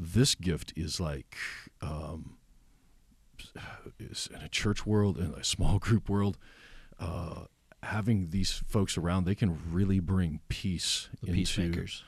this 0.00 0.34
gift 0.34 0.72
is 0.76 1.00
like 1.00 1.36
um, 1.82 2.36
is 3.98 4.28
in 4.34 4.40
a 4.40 4.48
church 4.48 4.86
world, 4.86 5.18
in 5.18 5.32
a 5.34 5.44
small 5.44 5.78
group 5.86 6.08
world, 6.08 6.38
uh, 6.98 7.44
having 7.82 8.30
these 8.30 8.62
folks 8.68 8.96
around, 8.96 9.24
they 9.24 9.34
can 9.34 9.58
really 9.72 10.00
bring 10.00 10.40
peace 10.48 11.08
The 11.20 11.28
into. 11.28 11.38
peacemakers. 11.38 12.04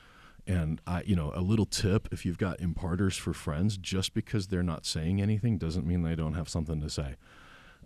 And 0.47 0.81
I, 0.87 1.03
you 1.03 1.15
know, 1.15 1.31
a 1.35 1.41
little 1.41 1.67
tip: 1.67 2.07
if 2.11 2.25
you've 2.25 2.37
got 2.39 2.59
imparters 2.59 3.15
for 3.15 3.31
friends, 3.33 3.77
just 3.77 4.13
because 4.13 4.47
they're 4.47 4.63
not 4.63 4.85
saying 4.85 5.21
anything 5.21 5.57
doesn't 5.57 5.85
mean 5.85 6.01
they 6.01 6.15
don't 6.15 6.33
have 6.33 6.49
something 6.49 6.81
to 6.81 6.89
say. 6.89 7.15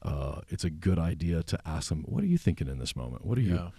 Uh, 0.02 0.41
it's 0.50 0.63
a 0.63 0.70
good 0.70 0.98
idea 1.00 1.44
to 1.44 1.60
ask 1.65 1.89
them, 1.89 2.04
"What 2.08 2.24
are 2.24 2.28
you 2.28 2.38
thinking 2.38 2.68
in 2.68 2.80
this 2.80 2.96
moment? 2.96 3.26
What 3.26 3.38
are 3.38 3.41
you?" 3.41 3.72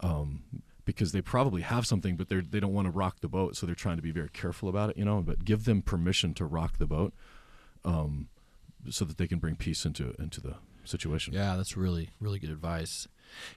Um, 0.00 0.42
because 0.84 1.12
they 1.12 1.20
probably 1.22 1.62
have 1.62 1.86
something, 1.86 2.16
but 2.16 2.28
they 2.28 2.40
they 2.40 2.60
don't 2.60 2.72
want 2.74 2.86
to 2.86 2.90
rock 2.90 3.20
the 3.20 3.28
boat, 3.28 3.56
so 3.56 3.66
they're 3.66 3.74
trying 3.74 3.96
to 3.96 4.02
be 4.02 4.10
very 4.12 4.28
careful 4.30 4.68
about 4.68 4.90
it, 4.90 4.96
you 4.96 5.04
know. 5.04 5.22
But 5.22 5.44
give 5.44 5.64
them 5.64 5.82
permission 5.82 6.34
to 6.34 6.44
rock 6.44 6.78
the 6.78 6.86
boat, 6.86 7.14
um, 7.84 8.28
so 8.90 9.04
that 9.04 9.16
they 9.18 9.26
can 9.26 9.38
bring 9.38 9.56
peace 9.56 9.84
into 9.86 10.14
into 10.18 10.40
the 10.40 10.56
situation. 10.84 11.32
Yeah, 11.34 11.56
that's 11.56 11.76
really 11.76 12.10
really 12.20 12.38
good 12.38 12.50
advice. 12.50 13.08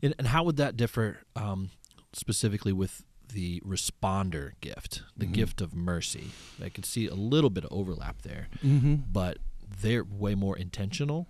And, 0.02 0.16
and 0.18 0.28
how 0.28 0.44
would 0.46 0.56
that 0.58 0.78
differ 0.78 1.20
um, 1.36 1.72
specifically 2.13 2.72
with 2.74 3.04
the 3.34 3.60
responder 3.66 4.54
gift, 4.62 5.04
the 5.18 5.26
Mhm. 5.26 5.34
gift 5.34 5.62
of 5.62 5.76
mercy? 5.76 6.30
I 6.63 6.70
could 6.70 6.86
see 6.86 7.08
a 7.08 7.13
little 7.13 7.50
bit 7.50 7.66
of 7.66 7.72
overlap 7.74 8.22
there, 8.22 8.48
Mm-hmm. 8.63 8.96
but 9.12 9.38
they're 9.82 10.06
way 10.06 10.34
more 10.34 10.58
intentional. 10.58 11.28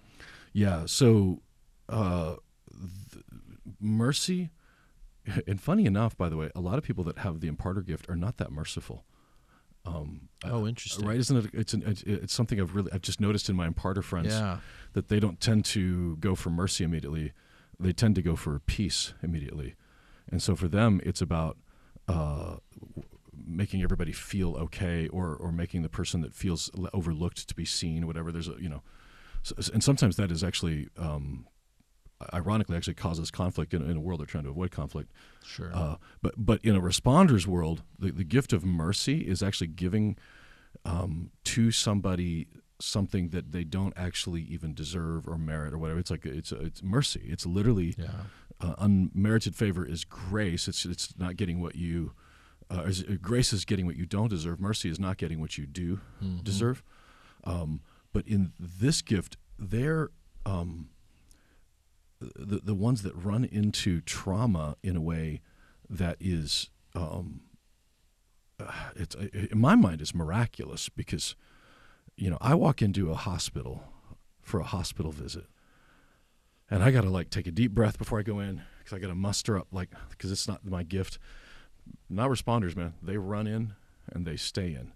Yeah. 0.53 0.85
So, 0.85 1.41
uh, 1.89 2.35
th- 3.11 3.25
mercy, 3.79 4.49
and 5.47 5.59
funny 5.61 5.85
enough, 5.85 6.17
by 6.17 6.29
the 6.29 6.37
way, 6.37 6.49
a 6.55 6.61
lot 6.61 6.77
of 6.77 6.83
people 6.83 7.03
that 7.05 7.19
have 7.19 7.39
the 7.39 7.47
imparter 7.47 7.81
gift 7.81 8.09
are 8.09 8.15
not 8.15 8.37
that 8.37 8.51
merciful. 8.51 9.05
Um, 9.85 10.29
Oh, 10.43 10.67
interesting. 10.67 11.05
Right? 11.05 11.17
Isn't 11.17 11.37
it? 11.37 11.49
It's 11.53 11.73
an, 11.73 11.83
it's, 11.85 12.03
it's 12.03 12.33
something 12.33 12.59
I've 12.59 12.75
really 12.75 12.91
I've 12.91 13.01
just 13.01 13.19
noticed 13.21 13.49
in 13.49 13.55
my 13.55 13.67
imparter 13.67 14.01
friends. 14.01 14.27
Yeah. 14.33 14.57
that 14.93 15.07
they 15.07 15.19
don't 15.19 15.39
tend 15.39 15.65
to 15.65 16.17
go 16.17 16.35
for 16.35 16.49
mercy 16.49 16.83
immediately. 16.83 17.31
They 17.79 17.93
tend 17.93 18.15
to 18.15 18.21
go 18.21 18.35
for 18.35 18.59
peace 18.59 19.13
immediately. 19.23 19.75
And 20.29 20.41
so 20.43 20.55
for 20.55 20.67
them, 20.67 20.99
it's 21.03 21.21
about 21.21 21.57
uh, 22.07 22.57
making 23.33 23.81
everybody 23.83 24.11
feel 24.11 24.55
okay 24.55 25.07
or, 25.09 25.35
or 25.35 25.51
making 25.51 25.83
the 25.83 25.89
person 25.89 26.21
that 26.21 26.33
feels 26.33 26.69
overlooked 26.93 27.47
to 27.47 27.55
be 27.55 27.65
seen, 27.65 28.05
whatever. 28.07 28.31
There's 28.31 28.47
a, 28.49 28.55
you 28.59 28.67
know, 28.69 28.81
s- 29.57 29.69
and 29.69 29.83
sometimes 29.83 30.15
that 30.17 30.31
is 30.31 30.43
actually, 30.43 30.89
um, 30.97 31.47
ironically, 32.33 32.75
actually 32.75 32.93
causes 32.95 33.29
conflict 33.31 33.73
in, 33.73 33.81
in 33.89 33.97
a 33.97 33.99
world 33.99 34.19
they're 34.19 34.25
trying 34.25 34.43
to 34.45 34.49
avoid 34.49 34.71
conflict. 34.71 35.11
Sure. 35.45 35.71
Uh, 35.73 35.95
but 36.21 36.33
but 36.37 36.59
in 36.63 36.75
a 36.75 36.79
responder's 36.81 37.45
world, 37.47 37.83
the, 37.99 38.11
the 38.11 38.23
gift 38.23 38.53
of 38.53 38.65
mercy 38.65 39.21
is 39.27 39.43
actually 39.43 39.67
giving 39.67 40.17
um, 40.85 41.31
to 41.45 41.71
somebody 41.71 42.47
something 42.79 43.29
that 43.29 43.51
they 43.51 43.63
don't 43.63 43.93
actually 43.97 44.41
even 44.43 44.73
deserve 44.73 45.27
or 45.27 45.37
merit 45.37 45.73
or 45.73 45.77
whatever. 45.77 45.99
It's 45.99 46.11
like 46.11 46.25
it's 46.25 46.51
it's 46.51 46.83
mercy. 46.83 47.23
It's 47.27 47.45
literally 47.45 47.95
yeah. 47.97 48.07
uh, 48.61 48.75
unmerited 48.77 49.55
favor 49.55 49.85
is 49.85 50.03
grace. 50.03 50.67
It's 50.67 50.85
it's 50.85 51.17
not 51.17 51.35
getting 51.37 51.61
what 51.61 51.75
you 51.75 52.13
uh, 52.69 52.83
is, 52.83 53.03
uh, 53.03 53.15
grace 53.21 53.53
is 53.53 53.63
getting 53.65 53.85
what 53.85 53.95
you 53.95 54.05
don't 54.05 54.29
deserve. 54.29 54.59
Mercy 54.59 54.89
is 54.89 54.99
not 54.99 55.17
getting 55.17 55.39
what 55.39 55.57
you 55.57 55.65
do 55.65 55.99
Mhm. 56.23 56.43
deserve. 56.43 56.83
Um, 57.43 57.81
but 58.13 58.27
in 58.27 58.51
this 58.59 59.01
gift, 59.01 59.37
they're 59.57 60.09
um, 60.45 60.89
the 62.19 62.59
the 62.63 62.75
ones 62.75 63.03
that 63.03 63.13
run 63.15 63.45
into 63.45 64.01
trauma 64.01 64.75
in 64.83 64.95
a 64.95 65.01
way 65.01 65.41
that 65.89 66.17
is 66.19 66.69
um, 66.95 67.41
uh, 68.59 68.71
it's 68.95 69.15
in 69.15 69.59
my 69.59 69.75
mind 69.75 70.01
is 70.01 70.15
miraculous 70.15 70.89
because 70.89 71.35
you 72.15 72.29
know 72.29 72.37
I 72.41 72.55
walk 72.55 72.81
into 72.81 73.11
a 73.11 73.15
hospital 73.15 73.83
for 74.41 74.59
a 74.59 74.65
hospital 74.65 75.11
visit 75.11 75.45
and 76.69 76.83
I 76.83 76.91
got 76.91 77.01
to 77.01 77.09
like 77.09 77.29
take 77.29 77.47
a 77.47 77.51
deep 77.51 77.71
breath 77.71 77.97
before 77.97 78.19
I 78.19 78.23
go 78.23 78.39
in 78.39 78.61
because 78.79 78.93
I 78.93 78.99
got 78.99 79.07
to 79.07 79.15
muster 79.15 79.57
up 79.57 79.67
like 79.71 79.89
because 80.09 80.31
it's 80.31 80.47
not 80.47 80.65
my 80.65 80.83
gift. 80.83 81.19
Not 82.09 82.29
responders, 82.29 82.75
man. 82.75 82.95
They 83.01 83.17
run 83.17 83.47
in 83.47 83.73
and 84.11 84.25
they 84.25 84.35
stay 84.35 84.67
in. 84.67 84.91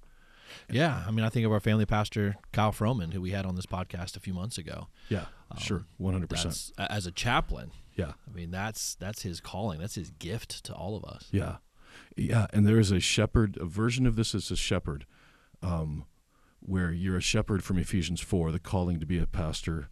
Yeah. 0.70 1.04
I 1.08 1.12
mean, 1.12 1.24
I 1.24 1.30
think 1.30 1.46
of 1.46 1.52
our 1.54 1.62
family 1.62 1.86
pastor, 1.86 2.36
Kyle 2.52 2.74
Froman, 2.74 3.14
who 3.14 3.22
we 3.22 3.32
had 3.32 3.46
on 3.46 3.56
this 3.56 3.66
podcast 3.66 4.18
a 4.18 4.20
few 4.20 4.34
months 4.34 4.58
ago. 4.58 4.88
Yeah, 5.08 5.26
sure, 5.60 5.86
one 5.98 6.14
hundred 6.14 6.30
percent. 6.30 6.72
As 6.78 7.06
a 7.06 7.12
chaplain. 7.12 7.72
Yeah, 7.96 8.14
I 8.28 8.34
mean, 8.34 8.52
that's 8.52 8.96
that's 8.96 9.24
his 9.24 9.40
calling. 9.42 9.80
That's 9.80 9.96
his 9.96 10.12
gift 10.12 10.64
to 10.66 10.74
all 10.74 10.96
of 10.96 11.04
us. 11.04 11.28
yeah, 11.32 11.58
yeah. 12.16 12.48
And 12.54 12.66
there 12.66 12.80
is 12.80 12.92
a 12.92 13.00
shepherd. 13.00 13.58
A 13.58 13.66
version 13.66 14.06
of 14.08 14.16
this 14.16 14.34
is 14.34 14.50
a 14.50 14.56
shepherd, 14.56 15.06
um, 15.62 16.06
where 16.60 16.92
you're 16.92 17.18
a 17.18 17.22
shepherd 17.22 17.64
from 17.64 17.78
Ephesians 17.78 18.22
four, 18.22 18.52
the 18.52 18.60
calling 18.60 19.00
to 19.00 19.06
be 19.06 19.20
a 19.20 19.28
pastor, 19.28 19.90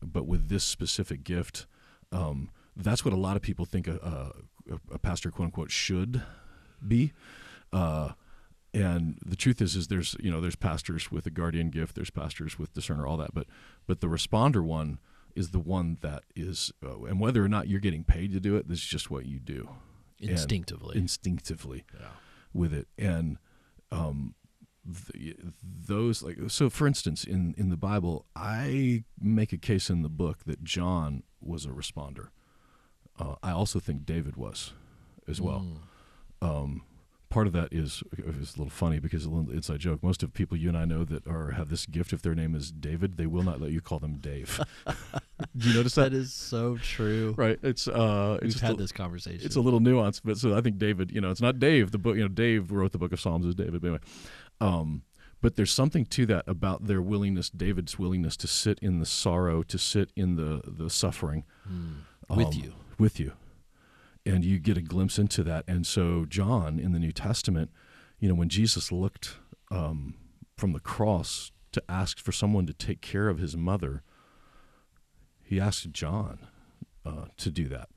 but 0.00 0.26
with 0.26 0.48
this 0.48 0.64
specific 0.64 1.24
gift. 1.24 1.66
Um, 2.12 2.50
that's 2.76 3.04
what 3.04 3.12
a 3.12 3.16
lot 3.16 3.36
of 3.36 3.42
people 3.42 3.64
think 3.64 3.86
a, 3.88 4.32
a, 4.70 4.94
a 4.94 4.98
pastor, 4.98 5.30
quote 5.30 5.46
unquote, 5.46 5.70
should 5.70 6.22
be. 6.86 7.12
Uh, 7.72 8.10
and 8.72 9.18
the 9.24 9.36
truth 9.36 9.60
is, 9.60 9.74
is 9.76 9.88
there's 9.88 10.16
you 10.20 10.30
know 10.30 10.40
there's 10.40 10.56
pastors 10.56 11.10
with 11.10 11.26
a 11.26 11.30
guardian 11.30 11.70
gift, 11.70 11.94
there's 11.96 12.10
pastors 12.10 12.58
with 12.58 12.72
discerner, 12.74 13.06
all 13.06 13.16
that, 13.18 13.34
but 13.34 13.46
but 13.86 14.00
the 14.00 14.06
responder 14.08 14.62
one 14.62 14.98
is 15.36 15.50
the 15.50 15.60
one 15.60 15.96
that 16.00 16.24
is, 16.34 16.72
uh, 16.84 17.02
and 17.04 17.20
whether 17.20 17.44
or 17.44 17.48
not 17.48 17.68
you're 17.68 17.78
getting 17.80 18.02
paid 18.04 18.32
to 18.32 18.40
do 18.40 18.56
it, 18.56 18.68
this 18.68 18.78
is 18.80 18.84
just 18.86 19.10
what 19.12 19.26
you 19.26 19.38
do 19.38 19.68
And 20.20 20.30
Instinctively. 20.30 20.98
instinctively 20.98 21.84
yeah. 21.98 22.08
with 22.52 22.72
it, 22.74 22.88
and 22.98 23.38
um, 23.92 24.34
th- 25.14 25.36
those 25.62 26.22
like 26.22 26.36
so. 26.48 26.68
For 26.70 26.86
instance, 26.86 27.24
in 27.24 27.54
in 27.56 27.70
the 27.70 27.76
Bible, 27.76 28.26
I 28.36 29.04
make 29.20 29.52
a 29.52 29.58
case 29.58 29.88
in 29.90 30.02
the 30.02 30.08
book 30.08 30.44
that 30.46 30.62
John 30.64 31.22
was 31.40 31.64
a 31.64 31.70
responder. 31.70 32.28
Uh, 33.18 33.34
I 33.42 33.50
also 33.52 33.78
think 33.80 34.04
David 34.06 34.36
was, 34.36 34.72
as 35.28 35.40
well 35.40 35.66
Mm. 36.42 36.48
um, 36.48 36.82
part 37.30 37.46
of 37.46 37.52
that 37.54 37.72
is 37.72 38.02
it's 38.18 38.56
a 38.56 38.58
little 38.58 38.68
funny 38.68 38.98
because 38.98 39.24
a 39.24 39.30
little 39.30 39.50
inside 39.50 39.78
joke. 39.78 40.02
Most 40.02 40.22
of 40.22 40.32
the 40.32 40.36
people 40.36 40.56
you 40.56 40.68
and 40.68 40.76
I 40.76 40.84
know 40.84 41.04
that 41.04 41.26
are 41.26 41.52
have 41.52 41.70
this 41.70 41.86
gift, 41.86 42.12
if 42.12 42.20
their 42.20 42.34
name 42.34 42.54
is 42.54 42.70
David, 42.70 43.16
they 43.16 43.26
will 43.26 43.44
not 43.44 43.60
let 43.60 43.70
you 43.70 43.80
call 43.80 44.00
them 44.00 44.18
Dave. 44.18 44.60
Do 45.56 45.68
you 45.68 45.74
notice 45.74 45.94
that? 45.94 46.10
That 46.10 46.16
is 46.16 46.32
so 46.32 46.76
true. 46.76 47.34
right. 47.38 47.58
It's 47.62 47.88
uh, 47.88 48.38
We've 48.42 48.50
just 48.50 48.62
had 48.62 48.74
a, 48.74 48.76
this 48.76 48.92
conversation. 48.92 49.40
it's 49.46 49.56
a 49.56 49.60
little 49.60 49.80
nuanced, 49.80 50.22
but 50.24 50.36
so 50.36 50.54
I 50.56 50.60
think 50.60 50.78
David, 50.78 51.10
you 51.12 51.20
know, 51.20 51.30
it's 51.30 51.40
not 51.40 51.58
Dave. 51.58 51.92
The 51.92 51.98
book, 51.98 52.16
you 52.16 52.22
know, 52.22 52.28
Dave 52.28 52.72
wrote 52.72 52.92
the 52.92 52.98
book 52.98 53.12
of 53.12 53.20
Psalms 53.20 53.46
is 53.46 53.54
David. 53.54 53.80
But 53.80 53.86
anyway, 53.86 54.02
um, 54.60 55.02
but 55.40 55.56
there's 55.56 55.72
something 55.72 56.04
to 56.06 56.26
that 56.26 56.44
about 56.46 56.86
their 56.86 57.00
willingness, 57.00 57.48
David's 57.48 57.98
willingness 57.98 58.36
to 58.38 58.46
sit 58.46 58.78
in 58.80 58.98
the 58.98 59.06
sorrow, 59.06 59.62
to 59.62 59.78
sit 59.78 60.10
in 60.16 60.36
the 60.36 60.62
the 60.66 60.90
suffering 60.90 61.44
with 62.28 62.48
um, 62.48 62.52
you. 62.52 62.74
with 62.98 63.20
you 63.20 63.32
and 64.30 64.44
you 64.44 64.58
get 64.58 64.76
a 64.76 64.82
glimpse 64.82 65.18
into 65.18 65.42
that. 65.44 65.64
And 65.66 65.86
so 65.86 66.24
john 66.28 66.78
in 66.78 66.92
the 66.92 66.98
new 66.98 67.12
testament 67.12 67.70
you 68.18 68.28
know 68.28 68.34
when 68.34 68.48
jesus 68.48 68.92
looked 68.92 69.36
um, 69.70 70.14
from 70.56 70.72
the 70.72 70.80
cross 70.80 71.52
to 71.72 71.82
ask 71.88 72.18
for 72.18 72.32
someone 72.32 72.66
to 72.66 72.72
take 72.72 73.00
care 73.00 73.28
of 73.28 73.38
his 73.38 73.56
mother 73.56 74.02
he 75.42 75.60
asked 75.60 75.90
john 75.90 76.46
uh, 77.04 77.26
to 77.36 77.50
do 77.50 77.66
that. 77.68 77.88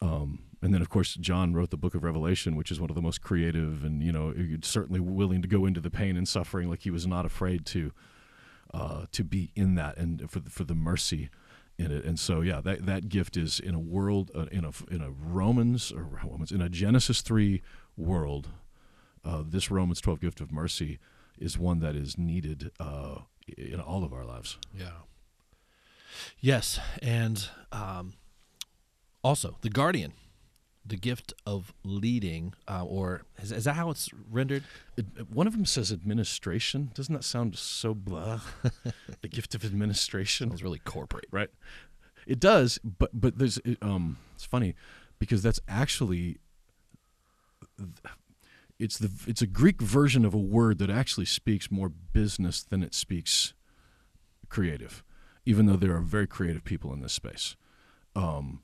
Um, 0.00 0.44
and 0.62 0.72
then 0.72 0.80
of 0.80 0.88
course 0.88 1.14
john 1.14 1.54
wrote 1.54 1.70
the 1.70 1.76
book 1.76 1.94
of 1.94 2.04
revelation 2.04 2.56
which 2.56 2.70
is 2.70 2.80
one 2.80 2.90
of 2.90 2.96
the 2.96 3.02
most 3.02 3.20
creative 3.20 3.84
and 3.84 4.02
you 4.02 4.12
know 4.12 4.34
certainly 4.62 5.00
willing 5.00 5.42
to 5.42 5.48
go 5.48 5.66
into 5.66 5.80
the 5.80 5.90
pain 5.90 6.16
and 6.16 6.28
suffering 6.28 6.68
like 6.68 6.80
he 6.80 6.90
was 6.90 7.06
not 7.06 7.24
afraid 7.24 7.66
to 7.66 7.92
uh, 8.74 9.06
to 9.12 9.24
be 9.24 9.50
in 9.56 9.74
that 9.76 9.96
and 9.96 10.30
for 10.30 10.40
the, 10.40 10.50
for 10.50 10.64
the 10.64 10.74
mercy 10.74 11.30
in 11.78 11.92
it. 11.92 12.04
And 12.04 12.18
so, 12.18 12.40
yeah, 12.40 12.60
that 12.60 12.86
that 12.86 13.08
gift 13.08 13.36
is 13.36 13.60
in 13.60 13.74
a 13.74 13.78
world 13.78 14.30
uh, 14.34 14.46
in 14.50 14.64
a 14.64 14.72
in 14.90 15.00
a 15.00 15.10
Romans 15.10 15.92
or 15.92 16.02
Romans 16.02 16.52
in 16.52 16.60
a 16.60 16.68
Genesis 16.68 17.22
three 17.22 17.62
world. 17.96 18.48
Uh, 19.24 19.42
this 19.46 19.70
Romans 19.70 20.00
twelve 20.00 20.20
gift 20.20 20.40
of 20.40 20.50
mercy 20.52 20.98
is 21.38 21.58
one 21.58 21.80
that 21.80 21.94
is 21.94 22.18
needed 22.18 22.70
uh, 22.80 23.20
in 23.56 23.80
all 23.80 24.04
of 24.04 24.12
our 24.12 24.24
lives. 24.24 24.58
Yeah. 24.76 25.02
Yes, 26.40 26.80
and 27.00 27.48
um, 27.70 28.14
also 29.22 29.56
the 29.60 29.70
guardian, 29.70 30.14
the 30.88 30.96
gift 30.96 31.32
of 31.46 31.72
leading, 31.84 32.54
uh, 32.66 32.84
or 32.84 33.22
is, 33.42 33.52
is 33.52 33.64
that 33.64 33.74
how 33.74 33.90
it's 33.90 34.10
rendered? 34.30 34.64
It, 34.96 35.06
one 35.30 35.46
of 35.46 35.52
them 35.52 35.64
says 35.64 35.92
administration. 35.92 36.90
Doesn't 36.94 37.14
that 37.14 37.24
sound 37.24 37.56
so 37.56 37.94
blah? 37.94 38.40
the 39.20 39.28
gift 39.28 39.54
of 39.54 39.64
administration. 39.64 40.50
Sounds 40.50 40.62
really 40.62 40.80
corporate. 40.80 41.26
right? 41.30 41.50
It 42.26 42.40
does, 42.40 42.78
but 42.84 43.10
but 43.12 43.38
there's 43.38 43.58
it, 43.64 43.78
um 43.82 44.18
it's 44.34 44.44
funny 44.44 44.74
because 45.18 45.42
that's 45.42 45.60
actually 45.68 46.38
it's 48.78 48.98
the 48.98 49.10
it's 49.26 49.42
a 49.42 49.46
Greek 49.46 49.80
version 49.80 50.24
of 50.24 50.34
a 50.34 50.38
word 50.38 50.78
that 50.78 50.90
actually 50.90 51.26
speaks 51.26 51.70
more 51.70 51.88
business 51.88 52.62
than 52.62 52.82
it 52.82 52.94
speaks 52.94 53.54
creative, 54.48 55.02
even 55.44 55.66
though 55.66 55.76
there 55.76 55.94
are 55.94 56.00
very 56.00 56.26
creative 56.26 56.64
people 56.64 56.92
in 56.92 57.00
this 57.00 57.12
space. 57.12 57.56
Um, 58.14 58.60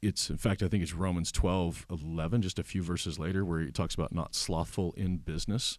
it's 0.00 0.30
in 0.30 0.36
fact 0.36 0.62
I 0.62 0.68
think 0.68 0.82
it's 0.82 0.94
Romans 0.94 1.32
twelve 1.32 1.86
eleven, 1.90 2.42
just 2.42 2.58
a 2.58 2.64
few 2.64 2.82
verses 2.82 3.18
later, 3.18 3.44
where 3.44 3.60
he 3.60 3.72
talks 3.72 3.94
about 3.94 4.12
not 4.12 4.34
slothful 4.34 4.92
in 4.96 5.18
business, 5.18 5.78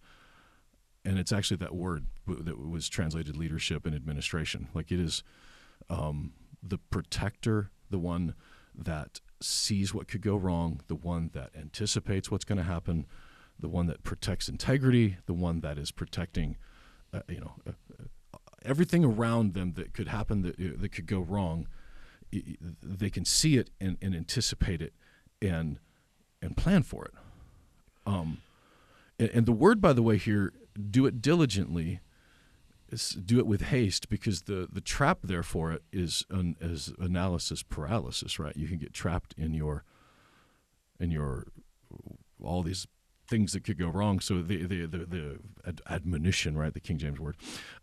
and 1.06 1.18
it's 1.18 1.32
actually 1.32 1.58
that 1.58 1.76
word 1.76 2.08
that 2.28 2.60
was 2.60 2.90
translated 2.90 3.38
leadership 3.38 3.86
and 3.86 3.96
administration. 3.96 4.68
Like 4.74 4.92
it 4.92 5.00
is 5.00 5.24
um, 5.90 6.34
the 6.62 6.78
protector, 6.78 7.72
the 7.90 8.00
one 8.00 8.36
that 8.76 9.22
sees 9.42 9.94
what 9.94 10.08
could 10.08 10.22
go 10.22 10.36
wrong, 10.36 10.82
the 10.88 10.96
one 10.96 11.32
that 11.34 11.52
anticipates 11.58 12.30
what's 12.30 12.46
going 12.46 12.58
to 12.58 12.64
happen, 12.64 13.06
the 13.60 13.70
one 13.70 13.88
that 13.88 14.04
protects 14.04 14.50
integrity, 14.50 15.18
the 15.26 15.34
one 15.34 15.62
that 15.62 15.78
is 15.78 15.92
protecting, 15.92 16.58
uh, 17.14 17.22
you 17.28 17.40
know, 17.40 17.54
uh, 17.68 17.72
uh, 18.34 18.38
everything 18.64 19.04
around 19.06 19.54
them 19.54 19.74
that 19.74 19.94
could 19.94 20.10
happen 20.10 20.42
that 20.42 20.60
uh, 20.60 20.76
that 20.78 20.90
could 20.90 21.08
go 21.08 21.20
wrong. 21.20 21.68
They 22.32 23.10
can 23.10 23.26
see 23.26 23.58
it 23.58 23.70
and, 23.80 23.98
and 24.02 24.16
anticipate 24.16 24.82
it, 24.82 24.94
and 25.42 25.80
and 26.42 26.56
plan 26.56 26.84
for 26.84 27.06
it. 27.06 27.14
Um, 28.06 28.40
and, 29.18 29.30
and 29.30 29.46
the 29.46 29.52
word, 29.52 29.82
by 29.82 29.94
the 29.94 30.02
way, 30.02 30.18
here, 30.18 30.54
do 30.90 31.06
it 31.06 31.22
diligently 31.22 32.00
is 32.92 33.12
do 33.12 33.40
it 33.40 33.46
with 33.46 33.62
haste 33.64 34.10
because 34.10 34.44
the 34.44 34.68
the 34.72 34.82
trap 34.82 35.20
there 35.24 35.44
for 35.44 35.72
it 35.72 35.84
is 35.92 36.26
an 36.30 36.56
is 36.60 36.94
analysis 37.00 37.64
paralysis 37.64 38.40
right? 38.40 38.56
You 38.56 38.68
can 38.68 38.78
get 38.78 38.94
trapped 38.94 39.34
in 39.38 39.54
your 39.54 39.84
in 41.00 41.12
your 41.12 41.48
all 42.44 42.64
these 42.64 42.88
things 43.28 43.54
that 43.54 43.64
could 43.64 43.78
go 43.78 43.90
wrong. 43.90 44.20
So 44.20 44.42
the 44.42 44.66
the 44.66 44.86
the, 44.86 44.98
the 45.06 45.40
ad- 45.68 45.82
admonition 45.90 46.58
right? 46.58 46.74
The 46.74 46.80
king 46.80 46.98
james 46.98 47.20
word 47.20 47.38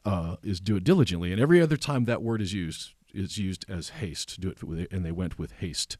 uh, 0.04 0.36
is 0.42 0.60
do 0.60 0.76
it 0.76 0.84
diligently. 0.84 1.32
And 1.32 1.40
every 1.40 1.60
other 1.60 1.76
time 1.76 2.04
that 2.04 2.22
word 2.22 2.40
is 2.40 2.52
used 2.52 2.94
is 3.16 3.38
used 3.38 3.64
as 3.68 3.88
haste 4.00 4.40
do 4.40 4.48
it 4.48 4.62
with 4.62 4.86
and 4.92 5.04
they 5.04 5.12
went 5.12 5.38
with 5.38 5.52
haste 5.52 5.96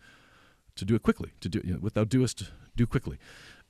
to 0.75 0.85
do 0.85 0.95
it 0.95 1.03
quickly 1.03 1.33
to 1.41 1.49
do 1.49 1.61
you 1.65 1.75
know, 1.75 1.79
without 1.81 2.09
doest 2.09 2.53
do 2.77 2.87
quickly 2.87 3.19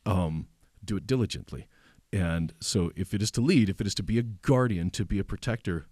um, 0.04 0.46
do 0.84 0.96
it 0.96 1.06
diligently 1.06 1.66
and 2.12 2.54
so 2.60 2.92
if 2.96 3.12
it 3.12 3.22
is 3.22 3.30
to 3.32 3.40
lead, 3.40 3.68
if 3.68 3.80
it 3.80 3.86
is 3.86 3.94
to 3.96 4.02
be 4.02 4.18
a 4.18 4.22
guardian, 4.22 4.90
to 4.90 5.04
be 5.04 5.18
a 5.18 5.24
protector, 5.24 5.86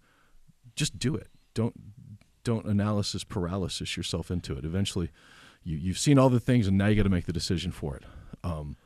just 0.77 0.99
do 0.99 1.15
it. 1.15 1.29
Don't 1.55 1.75
don't 2.45 2.67
analysis 2.67 3.25
paralysis 3.25 3.97
yourself 3.97 4.31
into 4.31 4.57
it. 4.57 4.65
Eventually, 4.65 5.11
you 5.63 5.77
you've 5.77 5.99
seen 5.99 6.19
all 6.19 6.31
the 6.31 6.41
things, 6.41 6.67
and 6.67 6.79
now 6.79 6.87
you 6.87 6.97
got 6.97 7.03
to 7.03 7.09
make 7.09 7.27
the 7.27 7.33
decision 7.33 7.73
for 7.73 7.97
it. 7.97 8.05
Um, 8.43 8.77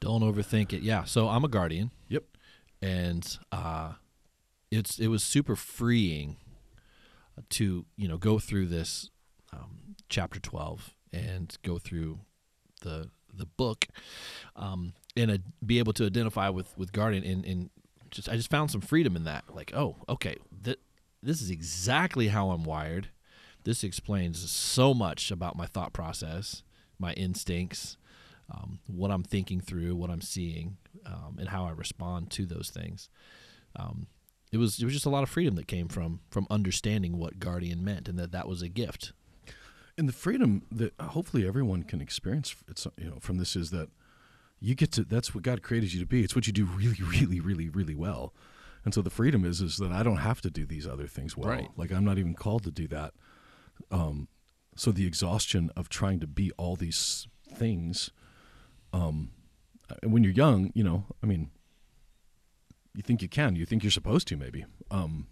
Don't 0.00 0.22
overthink 0.22 0.72
it. 0.72 0.82
Yeah. 0.82 1.04
So 1.04 1.28
I'm 1.28 1.44
a 1.44 1.48
guardian. 1.48 1.92
Yep. 2.08 2.24
And 2.82 3.38
uh, 3.52 3.92
it's 4.70 4.98
it 4.98 5.08
was 5.08 5.22
super 5.22 5.56
freeing 5.56 6.36
to 7.50 7.84
you 7.96 8.08
know 8.08 8.18
go 8.18 8.38
through 8.38 8.66
this 8.66 9.10
um, 9.52 9.96
chapter 10.08 10.40
12 10.40 10.94
and 11.12 11.56
go 11.62 11.78
through 11.78 12.20
the 12.82 13.10
the 13.32 13.46
book 13.46 13.86
um, 14.54 14.94
and 15.16 15.42
be 15.64 15.78
able 15.78 15.92
to 15.92 16.06
identify 16.06 16.48
with 16.48 16.76
with 16.78 16.92
guardian 16.92 17.24
and, 17.24 17.44
and 17.44 17.70
just 18.10 18.28
I 18.28 18.36
just 18.36 18.50
found 18.50 18.70
some 18.70 18.80
freedom 18.80 19.16
in 19.16 19.24
that. 19.24 19.44
Like, 19.54 19.72
oh, 19.74 19.96
okay, 20.08 20.36
th- 20.64 20.78
this 21.22 21.40
is 21.40 21.50
exactly 21.50 22.28
how 22.28 22.50
I'm 22.50 22.64
wired. 22.64 23.08
This 23.64 23.82
explains 23.82 24.50
so 24.50 24.94
much 24.94 25.30
about 25.30 25.56
my 25.56 25.66
thought 25.66 25.92
process, 25.92 26.62
my 26.98 27.12
instincts, 27.14 27.96
um, 28.50 28.78
what 28.86 29.10
I'm 29.10 29.24
thinking 29.24 29.60
through, 29.60 29.96
what 29.96 30.10
I'm 30.10 30.20
seeing, 30.20 30.76
um, 31.04 31.36
and 31.38 31.48
how 31.48 31.64
I 31.64 31.70
respond 31.70 32.30
to 32.32 32.46
those 32.46 32.70
things. 32.70 33.08
Um, 33.74 34.06
it 34.56 34.58
was 34.58 34.80
it 34.80 34.84
was 34.84 34.94
just 34.94 35.06
a 35.06 35.10
lot 35.10 35.22
of 35.22 35.28
freedom 35.28 35.54
that 35.56 35.68
came 35.68 35.86
from 35.88 36.20
from 36.30 36.46
understanding 36.50 37.18
what 37.18 37.38
guardian 37.38 37.84
meant 37.84 38.08
and 38.08 38.18
that 38.18 38.32
that 38.32 38.48
was 38.48 38.62
a 38.62 38.68
gift. 38.68 39.12
and 39.98 40.08
the 40.08 40.12
freedom 40.12 40.62
that 40.70 40.92
hopefully 41.00 41.46
everyone 41.46 41.82
can 41.82 42.00
experience, 42.00 42.56
it's 42.68 42.86
you 42.96 43.10
know, 43.10 43.18
from 43.20 43.38
this 43.38 43.54
is 43.56 43.70
that 43.70 43.88
you 44.60 44.74
get 44.74 44.92
to. 44.92 45.04
That's 45.04 45.34
what 45.34 45.44
God 45.44 45.62
created 45.62 45.92
you 45.92 46.00
to 46.00 46.06
be. 46.06 46.22
It's 46.22 46.34
what 46.34 46.46
you 46.46 46.52
do 46.52 46.64
really, 46.64 47.02
really, 47.02 47.40
really, 47.40 47.68
really 47.68 47.94
well. 47.94 48.32
And 48.84 48.94
so 48.94 49.02
the 49.02 49.10
freedom 49.10 49.44
is 49.44 49.60
is 49.60 49.76
that 49.76 49.92
I 49.92 50.02
don't 50.02 50.18
have 50.18 50.40
to 50.42 50.50
do 50.50 50.64
these 50.64 50.86
other 50.86 51.06
things 51.06 51.36
well. 51.36 51.50
Right. 51.50 51.68
Like 51.76 51.92
I'm 51.92 52.04
not 52.04 52.18
even 52.18 52.34
called 52.34 52.64
to 52.64 52.70
do 52.70 52.88
that. 52.88 53.12
Um, 53.90 54.28
so 54.74 54.90
the 54.90 55.06
exhaustion 55.06 55.70
of 55.76 55.88
trying 55.88 56.20
to 56.20 56.26
be 56.26 56.50
all 56.52 56.76
these 56.76 57.28
things, 57.54 58.10
um, 58.92 59.30
and 60.02 60.12
when 60.12 60.24
you're 60.24 60.32
young, 60.32 60.72
you 60.74 60.84
know, 60.84 61.04
I 61.22 61.26
mean, 61.26 61.50
you 62.96 63.02
think 63.02 63.22
you 63.22 63.28
can, 63.28 63.54
you 63.56 63.66
think 63.66 63.84
you're 63.84 63.90
supposed 63.90 64.26
to, 64.28 64.36
maybe. 64.36 64.64
Um, 64.90 65.26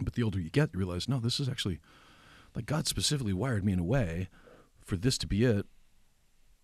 but 0.00 0.14
the 0.14 0.22
older 0.22 0.40
you 0.40 0.50
get, 0.50 0.70
you 0.72 0.78
realize, 0.78 1.08
no, 1.08 1.18
this 1.20 1.38
is 1.38 1.48
actually 1.48 1.78
like 2.54 2.66
God 2.66 2.86
specifically 2.86 3.32
wired 3.32 3.64
me 3.64 3.72
in 3.72 3.78
a 3.78 3.84
way 3.84 4.28
for 4.84 4.96
this 4.96 5.18
to 5.18 5.26
be 5.26 5.44
it, 5.44 5.66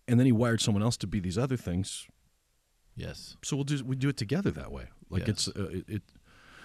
and 0.07 0.19
then 0.19 0.25
He 0.25 0.31
wired 0.31 0.61
someone 0.61 0.83
else 0.83 0.97
to 0.97 1.07
be 1.07 1.19
these 1.19 1.37
other 1.37 1.57
things. 1.57 2.07
Yes. 2.95 3.37
So 3.43 3.55
we'll 3.55 3.63
do 3.63 3.83
we 3.83 3.95
do 3.95 4.09
it 4.09 4.17
together 4.17 4.51
that 4.51 4.71
way. 4.71 4.87
Like 5.09 5.27
Yes. 5.27 5.29
it's 5.29 5.47
uh, 5.49 5.69
it, 5.71 5.85
it 5.87 6.01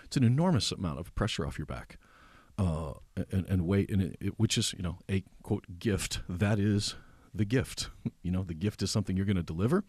it's 0.04 0.16
an 0.16 0.24
enormous 0.24 0.72
amount 0.72 0.98
of 0.98 1.14
pressure 1.14 1.46
off 1.46 1.58
your 1.58 1.66
back, 1.66 1.98
uh, 2.58 2.94
and, 3.30 3.46
and 3.46 3.66
weight, 3.66 3.90
and 3.90 4.00
it, 4.02 4.16
it, 4.20 4.38
which 4.38 4.56
is 4.58 4.72
you 4.74 4.82
know 4.82 4.98
a 5.10 5.24
quote 5.42 5.78
gift. 5.78 6.20
That 6.28 6.58
is 6.58 6.94
the 7.34 7.44
gift. 7.44 7.90
you 8.22 8.30
know, 8.30 8.42
the 8.42 8.54
gift 8.54 8.82
is 8.82 8.90
something 8.90 9.16
you're 9.16 9.26
going 9.26 9.36
to 9.36 9.42
deliver 9.42 9.84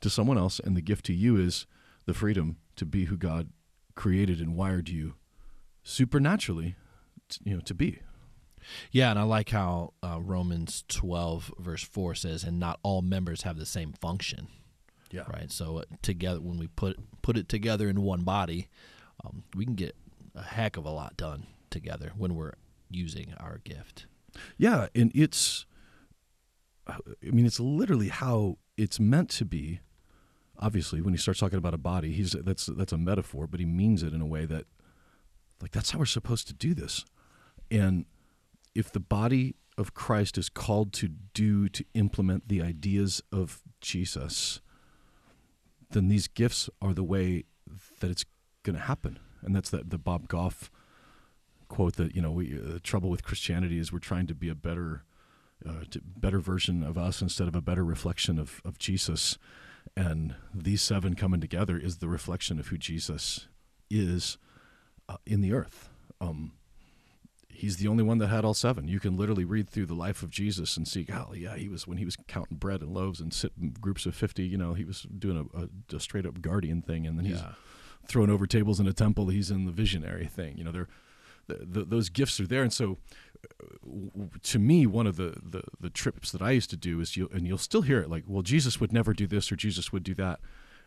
to 0.00 0.10
someone 0.10 0.38
else, 0.38 0.58
and 0.60 0.76
the 0.76 0.82
gift 0.82 1.04
to 1.06 1.14
you 1.14 1.36
is 1.36 1.66
the 2.06 2.14
freedom 2.14 2.56
to 2.80 2.86
be 2.86 3.04
who 3.04 3.16
God 3.18 3.50
created 3.94 4.40
and 4.40 4.56
wired 4.56 4.88
you 4.88 5.14
supernaturally, 5.82 6.76
t- 7.28 7.40
you 7.44 7.54
know, 7.54 7.60
to 7.60 7.74
be. 7.74 8.00
Yeah, 8.90 9.10
and 9.10 9.18
I 9.18 9.22
like 9.24 9.50
how 9.50 9.92
uh, 10.02 10.18
Romans 10.18 10.82
12 10.88 11.52
verse 11.58 11.82
4 11.82 12.14
says 12.14 12.42
and 12.42 12.58
not 12.58 12.80
all 12.82 13.02
members 13.02 13.42
have 13.42 13.58
the 13.58 13.66
same 13.66 13.92
function. 13.92 14.48
Yeah. 15.10 15.24
right? 15.30 15.52
So 15.52 15.78
uh, 15.78 15.82
together, 16.00 16.40
when 16.40 16.58
we 16.58 16.68
put 16.68 16.96
put 17.20 17.36
it 17.36 17.50
together 17.50 17.88
in 17.88 18.00
one 18.00 18.22
body, 18.22 18.68
um, 19.22 19.42
we 19.54 19.66
can 19.66 19.74
get 19.74 19.94
a 20.34 20.42
heck 20.42 20.78
of 20.78 20.86
a 20.86 20.90
lot 20.90 21.18
done 21.18 21.46
together 21.68 22.12
when 22.16 22.34
we're 22.34 22.54
using 22.88 23.34
our 23.38 23.58
gift. 23.62 24.06
Yeah, 24.56 24.86
and 24.94 25.12
it's 25.14 25.66
I 26.86 26.96
mean 27.22 27.44
it's 27.44 27.60
literally 27.60 28.08
how 28.08 28.56
it's 28.78 28.98
meant 28.98 29.28
to 29.30 29.44
be. 29.44 29.80
Obviously 30.60 31.00
when 31.00 31.14
he 31.14 31.18
starts 31.18 31.40
talking 31.40 31.58
about 31.58 31.74
a 31.74 31.78
body, 31.78 32.12
he's 32.12 32.32
that's 32.32 32.66
that's 32.66 32.92
a 32.92 32.98
metaphor, 32.98 33.46
but 33.46 33.60
he 33.60 33.66
means 33.66 34.02
it 34.02 34.12
in 34.12 34.20
a 34.20 34.26
way 34.26 34.44
that 34.46 34.66
like 35.60 35.72
that's 35.72 35.90
how 35.90 35.98
we're 35.98 36.06
supposed 36.06 36.46
to 36.48 36.54
do 36.54 36.74
this. 36.74 37.04
And 37.70 38.04
if 38.74 38.92
the 38.92 39.00
body 39.00 39.56
of 39.76 39.94
Christ 39.94 40.36
is 40.36 40.48
called 40.48 40.92
to 40.94 41.08
do 41.08 41.68
to 41.70 41.84
implement 41.94 42.48
the 42.48 42.62
ideas 42.62 43.22
of 43.32 43.62
Jesus, 43.80 44.60
then 45.90 46.08
these 46.08 46.28
gifts 46.28 46.68
are 46.80 46.92
the 46.92 47.04
way 47.04 47.44
that 48.00 48.10
it's 48.10 48.24
going 48.62 48.76
to 48.76 48.82
happen. 48.82 49.18
And 49.42 49.56
that's 49.56 49.70
that 49.70 49.90
the 49.90 49.98
Bob 49.98 50.28
Goff 50.28 50.70
quote 51.68 51.96
that 51.96 52.14
you 52.14 52.20
know 52.20 52.32
we 52.32 52.58
uh, 52.58 52.74
the 52.74 52.80
trouble 52.80 53.10
with 53.10 53.24
Christianity 53.24 53.78
is 53.78 53.92
we're 53.92 54.00
trying 54.00 54.26
to 54.26 54.34
be 54.34 54.48
a 54.48 54.54
better 54.54 55.04
uh, 55.66 55.84
better 56.16 56.40
version 56.40 56.82
of 56.82 56.98
us 56.98 57.22
instead 57.22 57.48
of 57.48 57.54
a 57.54 57.60
better 57.60 57.84
reflection 57.84 58.38
of, 58.38 58.60
of 58.64 58.78
Jesus. 58.78 59.38
And 59.96 60.34
these 60.54 60.80
seven 60.82 61.14
coming 61.14 61.40
together 61.40 61.76
is 61.78 61.98
the 61.98 62.08
reflection 62.08 62.58
of 62.58 62.68
who 62.68 62.78
Jesus 62.78 63.48
is 63.90 64.38
uh, 65.08 65.16
in 65.26 65.40
the 65.40 65.52
earth. 65.52 65.88
Um, 66.20 66.52
he's 67.48 67.76
the 67.76 67.88
only 67.88 68.02
one 68.04 68.18
that 68.18 68.28
had 68.28 68.44
all 68.44 68.54
seven. 68.54 68.88
You 68.88 69.00
can 69.00 69.16
literally 69.16 69.44
read 69.44 69.68
through 69.68 69.86
the 69.86 69.94
life 69.94 70.22
of 70.22 70.30
Jesus 70.30 70.76
and 70.76 70.86
see, 70.88 71.02
golly, 71.04 71.40
yeah, 71.40 71.56
he 71.56 71.68
was 71.68 71.86
when 71.86 71.98
he 71.98 72.04
was 72.04 72.16
counting 72.28 72.56
bread 72.56 72.80
and 72.80 72.94
loaves 72.94 73.20
and 73.20 73.34
sit 73.34 73.52
in 73.60 73.70
groups 73.80 74.06
of 74.06 74.14
fifty. 74.14 74.44
You 74.44 74.56
know, 74.58 74.74
he 74.74 74.84
was 74.84 75.02
doing 75.02 75.36
a, 75.54 75.58
a, 75.94 75.96
a 75.96 76.00
straight 76.00 76.24
up 76.26 76.40
guardian 76.40 76.80
thing, 76.82 77.06
and 77.06 77.18
then 77.18 77.26
he's 77.26 77.40
Yeah. 77.40 77.52
throwing 78.06 78.30
over 78.30 78.46
tables 78.46 78.80
in 78.80 78.86
a 78.86 78.92
temple. 78.92 79.28
He's 79.28 79.50
in 79.50 79.66
the 79.66 79.72
visionary 79.72 80.26
thing. 80.26 80.56
You 80.56 80.64
know, 80.64 80.72
they're, 80.72 80.88
the, 81.48 81.54
the, 81.66 81.84
those 81.84 82.08
gifts 82.10 82.38
are 82.40 82.46
there, 82.46 82.62
and 82.62 82.72
so 82.72 82.98
to 84.42 84.58
me, 84.58 84.86
one 84.86 85.06
of 85.06 85.16
the, 85.16 85.34
the 85.42 85.62
the 85.80 85.90
trips 85.90 86.32
that 86.32 86.42
I 86.42 86.50
used 86.52 86.70
to 86.70 86.76
do 86.76 87.00
is 87.00 87.16
you 87.16 87.28
and 87.32 87.46
you'll 87.46 87.58
still 87.58 87.82
hear 87.82 88.00
it 88.00 88.10
like, 88.10 88.24
well, 88.26 88.42
Jesus 88.42 88.80
would 88.80 88.92
never 88.92 89.12
do 89.12 89.26
this 89.26 89.50
or 89.50 89.56
Jesus 89.56 89.92
would 89.92 90.02
do 90.02 90.14
that, 90.14 90.40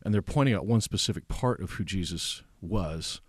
and 0.04 0.14
they're 0.14 0.22
pointing 0.22 0.56
out 0.56 0.66
one 0.66 0.82
specific 0.82 1.28
part 1.28 1.62
of 1.62 1.72
who 1.72 1.84
Jesus 1.84 2.44
was 2.62 3.22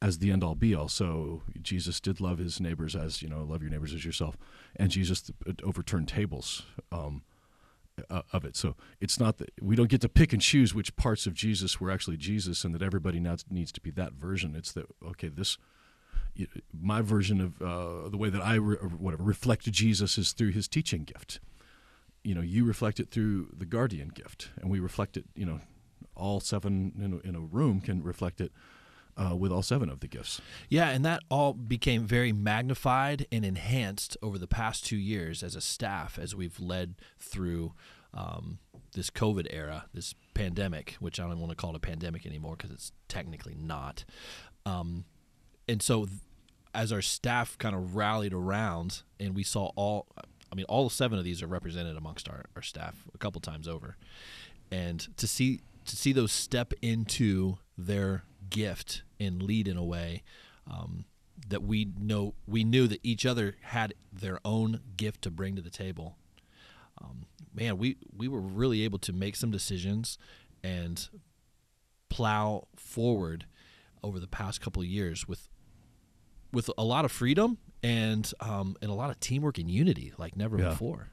as 0.00 0.18
the 0.18 0.30
end 0.30 0.44
all 0.44 0.54
be 0.54 0.74
all. 0.74 0.88
So 0.88 1.42
Jesus 1.60 2.00
did 2.00 2.20
love 2.20 2.38
his 2.38 2.60
neighbors 2.60 2.94
as 2.94 3.20
you 3.22 3.28
know, 3.28 3.42
love 3.42 3.62
your 3.62 3.70
neighbors 3.70 3.94
as 3.94 4.04
yourself, 4.04 4.36
and 4.76 4.90
Jesus 4.90 5.30
overturned 5.62 6.08
tables 6.08 6.62
um, 6.92 7.22
uh, 8.08 8.22
of 8.32 8.44
it. 8.44 8.56
So 8.56 8.76
it's 9.00 9.18
not 9.18 9.38
that 9.38 9.50
we 9.60 9.76
don't 9.76 9.90
get 9.90 10.00
to 10.02 10.08
pick 10.08 10.32
and 10.32 10.40
choose 10.40 10.74
which 10.74 10.96
parts 10.96 11.26
of 11.26 11.34
Jesus 11.34 11.80
were 11.80 11.90
actually 11.90 12.16
Jesus, 12.16 12.64
and 12.64 12.74
that 12.74 12.82
everybody 12.82 13.20
now 13.20 13.36
needs 13.50 13.72
to 13.72 13.80
be 13.80 13.90
that 13.92 14.12
version. 14.12 14.54
It's 14.56 14.72
that 14.72 14.86
okay, 15.04 15.28
this 15.28 15.58
my 16.72 17.02
version 17.02 17.40
of 17.40 17.60
uh, 17.60 18.08
the 18.08 18.16
way 18.16 18.30
that 18.30 18.42
I 18.42 18.54
re- 18.54 18.76
whatever 18.76 19.22
reflect 19.22 19.70
Jesus 19.70 20.18
is 20.18 20.32
through 20.32 20.50
his 20.50 20.68
teaching 20.68 21.04
gift. 21.04 21.40
You 22.22 22.34
know, 22.34 22.40
you 22.40 22.64
reflect 22.64 23.00
it 23.00 23.10
through 23.10 23.48
the 23.56 23.64
guardian 23.64 24.08
gift, 24.08 24.50
and 24.60 24.70
we 24.70 24.80
reflect 24.80 25.16
it. 25.16 25.24
You 25.34 25.46
know, 25.46 25.60
all 26.14 26.40
seven 26.40 26.92
in 27.02 27.12
a, 27.14 27.28
in 27.28 27.34
a 27.34 27.40
room 27.40 27.80
can 27.80 28.02
reflect 28.02 28.40
it 28.40 28.52
uh, 29.16 29.34
with 29.34 29.50
all 29.50 29.62
seven 29.62 29.88
of 29.88 30.00
the 30.00 30.06
gifts. 30.06 30.40
Yeah, 30.68 30.90
and 30.90 31.04
that 31.04 31.22
all 31.30 31.52
became 31.52 32.04
very 32.04 32.32
magnified 32.32 33.26
and 33.32 33.44
enhanced 33.44 34.16
over 34.22 34.38
the 34.38 34.46
past 34.46 34.84
two 34.84 34.96
years 34.96 35.42
as 35.42 35.56
a 35.56 35.60
staff 35.60 36.18
as 36.18 36.34
we've 36.34 36.60
led 36.60 36.96
through 37.18 37.72
um, 38.14 38.58
this 38.94 39.10
COVID 39.10 39.46
era, 39.50 39.86
this 39.92 40.14
pandemic, 40.34 40.96
which 41.00 41.18
I 41.18 41.26
don't 41.26 41.40
want 41.40 41.50
to 41.50 41.56
call 41.56 41.70
it 41.70 41.76
a 41.76 41.80
pandemic 41.80 42.26
anymore 42.26 42.56
because 42.56 42.70
it's 42.70 42.92
technically 43.08 43.56
not. 43.58 44.04
Um, 44.64 45.04
and 45.66 45.82
so, 45.82 46.06
as 46.74 46.92
our 46.92 47.02
staff 47.02 47.56
kind 47.58 47.74
of 47.74 47.96
rallied 47.96 48.34
around, 48.34 49.02
and 49.18 49.34
we 49.34 49.42
saw 49.42 49.70
all, 49.76 50.06
I 50.52 50.54
mean, 50.54 50.66
all 50.68 50.88
seven 50.90 51.18
of 51.18 51.24
these 51.24 51.42
are 51.42 51.46
represented 51.46 51.96
amongst 51.96 52.28
our, 52.28 52.44
our 52.56 52.62
staff 52.62 53.04
a 53.14 53.18
couple 53.18 53.40
times 53.40 53.68
over, 53.68 53.96
and 54.70 55.06
to 55.16 55.26
see 55.26 55.60
to 55.86 55.96
see 55.96 56.12
those 56.12 56.32
step 56.32 56.74
into 56.82 57.58
their 57.76 58.24
gift 58.50 59.02
and 59.18 59.42
lead 59.42 59.66
in 59.66 59.76
a 59.76 59.84
way 59.84 60.22
um, 60.70 61.06
that 61.48 61.62
we 61.62 61.88
know 61.98 62.34
we 62.46 62.64
knew 62.64 62.86
that 62.86 63.00
each 63.02 63.24
other 63.24 63.56
had 63.62 63.94
their 64.12 64.38
own 64.44 64.80
gift 64.96 65.22
to 65.22 65.30
bring 65.30 65.56
to 65.56 65.62
the 65.62 65.70
table. 65.70 66.16
Um, 67.00 67.26
man, 67.54 67.78
we 67.78 67.96
we 68.14 68.28
were 68.28 68.40
really 68.40 68.82
able 68.82 68.98
to 69.00 69.12
make 69.12 69.36
some 69.36 69.50
decisions 69.50 70.18
and 70.62 71.08
plow 72.08 72.66
forward 72.76 73.46
over 74.02 74.18
the 74.18 74.26
past 74.26 74.60
couple 74.60 74.82
of 74.82 74.88
years 74.88 75.26
with 75.26 75.48
with 76.52 76.70
a 76.78 76.84
lot 76.84 77.04
of 77.04 77.12
freedom 77.12 77.58
and 77.82 78.32
um, 78.40 78.76
and 78.82 78.90
a 78.90 78.94
lot 78.94 79.10
of 79.10 79.20
teamwork 79.20 79.58
and 79.58 79.70
unity 79.70 80.12
like 80.18 80.36
never 80.36 80.58
Yeah. 80.58 80.70
before. 80.70 81.08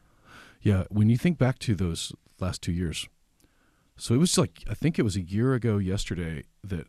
Yeah, 0.61 0.85
when 0.89 1.09
you 1.09 1.17
think 1.17 1.37
back 1.37 1.59
to 1.59 1.75
those 1.75 2.11
last 2.39 2.61
two 2.61 2.71
years, 2.71 3.07
so 3.97 4.13
it 4.15 4.17
was 4.17 4.37
like 4.37 4.63
I 4.69 4.73
think 4.73 4.97
it 4.97 5.03
was 5.03 5.15
a 5.15 5.21
year 5.21 5.53
ago 5.53 5.77
yesterday 5.77 6.43
that 6.63 6.87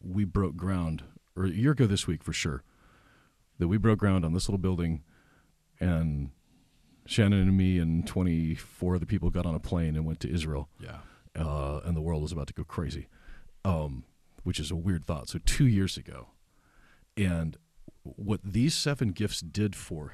we 0.00 0.24
broke 0.24 0.56
ground, 0.56 1.02
or 1.36 1.44
a 1.44 1.50
year 1.50 1.72
ago 1.72 1.86
this 1.86 2.06
week 2.06 2.22
for 2.22 2.32
sure, 2.32 2.62
that 3.58 3.68
we 3.68 3.76
broke 3.76 3.98
ground 3.98 4.24
on 4.24 4.32
this 4.32 4.48
little 4.48 4.58
building, 4.58 5.02
and 5.80 6.30
Shannon 7.06 7.40
and 7.40 7.56
me 7.56 7.78
and 7.78 8.06
24 8.06 8.96
other 8.96 9.06
people 9.06 9.30
got 9.30 9.46
on 9.46 9.54
a 9.54 9.60
plane 9.60 9.96
and 9.96 10.04
went 10.04 10.20
to 10.20 10.30
Israel, 10.32 10.68
Yeah. 10.80 10.98
uh, 11.34 11.80
and 11.84 11.96
the 11.96 12.00
world 12.00 12.22
was 12.22 12.32
about 12.32 12.46
to 12.48 12.54
go 12.54 12.64
crazy, 12.64 13.08
um, 13.64 14.04
which 14.44 14.58
is 14.60 14.70
a 14.70 14.76
weird 14.76 15.04
thought. 15.04 15.28
So 15.28 15.38
two 15.44 15.66
years 15.66 15.96
ago, 15.96 16.28
and 17.16 17.56
what 18.02 18.40
these 18.44 18.74
seven 18.74 19.10
gifts 19.10 19.40
did 19.40 19.74
for 19.74 20.12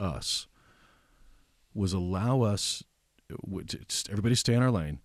us 0.00 0.46
was 1.74 1.92
allow 1.92 2.42
us 2.42 2.82
everybody 4.10 4.34
stay 4.34 4.54
in 4.54 4.62
our 4.62 4.70
lane 4.70 5.00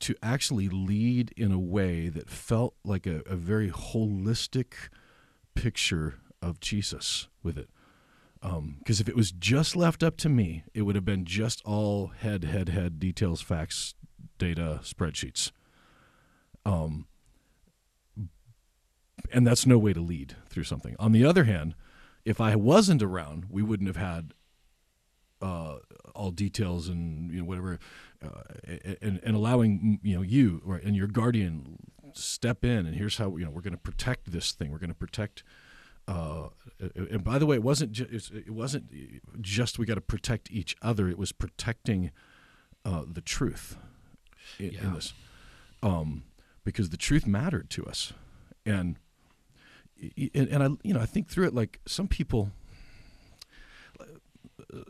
to 0.00 0.14
actually 0.22 0.68
lead 0.68 1.32
in 1.36 1.52
a 1.52 1.58
way 1.58 2.08
that 2.08 2.28
felt 2.28 2.74
like 2.84 3.06
a, 3.06 3.22
a 3.26 3.36
very 3.36 3.70
holistic 3.70 4.74
picture 5.54 6.16
of 6.42 6.60
Jesus 6.60 7.28
with 7.42 7.56
it. 7.56 7.70
Because 8.78 9.00
if 9.00 9.08
it 9.08 9.16
was 9.16 9.32
just 9.32 9.74
left 9.74 10.02
up 10.02 10.18
to 10.18 10.28
me, 10.28 10.64
it 10.74 10.82
would 10.82 10.94
have 10.94 11.04
been 11.04 11.24
just 11.24 11.62
all 11.64 12.08
head, 12.08 12.44
head, 12.44 12.68
head, 12.68 13.00
details, 13.00 13.40
facts, 13.40 13.94
data, 14.36 14.80
spreadsheets. 14.82 15.50
Um, 16.66 17.06
and 19.32 19.46
that's 19.46 19.66
no 19.66 19.78
way 19.78 19.92
to 19.92 20.00
lead 20.00 20.36
through 20.48 20.64
something. 20.64 20.96
On 20.98 21.12
the 21.12 21.24
other 21.24 21.44
hand, 21.44 21.74
if 22.24 22.40
I 22.40 22.56
wasn't 22.56 23.02
around, 23.02 23.46
we 23.50 23.62
wouldn't 23.62 23.88
have 23.88 23.96
had 23.96 24.34
uh, 25.42 25.76
all 26.14 26.30
details 26.30 26.88
and 26.88 27.30
you 27.30 27.40
know 27.40 27.44
whatever, 27.44 27.78
uh, 28.24 28.42
and 29.02 29.20
and 29.22 29.36
allowing 29.36 30.00
you 30.02 30.16
know 30.16 30.22
you 30.22 30.62
or 30.66 30.76
and 30.76 30.96
your 30.96 31.06
guardian 31.06 31.78
step 32.16 32.64
in 32.64 32.86
and 32.86 32.94
here's 32.94 33.18
how 33.18 33.36
you 33.36 33.44
know 33.44 33.50
we're 33.50 33.60
going 33.60 33.72
to 33.72 33.78
protect 33.78 34.30
this 34.32 34.52
thing. 34.52 34.70
We're 34.70 34.78
going 34.78 34.88
to 34.90 34.94
protect. 34.94 35.42
Uh, 36.06 36.48
and 36.96 37.24
by 37.24 37.38
the 37.38 37.46
way, 37.46 37.56
it 37.56 37.62
wasn't 37.62 37.92
ju- 37.92 38.08
it 38.10 38.50
wasn't 38.50 38.90
just 39.40 39.78
we 39.78 39.86
got 39.86 39.94
to 39.94 40.00
protect 40.02 40.50
each 40.50 40.76
other. 40.82 41.08
It 41.08 41.16
was 41.18 41.32
protecting 41.32 42.10
uh, 42.84 43.04
the 43.10 43.22
truth 43.22 43.76
in, 44.58 44.72
Yeah. 44.72 44.82
in 44.82 44.94
this, 44.94 45.14
um, 45.82 46.24
because 46.62 46.90
the 46.90 46.98
truth 46.98 47.26
mattered 47.26 47.70
to 47.70 47.86
us, 47.86 48.12
and 48.66 48.96
and, 50.34 50.48
and 50.48 50.62
I 50.62 50.68
you 50.82 50.94
know 50.94 51.00
I 51.00 51.06
think 51.06 51.28
through 51.28 51.46
it 51.46 51.54
like 51.54 51.80
some 51.86 52.08
people 52.08 52.50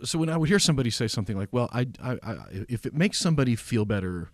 so 0.02 0.18
when 0.18 0.28
I 0.28 0.36
would 0.36 0.48
hear 0.48 0.58
somebody 0.58 0.90
say 0.90 1.08
something 1.08 1.36
like, 1.36 1.48
"Well, 1.52 1.68
I, 1.72 1.86
I, 2.02 2.18
I, 2.22 2.36
if 2.68 2.86
it 2.86 2.94
makes 2.94 3.18
somebody 3.18 3.56
feel 3.56 3.84
better, 3.84 4.30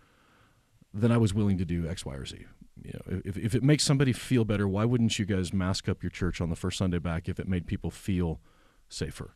then 0.92 1.10
I 1.12 1.16
was 1.16 1.34
willing 1.34 1.58
to 1.58 1.64
do 1.64 1.88
X, 1.88 2.04
Y, 2.04 2.14
or 2.14 2.24
Z." 2.24 2.46
You 2.82 2.92
know, 2.92 3.20
if 3.24 3.36
if 3.36 3.54
it 3.54 3.62
makes 3.62 3.84
somebody 3.84 4.12
feel 4.12 4.44
better, 4.44 4.66
why 4.68 4.84
wouldn't 4.84 5.18
you 5.18 5.24
guys 5.24 5.52
mask 5.52 5.88
up 5.88 6.02
your 6.02 6.10
church 6.10 6.40
on 6.40 6.50
the 6.50 6.56
first 6.56 6.78
Sunday 6.78 6.98
back 6.98 7.28
if 7.28 7.38
it 7.38 7.48
made 7.48 7.66
people 7.66 7.90
feel 7.90 8.40
safer, 8.88 9.34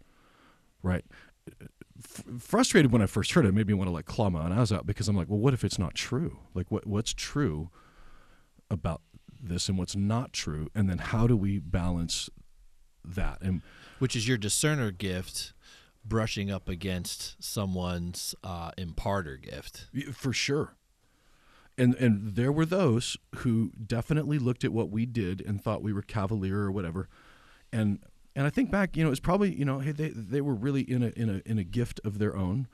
right? 0.82 1.04
F- 2.02 2.24
frustrated 2.38 2.90
when 2.90 3.02
I 3.02 3.06
first 3.06 3.32
heard 3.32 3.44
it, 3.44 3.48
it 3.48 3.54
made 3.54 3.66
me 3.66 3.74
want 3.74 3.88
to 3.88 3.92
like 3.92 4.06
claw 4.06 4.30
my 4.30 4.60
eyes 4.60 4.72
out 4.72 4.86
because 4.86 5.08
I'm 5.08 5.16
like, 5.16 5.28
well, 5.28 5.38
what 5.38 5.54
if 5.54 5.64
it's 5.64 5.78
not 5.78 5.94
true? 5.94 6.38
Like, 6.54 6.70
what 6.70 6.86
what's 6.86 7.12
true 7.12 7.70
about 8.70 9.02
this 9.48 9.68
and 9.68 9.78
what's 9.78 9.96
not 9.96 10.32
true, 10.32 10.68
and 10.74 10.88
then 10.88 10.98
how 10.98 11.26
do 11.26 11.36
we 11.36 11.58
balance 11.58 12.30
that? 13.04 13.40
And 13.42 13.62
which 13.98 14.16
is 14.16 14.26
your 14.26 14.38
discerner 14.38 14.90
gift 14.90 15.52
brushing 16.04 16.50
up 16.50 16.68
against 16.68 17.42
someone's 17.42 18.34
uh, 18.44 18.70
imparter 18.76 19.36
gift. 19.36 19.86
For 20.12 20.32
sure. 20.32 20.76
And 21.76 21.94
and 21.96 22.36
there 22.36 22.52
were 22.52 22.66
those 22.66 23.16
who 23.36 23.72
definitely 23.84 24.38
looked 24.38 24.64
at 24.64 24.72
what 24.72 24.90
we 24.90 25.06
did 25.06 25.40
and 25.40 25.62
thought 25.62 25.82
we 25.82 25.92
were 25.92 26.02
cavalier 26.02 26.58
or 26.58 26.70
whatever. 26.70 27.08
And 27.72 27.98
and 28.36 28.46
I 28.46 28.50
think 28.50 28.70
back, 28.70 28.96
you 28.96 29.04
know, 29.04 29.10
it's 29.10 29.20
probably, 29.20 29.54
you 29.54 29.64
know, 29.64 29.80
hey, 29.80 29.92
they 29.92 30.08
they 30.10 30.40
were 30.40 30.54
really 30.54 30.82
in 30.82 31.02
a 31.02 31.08
in 31.16 31.28
a 31.28 31.42
in 31.44 31.58
a 31.58 31.64
gift 31.64 32.00
of 32.04 32.18
their 32.18 32.36
own. 32.36 32.68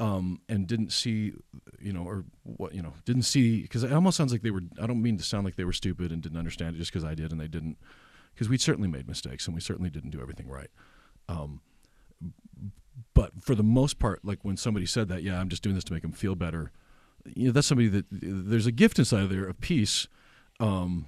Um, 0.00 0.40
and 0.48 0.66
didn't 0.66 0.90
see, 0.92 1.34
you 1.80 1.92
know, 1.92 2.02
or 2.02 2.24
what, 2.42 2.74
you 2.74 2.82
know, 2.82 2.94
didn't 3.04 3.22
see 3.22 3.62
because 3.62 3.84
it 3.84 3.92
almost 3.92 4.16
sounds 4.16 4.32
like 4.32 4.42
they 4.42 4.50
were. 4.50 4.62
I 4.82 4.88
don't 4.88 5.00
mean 5.00 5.16
to 5.18 5.22
sound 5.22 5.44
like 5.44 5.54
they 5.54 5.62
were 5.64 5.72
stupid 5.72 6.10
and 6.10 6.20
didn't 6.20 6.36
understand 6.38 6.74
it 6.74 6.78
just 6.80 6.90
because 6.92 7.04
I 7.04 7.14
did 7.14 7.30
and 7.30 7.40
they 7.40 7.46
didn't, 7.46 7.78
because 8.34 8.48
we 8.48 8.58
certainly 8.58 8.88
made 8.88 9.06
mistakes 9.06 9.46
and 9.46 9.54
we 9.54 9.60
certainly 9.60 9.90
didn't 9.90 10.10
do 10.10 10.20
everything 10.20 10.48
right. 10.48 10.70
Um, 11.28 11.60
but 13.14 13.32
for 13.40 13.54
the 13.54 13.62
most 13.62 14.00
part, 14.00 14.24
like 14.24 14.40
when 14.42 14.56
somebody 14.56 14.84
said 14.86 15.08
that, 15.08 15.22
yeah, 15.22 15.38
I'm 15.38 15.48
just 15.48 15.62
doing 15.62 15.76
this 15.76 15.84
to 15.84 15.92
make 15.92 16.02
them 16.02 16.12
feel 16.12 16.34
better, 16.34 16.72
you 17.24 17.46
know 17.46 17.52
that's 17.52 17.66
somebody 17.68 17.88
that 17.88 18.06
there's 18.10 18.66
a 18.66 18.72
gift 18.72 18.98
inside 18.98 19.22
of 19.22 19.30
there 19.30 19.46
of 19.46 19.60
peace. 19.60 20.08
Um, 20.58 21.06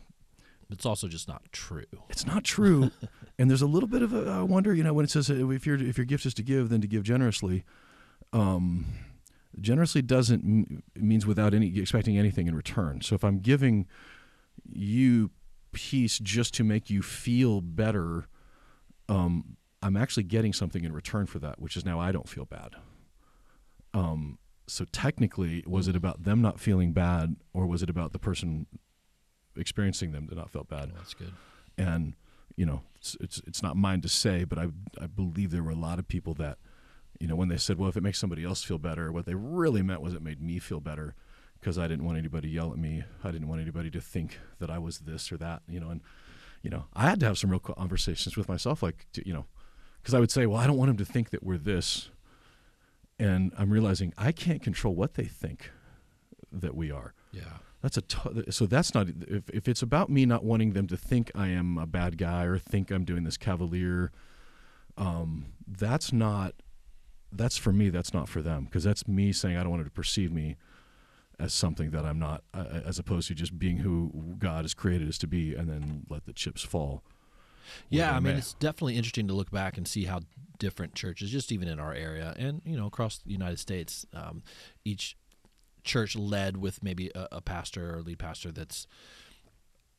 It's 0.71 0.87
also 0.87 1.09
just 1.09 1.27
not 1.29 1.43
true. 1.53 1.85
it's 2.09 2.25
not 2.25 2.45
true, 2.45 2.91
and 3.39 3.51
there's 3.51 3.63
a 3.63 3.67
little 3.67 3.89
bit 3.89 4.03
of 4.03 4.13
a 4.15 4.31
I 4.31 4.43
wonder. 4.43 4.73
You 4.73 4.85
know, 4.85 4.93
when 4.95 5.05
it 5.05 5.11
says 5.11 5.29
if 5.29 5.67
your 5.67 5.77
if 5.77 5.99
your 5.99 6.05
gift 6.05 6.25
is 6.25 6.35
to 6.35 6.43
give, 6.45 6.69
then 6.69 6.81
to 6.81 6.87
give 6.89 7.03
generously. 7.03 7.65
Um, 8.41 8.85
generously 9.61 10.03
doesn't 10.03 10.43
m- 10.45 10.83
means 10.95 11.27
without 11.27 11.55
any 11.55 11.79
expecting 11.79 12.19
anything 12.19 12.47
in 12.47 12.55
return. 12.55 13.01
So 13.01 13.15
if 13.15 13.25
I'm 13.25 13.39
giving 13.41 13.87
you 14.71 15.31
peace 15.73 16.19
just 16.19 16.53
to 16.55 16.65
make 16.65 16.91
you 16.91 17.03
feel 17.03 17.61
better, 17.61 18.27
um, 19.09 19.57
I'm 19.83 19.97
actually 19.97 20.25
getting 20.25 20.53
something 20.53 20.85
in 20.85 20.93
return 20.93 21.27
for 21.27 21.39
that, 21.39 21.61
which 21.61 21.77
is 21.77 21.85
now 21.85 21.99
I 22.01 22.13
don't 22.13 22.29
feel 22.29 22.45
bad. 22.45 22.73
Um, 23.95 24.39
so 24.67 24.85
technically, 24.93 25.65
was 25.67 25.89
it 25.89 25.97
about 25.97 26.25
them 26.25 26.43
not 26.43 26.61
feeling 26.61 26.93
bad, 26.93 27.37
or 27.55 27.67
was 27.67 27.83
it 27.83 27.89
about 27.89 28.13
the 28.13 28.19
person 28.19 28.67
experiencing 29.57 30.13
them 30.13 30.27
to 30.29 30.35
not 30.35 30.51
feel 30.51 30.65
bad? 30.65 30.93
That's 30.95 31.15
good. 31.15 31.33
and 31.79 32.15
you 32.57 32.67
know 32.67 32.81
it's, 32.97 33.17
it's 33.21 33.43
it's 33.47 33.63
not 33.63 33.77
mine 33.77 34.01
to 34.01 34.09
say 34.09 34.43
but 34.45 34.59
i 34.59 34.67
i 34.99 35.07
believe 35.07 35.51
there 35.51 35.63
were 35.63 35.73
a 35.73 35.75
lot 35.75 35.99
of 35.99 36.09
people 36.09 36.33
that 36.33 36.57
you 37.21 37.27
know 37.27 37.37
when 37.37 37.49
they 37.49 37.57
said 37.57 37.79
well 37.79 37.89
if 37.89 37.97
it 37.97 38.03
makes 38.03 38.19
somebody 38.19 38.45
else 38.45 38.63
feel 38.63 38.79
better 38.79 39.11
what 39.13 39.27
they 39.27 39.35
really 39.35 39.83
meant 39.83 40.01
was 40.03 40.15
it 40.15 40.23
made 40.23 40.41
me 40.41 40.59
feel 40.59 40.81
better 40.81 41.15
because 41.61 41.79
i 41.79 41.87
didn't 41.89 42.05
want 42.05 42.19
anybody 42.19 42.49
to 42.49 42.55
yell 42.55 42.73
at 42.73 42.79
me 42.79 43.03
i 43.25 43.31
didn't 43.31 43.49
want 43.49 43.61
anybody 43.61 43.91
to 43.91 44.01
think 44.01 44.39
that 44.59 44.71
i 44.71 44.79
was 44.79 45.01
this 45.01 45.31
or 45.33 45.37
that 45.37 45.63
you 45.69 45.81
know 45.81 45.89
and 45.91 46.01
you 46.63 46.71
know 46.71 46.85
i 46.95 47.09
had 47.09 47.19
to 47.21 47.27
have 47.27 47.39
some 47.39 47.51
real 47.51 47.61
conversations 47.61 48.37
with 48.37 48.49
myself 48.49 48.83
like 48.83 49.07
to, 49.13 49.27
you 49.27 49.33
know 49.33 49.47
because 50.01 50.15
i 50.15 50.21
would 50.21 50.31
say 50.31 50.47
well 50.47 50.59
i 50.59 50.67
don't 50.67 50.77
want 50.77 50.89
them 50.89 50.97
to 50.97 51.05
think 51.05 51.31
that 51.31 51.43
we're 51.43 51.59
this 51.59 52.11
and 53.19 53.53
i'm 53.59 53.71
realizing 53.71 54.13
i 54.19 54.31
can't 54.33 54.63
control 54.63 54.95
what 54.95 55.15
they 55.15 55.25
think 55.25 55.71
that 56.53 56.75
we 56.75 56.91
are 56.91 57.13
Yeah. 57.33 57.59
that's 57.83 57.97
a 57.97 58.03
t- 58.03 58.51
so 58.51 58.67
that's 58.67 58.95
not 58.95 59.09
if 59.29 59.49
if 59.51 59.69
it's 59.69 59.83
about 59.83 60.11
me 60.11 60.27
not 60.27 60.45
wanting 60.45 60.73
them 60.73 60.87
to 60.89 60.97
think 60.97 61.31
I 61.35 61.49
am 61.49 61.77
a 61.79 61.87
bad 61.87 62.19
guy 62.19 62.45
or 62.45 62.59
think 62.59 62.91
I'm 62.91 63.05
doing 63.05 63.25
this 63.25 63.37
cavalier, 63.37 64.11
um, 64.97 65.47
that's 65.67 66.13
not 66.13 66.55
that's 67.37 67.57
for 67.57 67.73
me. 67.73 67.89
That's 67.91 68.13
not 68.15 68.29
for 68.29 68.43
them 68.43 68.65
because 68.65 68.85
that's 68.85 69.07
me 69.07 69.33
saying 69.33 69.57
I 69.57 69.63
don't 69.63 69.71
want 69.71 69.85
to 69.85 69.91
perceive 69.91 70.33
me 70.33 70.57
as 71.39 71.53
something 71.53 71.91
that 71.91 72.05
I'm 72.07 72.19
not, 72.19 72.43
uh, 72.55 72.81
as 72.87 72.99
opposed 72.99 73.29
to 73.29 73.35
just 73.35 73.59
being 73.59 73.79
who 73.79 74.37
God 74.39 74.65
has 74.65 74.73
created 74.75 75.09
us 75.09 75.19
to 75.19 75.27
be, 75.27 75.55
and 75.55 75.69
then 75.69 76.07
let 76.09 76.25
the 76.25 76.33
chips 76.33 76.63
fall. 76.63 77.03
Yeah, 77.91 78.11
I 78.13 78.21
mean, 78.21 78.35
may. 78.35 78.39
it's 78.39 78.55
definitely 78.55 78.97
interesting 78.97 79.29
to 79.29 79.35
look 79.35 79.51
back 79.51 79.77
and 79.77 79.87
see 79.87 80.05
how 80.05 80.21
different 80.59 80.95
churches, 80.95 81.31
just 81.31 81.53
even 81.53 81.69
in 81.69 81.79
our 81.79 81.93
area 81.93 82.33
and 82.39 82.63
you 82.65 82.77
know 82.77 82.87
across 82.87 83.19
the 83.19 83.33
United 83.33 83.59
States, 83.59 84.07
um, 84.15 84.43
each 84.85 85.17
church 85.85 86.17
led 86.17 86.57
with 86.57 86.83
maybe 86.83 87.11
a, 87.15 87.29
a 87.33 87.41
pastor 87.41 87.97
or 87.97 88.03
lead 88.03 88.19
pastor 88.19 88.51
that's 88.51 88.87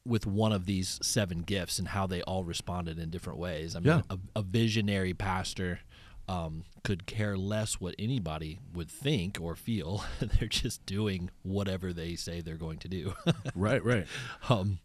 with 0.06 0.26
one 0.26 0.54
of 0.54 0.66
these 0.66 1.00
seven 1.02 1.42
gifts 1.42 1.80
and 1.80 1.90
how 1.90 2.08
they 2.08 2.22
all 2.22 2.44
responded 2.46 2.98
in 2.98 3.10
different 3.10 3.38
ways. 3.38 3.76
I 3.76 3.80
mean, 3.80 3.88
Yeah. 3.88 4.02
a, 4.10 4.18
a 4.38 4.42
visionary 4.42 5.14
pastor 5.14 5.82
um, 6.28 6.63
could 6.84 7.05
care 7.05 7.38
less 7.38 7.75
what 7.75 7.95
anybody 7.97 8.59
would 8.73 8.89
think 8.89 9.39
or 9.41 9.55
feel. 9.55 10.03
they're 10.19 10.47
just 10.47 10.86
doing 10.86 11.30
whatever 11.43 11.93
they 11.93 12.15
say 12.15 12.41
they're 12.41 12.55
going 12.57 12.80
to 12.80 12.88
do. 12.88 13.13
right, 13.55 13.84
right. 13.84 14.05
um, 14.49 14.80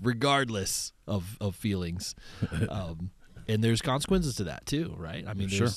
regardless 0.00 0.92
of, 1.06 1.36
of 1.40 1.56
feelings. 1.56 2.14
Um, 2.68 3.10
and 3.48 3.62
there's 3.62 3.80
consequences 3.80 4.34
to 4.36 4.44
that 4.44 4.66
too, 4.66 4.94
right? 4.98 5.24
I 5.26 5.32
mean, 5.34 5.48
Sure. 5.48 5.68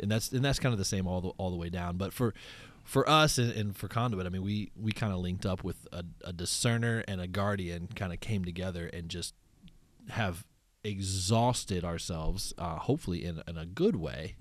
and 0.00 0.10
that's 0.10 0.32
and 0.32 0.44
that's 0.44 0.58
kind 0.58 0.72
of 0.72 0.78
the 0.78 0.84
same 0.84 1.06
all 1.06 1.20
the 1.20 1.28
all 1.36 1.50
the 1.50 1.56
way 1.56 1.68
down. 1.68 1.96
But 1.96 2.12
for 2.12 2.34
for 2.82 3.08
us 3.08 3.38
and, 3.38 3.52
and 3.52 3.76
for 3.76 3.86
conduit, 3.86 4.26
I 4.26 4.30
mean, 4.30 4.42
we 4.42 4.72
we 4.74 4.90
kind 4.90 5.12
of 5.12 5.20
linked 5.20 5.46
up 5.46 5.62
with 5.62 5.86
a, 5.92 6.04
a 6.24 6.32
discerner 6.32 7.04
and 7.06 7.20
a 7.20 7.28
guardian, 7.28 7.88
kind 7.94 8.12
of 8.12 8.18
came 8.18 8.44
together 8.44 8.90
and 8.92 9.08
just 9.08 9.34
have 10.08 10.44
exhausted 10.84 11.84
ourselves, 11.84 12.52
uh, 12.58 12.76
hopefully 12.76 13.24
in 13.24 13.42
in 13.48 13.56
a 13.56 13.66
good 13.66 13.96
way, 13.96 14.36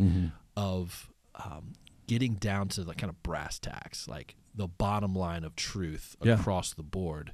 of 0.56 1.10
um, 1.36 1.74
getting 2.08 2.36
down 2.36 2.68
to 2.70 2.84
the 2.84 2.94
kind 2.94 3.10
of 3.10 3.22
brass 3.24 3.58
tacks, 3.60 4.08
like 4.08 4.36
the 4.54 4.68
bottom 4.68 5.16
line 5.16 5.44
of 5.44 5.56
truth 5.56 6.16
Yeah. 6.22 6.34
across 6.40 6.74
the 6.74 6.84
board, 6.84 7.34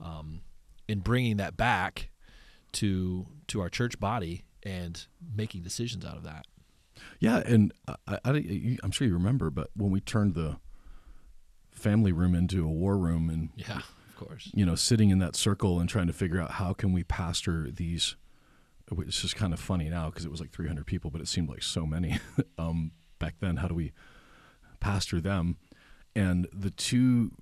um, 0.00 0.42
and 0.88 1.02
bringing 1.02 1.36
that 1.38 1.56
back 1.56 2.10
to 2.72 3.26
to 3.48 3.60
our 3.60 3.68
church 3.70 3.98
body 3.98 4.42
and 4.62 5.06
making 5.34 5.62
decisions 5.62 6.04
out 6.04 6.16
of 6.16 6.24
that. 6.24 6.46
Yeah, 7.18 7.38
and 7.46 7.72
I, 7.88 8.18
I, 8.24 8.76
I'm 8.82 8.90
sure 8.90 9.06
you 9.06 9.14
remember, 9.14 9.48
but 9.50 9.70
when 9.74 9.90
we 9.90 10.00
turned 10.00 10.34
the 10.34 10.58
family 11.70 12.12
room 12.12 12.34
into 12.34 12.64
a 12.64 12.68
war 12.70 12.98
room 12.98 13.30
and 13.30 13.50
Yeah, 13.56 13.78
of 13.78 14.16
course. 14.16 14.50
you 14.52 14.66
know, 14.66 14.74
sitting 14.74 15.08
in 15.08 15.18
that 15.20 15.34
circle 15.34 15.80
and 15.80 15.88
trying 15.88 16.08
to 16.08 16.12
figure 16.12 16.40
out 16.40 16.52
how 16.52 16.74
can 16.74 16.92
we 16.92 17.02
pastor 17.04 17.70
these. 17.70 18.16
It's 18.98 19.20
just 19.20 19.36
kind 19.36 19.52
of 19.52 19.60
funny 19.60 19.88
now 19.88 20.06
because 20.10 20.24
it 20.24 20.30
was 20.30 20.40
like 20.40 20.50
300 20.50 20.86
people, 20.86 21.10
but 21.10 21.20
it 21.20 21.28
seemed 21.28 21.48
like 21.48 21.62
so 21.62 21.86
many 21.86 22.18
um, 22.58 22.92
back 23.18 23.36
then. 23.40 23.56
How 23.56 23.68
do 23.68 23.74
we 23.74 23.92
pastor 24.80 25.20
them? 25.20 25.56
And 26.14 26.48
the 26.52 26.70
two 26.70 27.32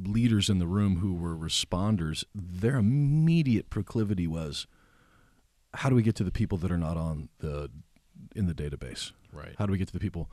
leaders 0.00 0.48
in 0.48 0.58
the 0.58 0.66
room 0.66 0.98
who 0.98 1.14
were 1.14 1.36
responders, 1.36 2.24
their 2.34 2.76
immediate 2.76 3.70
proclivity 3.70 4.26
was, 4.26 4.66
how 5.74 5.88
do 5.88 5.94
we 5.94 6.02
get 6.02 6.14
to 6.16 6.24
the 6.24 6.30
people 6.30 6.56
that 6.58 6.70
are 6.70 6.78
not 6.78 6.96
on 6.96 7.28
the 7.38 7.70
in 8.34 8.46
the 8.46 8.54
database? 8.54 9.12
Right. 9.32 9.54
How 9.58 9.66
do 9.66 9.72
we 9.72 9.78
get 9.78 9.88
to 9.88 9.92
the 9.92 10.00
people? 10.00 10.30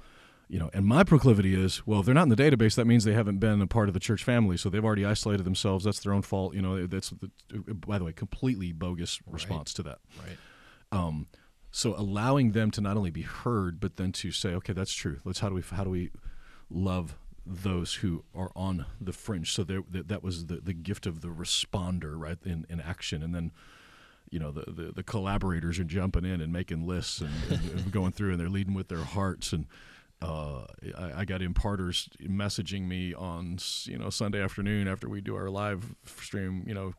You 0.52 0.60
know, 0.60 0.70
and 0.74 0.86
my 0.86 1.06
proclivity 1.06 1.56
is, 1.56 1.88
well, 1.88 2.02
if 2.02 2.06
they're 2.06 2.14
not 2.14 2.24
in 2.24 2.30
the 2.30 2.36
database, 2.36 2.76
that 2.76 2.84
means 2.84 3.06
they 3.06 3.14
haven't 3.14 3.38
been 3.38 3.62
a 3.62 3.68
part 3.68 3.88
of 3.88 3.94
the 3.94 4.02
church 4.02 4.22
family, 4.22 4.58
so 4.58 4.68
they've 4.68 4.84
already 4.84 5.06
isolated 5.06 5.44
themselves. 5.44 5.86
That's 5.86 6.02
their 6.02 6.12
own 6.12 6.24
fault. 6.24 6.54
You 6.54 6.62
know, 6.62 6.88
that's 6.88 7.12
the, 7.12 7.32
by 7.74 7.98
the 7.98 8.04
way, 8.04 8.12
completely 8.12 8.74
bogus 8.74 9.22
response 9.26 9.74
to 9.76 9.84
that. 9.84 10.00
Right. 10.20 10.38
Um, 10.92 11.28
so 11.72 11.96
allowing 11.98 12.52
them 12.52 12.70
to 12.72 12.82
not 12.82 12.98
only 12.98 13.12
be 13.12 13.22
heard, 13.22 13.80
but 13.80 13.96
then 13.96 14.12
to 14.12 14.34
say, 14.34 14.50
okay, 14.56 14.74
that's 14.74 14.92
true. 14.92 15.22
Let's 15.24 15.40
how 15.40 15.48
do 15.48 15.56
we 15.56 15.62
how 15.62 15.86
do 15.86 15.90
we 15.90 16.12
love 16.70 17.16
those 17.46 17.96
who 17.96 18.26
are 18.36 18.52
on 18.54 18.86
the 19.00 19.14
fringe? 19.14 19.54
So 19.54 19.64
there, 19.64 19.84
that, 19.90 20.10
that 20.10 20.22
was 20.22 20.48
the, 20.48 20.58
the 20.58 20.74
gift 20.74 21.06
of 21.06 21.22
the 21.22 21.30
responder, 21.30 22.16
right, 22.18 22.38
in, 22.44 22.66
in 22.70 22.82
action, 22.82 23.24
and 23.24 23.34
then 23.34 23.54
you 24.30 24.40
know 24.40 24.52
the, 24.52 24.70
the, 24.70 24.92
the 24.92 25.04
collaborators 25.04 25.80
are 25.80 25.86
jumping 25.86 26.26
in 26.26 26.42
and 26.42 26.52
making 26.52 26.86
lists 26.86 27.22
and, 27.22 27.32
and, 27.50 27.72
and 27.72 27.92
going 27.94 28.12
through 28.12 28.32
and 28.32 28.40
they're 28.40 28.50
leading 28.50 28.74
with 28.74 28.90
their 28.90 29.06
hearts 29.06 29.54
and 29.54 29.66
uh, 30.22 30.66
I, 30.98 31.22
I 31.22 31.26
got 31.26 31.42
imparters 31.42 32.10
messaging 32.22 32.88
me 32.88 33.14
on 33.14 33.58
you 33.86 33.98
know 33.98 34.10
Sunday 34.10 34.42
afternoon 34.42 34.88
after 34.88 35.10
we 35.10 35.22
do 35.22 35.36
our 35.36 35.50
live 35.50 35.96
stream 36.06 36.64
you 36.68 36.74
know 36.74 36.94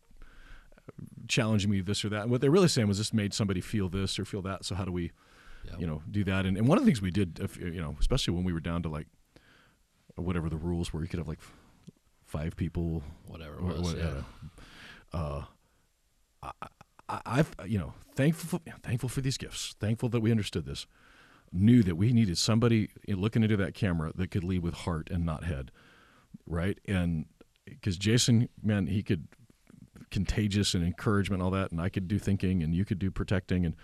challenging 1.29 1.71
me 1.71 1.81
this 1.81 2.05
or 2.05 2.09
that 2.09 2.23
and 2.23 2.31
what 2.31 2.41
they're 2.41 2.51
really 2.51 2.69
saying 2.69 2.89
was 2.89 2.99
this 2.99 3.13
made 3.13 3.33
somebody 3.33 3.61
feel 3.61 3.89
this 3.89 4.19
or 4.19 4.25
feel 4.25 4.43
that 4.43 4.65
so 4.65 4.75
how 4.75 4.85
do 4.85 4.91
we 4.93 5.13
you 5.79 5.87
know 5.87 6.03
do 6.11 6.25
that 6.25 6.45
and, 6.45 6.57
and 6.57 6.67
one 6.67 6.77
of 6.77 6.85
the 6.85 6.89
things 6.89 7.01
we 7.01 7.13
did 7.13 7.39
if, 7.41 7.57
you 7.57 7.81
know 7.81 7.95
especially 8.01 8.35
when 8.35 8.43
we 8.43 8.53
were 8.53 8.59
down 8.61 8.83
to 8.83 8.89
like 8.89 9.07
whatever 10.17 10.49
the 10.51 10.57
rules 10.57 10.93
were 10.93 11.03
you 11.03 11.09
could 11.09 11.19
have 11.21 11.29
like 11.29 11.39
five 12.27 12.57
people 12.57 13.03
Whatever 13.27 13.55
it 13.55 13.63
was. 13.63 13.81
what- 13.81 13.97
yeah. 13.99 14.23
uh, 15.13 15.45
I, 16.43 16.51
I, 17.09 17.21
I've 17.27 17.55
you 17.67 17.79
know 17.79 17.95
thankful 18.17 18.61
thankful 18.83 19.09
for 19.09 19.21
these 19.21 19.37
gifts. 19.39 19.75
Thankful 19.79 20.09
that 20.09 20.21
we 20.21 20.31
understood 20.31 20.65
this. 20.67 20.87
Knew 21.53 21.83
that 21.83 21.97
we 21.97 22.13
needed 22.13 22.39
somebody 22.39 22.89
looking 23.07 23.43
into 23.43 23.57
that 23.59 23.75
camera 23.75 24.13
that 24.15 24.31
could 24.31 24.45
lead 24.45 24.63
with 24.63 24.75
heart 24.75 25.11
and 25.11 25.27
not 25.27 25.45
head, 25.45 25.71
right? 26.47 26.79
And 26.89 27.27
because 27.67 27.99
Jason, 27.99 28.49
man, 28.63 28.87
he 28.87 29.03
could 29.03 29.29
contagious 30.11 30.75
and 30.75 30.85
encouragement, 30.85 31.43
all 31.43 31.51
that, 31.51 31.73
and 31.73 31.81
I 31.81 31.89
could 31.89 32.07
do 32.09 32.19
thinking, 32.19 32.63
and 32.63 32.75
you 32.75 32.85
could 32.85 32.99
do 32.99 33.11
protecting, 33.11 33.65
and 33.67 33.75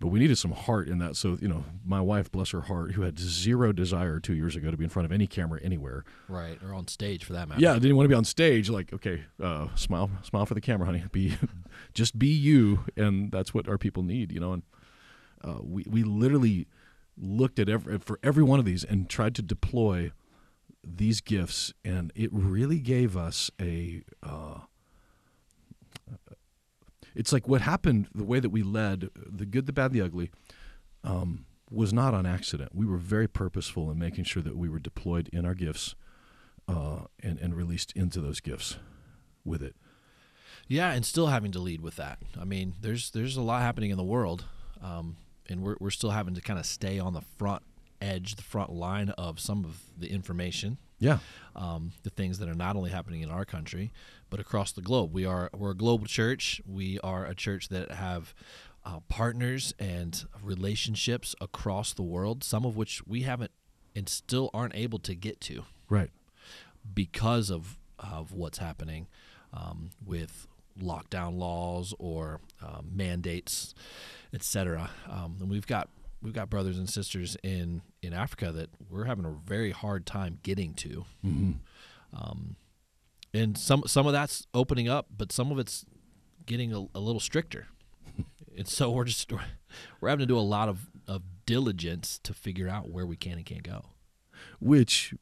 but 0.00 0.08
we 0.08 0.18
needed 0.18 0.36
some 0.38 0.50
heart 0.50 0.88
in 0.88 0.98
that. 0.98 1.16
So 1.16 1.38
you 1.40 1.48
know, 1.48 1.64
my 1.84 2.00
wife, 2.00 2.30
bless 2.30 2.50
her 2.50 2.62
heart, 2.62 2.92
who 2.92 3.02
had 3.02 3.18
zero 3.18 3.72
desire 3.72 4.18
two 4.18 4.34
years 4.34 4.56
ago 4.56 4.70
to 4.70 4.76
be 4.76 4.84
in 4.84 4.90
front 4.90 5.06
of 5.06 5.12
any 5.12 5.26
camera 5.26 5.60
anywhere, 5.62 6.04
Right. 6.28 6.58
Or 6.62 6.74
on 6.74 6.88
stage 6.88 7.24
for 7.24 7.32
that 7.34 7.48
matter. 7.48 7.60
yeah, 7.60 7.74
didn't 7.74 7.96
want 7.96 8.04
to 8.06 8.08
be 8.08 8.14
on 8.14 8.24
stage. 8.24 8.68
Like, 8.70 8.92
okay, 8.92 9.22
uh, 9.42 9.68
smile, 9.76 10.10
smile 10.22 10.46
for 10.46 10.54
the 10.54 10.60
camera, 10.60 10.86
honey. 10.86 11.04
Be, 11.12 11.36
just 11.94 12.18
be 12.18 12.28
you, 12.28 12.80
and 12.96 13.30
that's 13.30 13.54
what 13.54 13.68
our 13.68 13.78
people 13.78 14.02
need, 14.02 14.32
you 14.32 14.40
know. 14.40 14.52
And 14.54 14.62
uh, 15.42 15.58
we 15.62 15.84
we 15.88 16.02
literally 16.02 16.66
looked 17.16 17.58
at 17.58 17.68
every 17.68 17.98
for 17.98 18.18
every 18.22 18.42
one 18.42 18.58
of 18.58 18.64
these 18.64 18.84
and 18.84 19.08
tried 19.08 19.34
to 19.36 19.42
deploy 19.42 20.12
these 20.82 21.20
gifts, 21.20 21.72
and 21.84 22.12
it 22.14 22.30
really 22.32 22.78
gave 22.78 23.16
us 23.16 23.50
a. 23.60 24.02
Uh, 24.22 24.60
it's 27.14 27.32
like 27.32 27.46
what 27.46 27.60
happened. 27.60 28.08
The 28.14 28.24
way 28.24 28.40
that 28.40 28.50
we 28.50 28.62
led, 28.62 29.10
the 29.14 29.46
good, 29.46 29.66
the 29.66 29.72
bad, 29.72 29.92
the 29.92 30.02
ugly, 30.02 30.30
um, 31.02 31.46
was 31.70 31.92
not 31.92 32.14
on 32.14 32.26
accident. 32.26 32.74
We 32.74 32.86
were 32.86 32.98
very 32.98 33.28
purposeful 33.28 33.90
in 33.90 33.98
making 33.98 34.24
sure 34.24 34.42
that 34.42 34.56
we 34.56 34.68
were 34.68 34.78
deployed 34.80 35.28
in 35.32 35.44
our 35.44 35.54
gifts 35.54 35.94
uh, 36.68 37.04
and 37.22 37.38
and 37.38 37.54
released 37.54 37.92
into 37.92 38.20
those 38.20 38.40
gifts 38.40 38.76
with 39.44 39.62
it. 39.62 39.76
Yeah, 40.66 40.92
and 40.92 41.04
still 41.04 41.26
having 41.26 41.52
to 41.52 41.58
lead 41.58 41.80
with 41.80 41.96
that. 41.96 42.18
I 42.40 42.44
mean, 42.44 42.74
there's 42.80 43.10
there's 43.10 43.36
a 43.36 43.42
lot 43.42 43.62
happening 43.62 43.90
in 43.90 43.96
the 43.96 44.04
world, 44.04 44.44
um, 44.82 45.16
and 45.48 45.62
we're 45.62 45.76
we're 45.80 45.90
still 45.90 46.10
having 46.10 46.34
to 46.34 46.40
kind 46.40 46.58
of 46.58 46.66
stay 46.66 46.98
on 46.98 47.12
the 47.14 47.22
front 47.38 47.62
edge, 48.00 48.34
the 48.36 48.42
front 48.42 48.70
line 48.70 49.10
of 49.10 49.38
some 49.40 49.64
of 49.64 49.80
the 49.98 50.10
information, 50.10 50.76
Yeah. 50.98 51.18
um, 51.56 51.92
the 52.02 52.10
things 52.10 52.38
that 52.38 52.48
are 52.48 52.54
not 52.54 52.76
only 52.76 52.90
happening 52.90 53.22
in 53.22 53.30
our 53.30 53.44
country 53.44 53.92
but 54.30 54.40
across 54.40 54.72
the 54.72 54.82
globe. 54.82 55.12
We 55.14 55.24
are 55.24 55.48
we're 55.56 55.70
a 55.70 55.76
global 55.76 56.06
church. 56.06 56.60
We 56.66 56.98
are 57.00 57.24
a 57.24 57.34
church 57.34 57.68
that 57.68 57.90
have 57.92 58.34
uh, 58.84 59.00
partners 59.08 59.72
and 59.78 60.24
relationships 60.42 61.34
across 61.40 61.94
the 61.94 62.02
world, 62.02 62.42
some 62.44 62.66
of 62.66 62.76
which 62.76 63.06
we 63.06 63.22
haven't 63.22 63.52
and 63.96 64.08
still 64.08 64.50
aren't 64.52 64.74
able 64.74 64.98
to 64.98 65.14
get 65.14 65.40
to 65.42 65.64
Right. 65.88 66.10
because 66.94 67.50
of 67.50 67.78
of 67.98 68.32
what's 68.32 68.58
happening 68.58 69.06
um, 69.52 69.90
with 70.04 70.46
lockdown 70.82 71.38
laws 71.38 71.94
or 72.00 72.40
um, 72.60 72.90
mandates, 72.92 73.72
etc. 74.34 74.90
Um, 75.08 75.36
and 75.40 75.48
we've 75.48 75.66
got 75.66 75.88
we've 76.22 76.34
got 76.34 76.50
brothers 76.50 76.78
and 76.78 76.88
sisters 76.88 77.36
in 77.42 77.82
in 78.02 78.12
Africa 78.12 78.52
that 78.52 78.70
we're 78.90 79.04
having 79.04 79.24
a 79.24 79.30
very 79.30 79.70
hard 79.70 80.06
time 80.06 80.38
getting 80.42 80.74
to. 80.74 81.04
Um, 82.12 82.56
and 83.32 83.58
some 83.58 83.82
some 83.86 84.06
of 84.06 84.12
that's 84.12 84.46
opening 84.54 84.88
up, 84.88 85.06
but 85.16 85.32
some 85.32 85.50
of 85.50 85.58
it's 85.58 85.84
getting 86.46 86.72
a, 86.72 86.86
a 86.94 87.00
little 87.00 87.20
stricter. 87.20 87.68
and 88.56 88.68
so 88.68 88.90
we're 88.90 89.04
just 89.04 89.30
we're 90.00 90.08
having 90.08 90.22
to 90.22 90.26
do 90.26 90.38
a 90.38 90.40
lot 90.40 90.68
of, 90.68 90.90
of 91.06 91.22
diligence 91.46 92.18
to 92.22 92.32
figure 92.32 92.68
out 92.68 92.90
where 92.90 93.06
we 93.06 93.16
can 93.16 93.34
and 93.34 93.46
can't 93.46 93.62
go. 93.62 93.86
Which, 94.60 95.14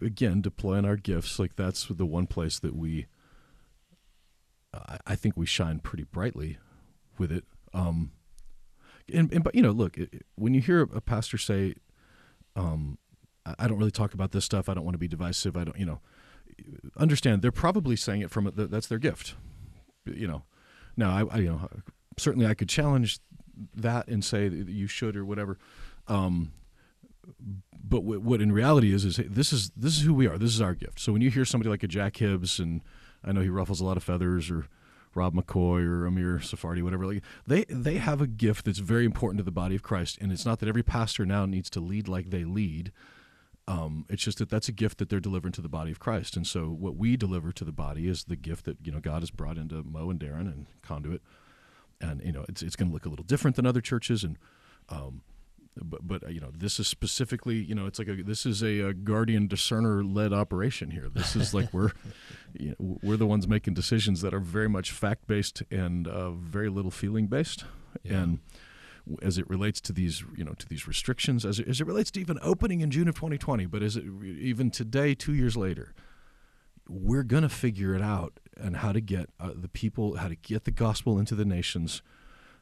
again, 0.00 0.40
deploying 0.40 0.84
our 0.84 0.96
gifts, 0.96 1.38
like 1.38 1.56
that's 1.56 1.86
the 1.86 2.06
one 2.06 2.26
place 2.26 2.58
that 2.60 2.76
we, 2.76 3.06
I, 4.74 4.98
I 5.06 5.16
think 5.16 5.36
we 5.36 5.46
shine 5.46 5.80
pretty 5.80 6.04
brightly 6.04 6.58
with 7.18 7.32
it. 7.32 7.44
Um, 7.74 8.12
and, 9.12 9.32
and 9.32 9.44
but 9.44 9.54
you 9.54 9.62
know, 9.62 9.70
look, 9.70 9.96
it, 9.98 10.24
when 10.34 10.54
you 10.54 10.60
hear 10.60 10.82
a 10.82 11.00
pastor 11.00 11.38
say, 11.38 11.74
um, 12.56 12.98
I, 13.58 13.68
don't 13.68 13.78
really 13.78 13.90
talk 13.90 14.14
about 14.14 14.32
this 14.32 14.44
stuff. 14.44 14.68
I 14.68 14.74
don't 14.74 14.84
want 14.84 14.94
to 14.94 14.98
be 14.98 15.08
divisive. 15.08 15.56
I 15.56 15.64
don't, 15.64 15.78
you 15.78 15.86
know, 15.86 16.00
understand 16.96 17.42
they're 17.42 17.52
probably 17.52 17.96
saying 17.96 18.20
it 18.20 18.30
from 18.30 18.50
that's 18.54 18.86
their 18.88 18.98
gift. 18.98 19.34
You 20.04 20.26
know, 20.26 20.42
now 20.96 21.10
I, 21.10 21.36
I 21.36 21.38
you 21.38 21.48
know 21.50 21.68
certainly 22.16 22.46
I 22.46 22.54
could 22.54 22.68
challenge 22.68 23.20
that 23.74 24.08
and 24.08 24.24
say 24.24 24.48
that 24.48 24.68
you 24.68 24.86
should 24.86 25.16
or 25.16 25.24
whatever. 25.24 25.58
Um, 26.06 26.52
but 27.82 28.02
what, 28.04 28.22
what 28.22 28.40
in 28.40 28.52
reality 28.52 28.92
is 28.92 29.04
is 29.04 29.16
hey, 29.16 29.26
this 29.28 29.52
is 29.52 29.70
this 29.76 29.96
is 29.96 30.02
who 30.02 30.14
we 30.14 30.26
are. 30.26 30.38
This 30.38 30.54
is 30.54 30.60
our 30.60 30.74
gift. 30.74 31.00
So 31.00 31.12
when 31.12 31.22
you 31.22 31.30
hear 31.30 31.44
somebody 31.44 31.70
like 31.70 31.82
a 31.82 31.88
Jack 31.88 32.16
Hibbs, 32.16 32.58
and 32.58 32.82
I 33.24 33.32
know 33.32 33.40
he 33.40 33.48
ruffles 33.48 33.80
a 33.80 33.84
lot 33.84 33.96
of 33.96 34.02
feathers, 34.02 34.50
or 34.50 34.66
Rob 35.14 35.34
McCoy 35.34 35.84
or 35.84 36.06
Amir 36.06 36.38
Tsarfati, 36.38 36.82
whatever, 36.82 37.06
like 37.06 37.22
they 37.46 37.64
they 37.68 37.96
have 37.96 38.20
a 38.20 38.26
gift 38.26 38.64
that's 38.64 38.78
very 38.78 39.04
important 39.04 39.38
to 39.38 39.44
the 39.44 39.50
body 39.50 39.74
of 39.74 39.82
Christ. 39.82 40.18
And 40.20 40.32
it's 40.32 40.46
not 40.46 40.60
that 40.60 40.68
every 40.68 40.82
pastor 40.82 41.26
now 41.26 41.46
needs 41.46 41.70
to 41.70 41.80
lead 41.80 42.08
like 42.08 42.30
they 42.30 42.44
lead. 42.44 42.92
Um, 43.66 44.06
it's 44.08 44.22
just 44.22 44.38
that 44.38 44.48
that's 44.48 44.68
a 44.68 44.72
gift 44.72 44.98
that 44.98 45.10
they're 45.10 45.20
delivering 45.20 45.52
to 45.52 45.60
the 45.60 45.68
body 45.68 45.90
of 45.90 45.98
Christ. 45.98 46.36
And 46.36 46.46
so 46.46 46.68
what 46.68 46.96
we 46.96 47.16
deliver 47.16 47.52
to 47.52 47.64
the 47.64 47.72
body 47.72 48.08
is 48.08 48.24
the 48.24 48.36
gift 48.36 48.64
that 48.64 48.78
you 48.82 48.92
know 48.92 49.00
God 49.00 49.22
has 49.22 49.30
brought 49.30 49.58
into 49.58 49.82
Mo 49.82 50.10
and 50.10 50.18
Darren 50.18 50.52
and 50.52 50.66
Conduit. 50.82 51.22
And 52.00 52.22
you 52.24 52.32
know 52.32 52.44
it's 52.48 52.62
it's 52.62 52.76
going 52.76 52.88
to 52.88 52.94
look 52.94 53.06
a 53.06 53.10
little 53.10 53.24
different 53.24 53.56
than 53.56 53.66
other 53.66 53.80
churches 53.80 54.24
and. 54.24 54.38
Um, 54.90 55.20
but 55.82 56.06
but 56.06 56.24
uh, 56.24 56.28
you 56.28 56.40
know 56.40 56.50
this 56.56 56.78
is 56.80 56.86
specifically 56.88 57.56
you 57.56 57.74
know 57.74 57.86
it's 57.86 57.98
like 57.98 58.08
a 58.08 58.22
this 58.22 58.44
is 58.46 58.62
a, 58.62 58.80
a 58.80 58.94
guardian 58.94 59.46
discerner 59.46 60.02
led 60.04 60.32
operation 60.32 60.90
here 60.90 61.08
this 61.08 61.36
is 61.36 61.52
like 61.54 61.72
we're 61.72 61.92
you 62.58 62.74
know, 62.78 62.98
we're 63.02 63.16
the 63.16 63.26
ones 63.26 63.46
making 63.48 63.74
decisions 63.74 64.20
that 64.22 64.32
are 64.34 64.40
very 64.40 64.68
much 64.68 64.90
fact 64.90 65.26
based 65.26 65.62
and 65.70 66.06
uh, 66.08 66.30
very 66.30 66.68
little 66.68 66.90
feeling 66.90 67.26
based 67.26 67.64
Yeah. 68.02 68.18
and 68.22 68.38
as 69.22 69.38
it 69.38 69.48
relates 69.48 69.80
to 69.82 69.92
these 69.92 70.22
you 70.36 70.44
know 70.44 70.52
to 70.52 70.68
these 70.68 70.86
restrictions 70.86 71.44
as 71.46 71.58
it, 71.58 71.66
as 71.68 71.80
it 71.80 71.86
relates 71.86 72.10
to 72.12 72.20
even 72.20 72.38
opening 72.42 72.80
in 72.80 72.90
June 72.90 73.08
of 73.08 73.14
2020 73.14 73.66
but 73.66 73.82
as 73.82 73.96
it 73.96 74.04
even 74.22 74.70
today 74.70 75.14
2 75.14 75.32
years 75.34 75.56
later 75.56 75.94
we're 76.88 77.22
going 77.22 77.42
to 77.42 77.48
figure 77.48 77.94
it 77.94 78.02
out 78.02 78.40
and 78.56 78.78
how 78.78 78.92
to 78.92 79.00
get 79.00 79.28
uh, 79.40 79.50
the 79.54 79.68
people 79.68 80.16
how 80.16 80.28
to 80.28 80.34
get 80.36 80.64
the 80.64 80.70
gospel 80.70 81.18
into 81.18 81.34
the 81.34 81.44
nations 81.44 82.02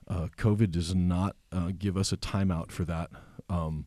uh, 0.09 0.29
COVID 0.37 0.71
does 0.71 0.95
not 0.95 1.37
uh, 1.53 1.71
give 1.77 1.97
us 1.97 2.13
a 2.13 2.17
timeout 2.17 2.71
for 2.71 2.85
that, 2.85 3.11
um, 3.49 3.87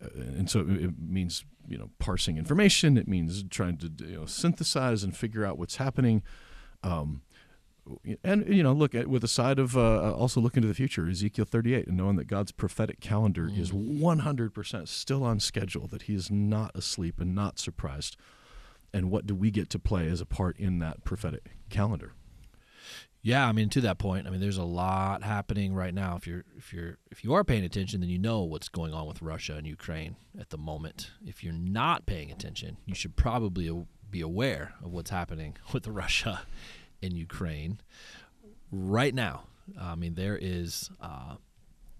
and 0.00 0.50
so 0.50 0.60
it 0.60 0.98
means 0.98 1.44
you 1.66 1.78
know 1.78 1.90
parsing 1.98 2.36
information. 2.36 2.96
It 2.96 3.06
means 3.06 3.44
trying 3.44 3.76
to 3.78 3.90
you 4.00 4.20
know 4.20 4.26
synthesize 4.26 5.04
and 5.04 5.16
figure 5.16 5.44
out 5.44 5.56
what's 5.56 5.76
happening, 5.76 6.22
um, 6.82 7.22
and 8.24 8.48
you 8.48 8.62
know 8.64 8.72
look 8.72 8.94
at 8.94 9.06
with 9.06 9.22
a 9.22 9.28
side 9.28 9.60
of 9.60 9.76
uh, 9.76 10.12
also 10.12 10.40
looking 10.40 10.62
to 10.62 10.68
the 10.68 10.74
future, 10.74 11.08
Ezekiel 11.08 11.44
38, 11.44 11.86
and 11.86 11.96
knowing 11.96 12.16
that 12.16 12.26
God's 12.26 12.50
prophetic 12.50 13.00
calendar 13.00 13.48
is 13.54 13.72
100 13.72 14.52
percent 14.52 14.88
still 14.88 15.22
on 15.22 15.38
schedule, 15.38 15.86
that 15.86 16.02
He 16.02 16.14
is 16.14 16.30
not 16.30 16.74
asleep 16.74 17.20
and 17.20 17.34
not 17.34 17.58
surprised. 17.58 18.16
And 18.92 19.10
what 19.10 19.26
do 19.26 19.34
we 19.34 19.50
get 19.50 19.68
to 19.70 19.78
play 19.78 20.08
as 20.08 20.20
a 20.20 20.26
part 20.26 20.58
in 20.58 20.78
that 20.78 21.04
prophetic 21.04 21.50
calendar? 21.68 22.14
Yeah, 23.20 23.46
I 23.46 23.52
mean 23.52 23.68
to 23.70 23.80
that 23.82 23.98
point, 23.98 24.26
I 24.26 24.30
mean 24.30 24.40
there's 24.40 24.58
a 24.58 24.64
lot 24.64 25.22
happening 25.22 25.74
right 25.74 25.92
now. 25.92 26.16
If 26.16 26.26
you're 26.26 26.44
if 26.56 26.72
you're 26.72 26.98
if 27.10 27.24
you 27.24 27.34
are 27.34 27.44
paying 27.44 27.64
attention, 27.64 28.00
then 28.00 28.08
you 28.08 28.18
know 28.18 28.42
what's 28.42 28.68
going 28.68 28.94
on 28.94 29.06
with 29.06 29.20
Russia 29.20 29.54
and 29.56 29.66
Ukraine 29.66 30.16
at 30.40 30.50
the 30.50 30.58
moment. 30.58 31.10
If 31.26 31.42
you're 31.42 31.52
not 31.52 32.06
paying 32.06 32.30
attention, 32.30 32.76
you 32.86 32.94
should 32.94 33.16
probably 33.16 33.70
be 34.10 34.20
aware 34.20 34.74
of 34.82 34.92
what's 34.92 35.10
happening 35.10 35.56
with 35.72 35.86
Russia 35.88 36.42
and 37.02 37.12
Ukraine 37.12 37.80
right 38.70 39.14
now. 39.14 39.44
I 39.78 39.96
mean 39.96 40.14
there 40.14 40.38
is 40.40 40.90
uh, 41.00 41.34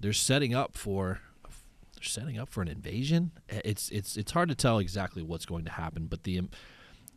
they're 0.01 0.13
setting 0.13 0.55
up 0.55 0.77
for 0.77 1.21
they're 1.95 2.05
setting 2.05 2.39
up 2.39 2.49
for 2.49 2.63
an 2.63 2.69
invasion. 2.69 3.33
It's 3.49 3.91
it's 3.91 4.17
it's 4.17 4.31
hard 4.31 4.49
to 4.51 4.55
tell 4.55 4.79
exactly 4.79 5.23
what's 5.23 5.47
going 5.47 5.65
to 5.65 5.73
happen, 5.73 6.07
but 6.07 6.23
the 6.23 6.43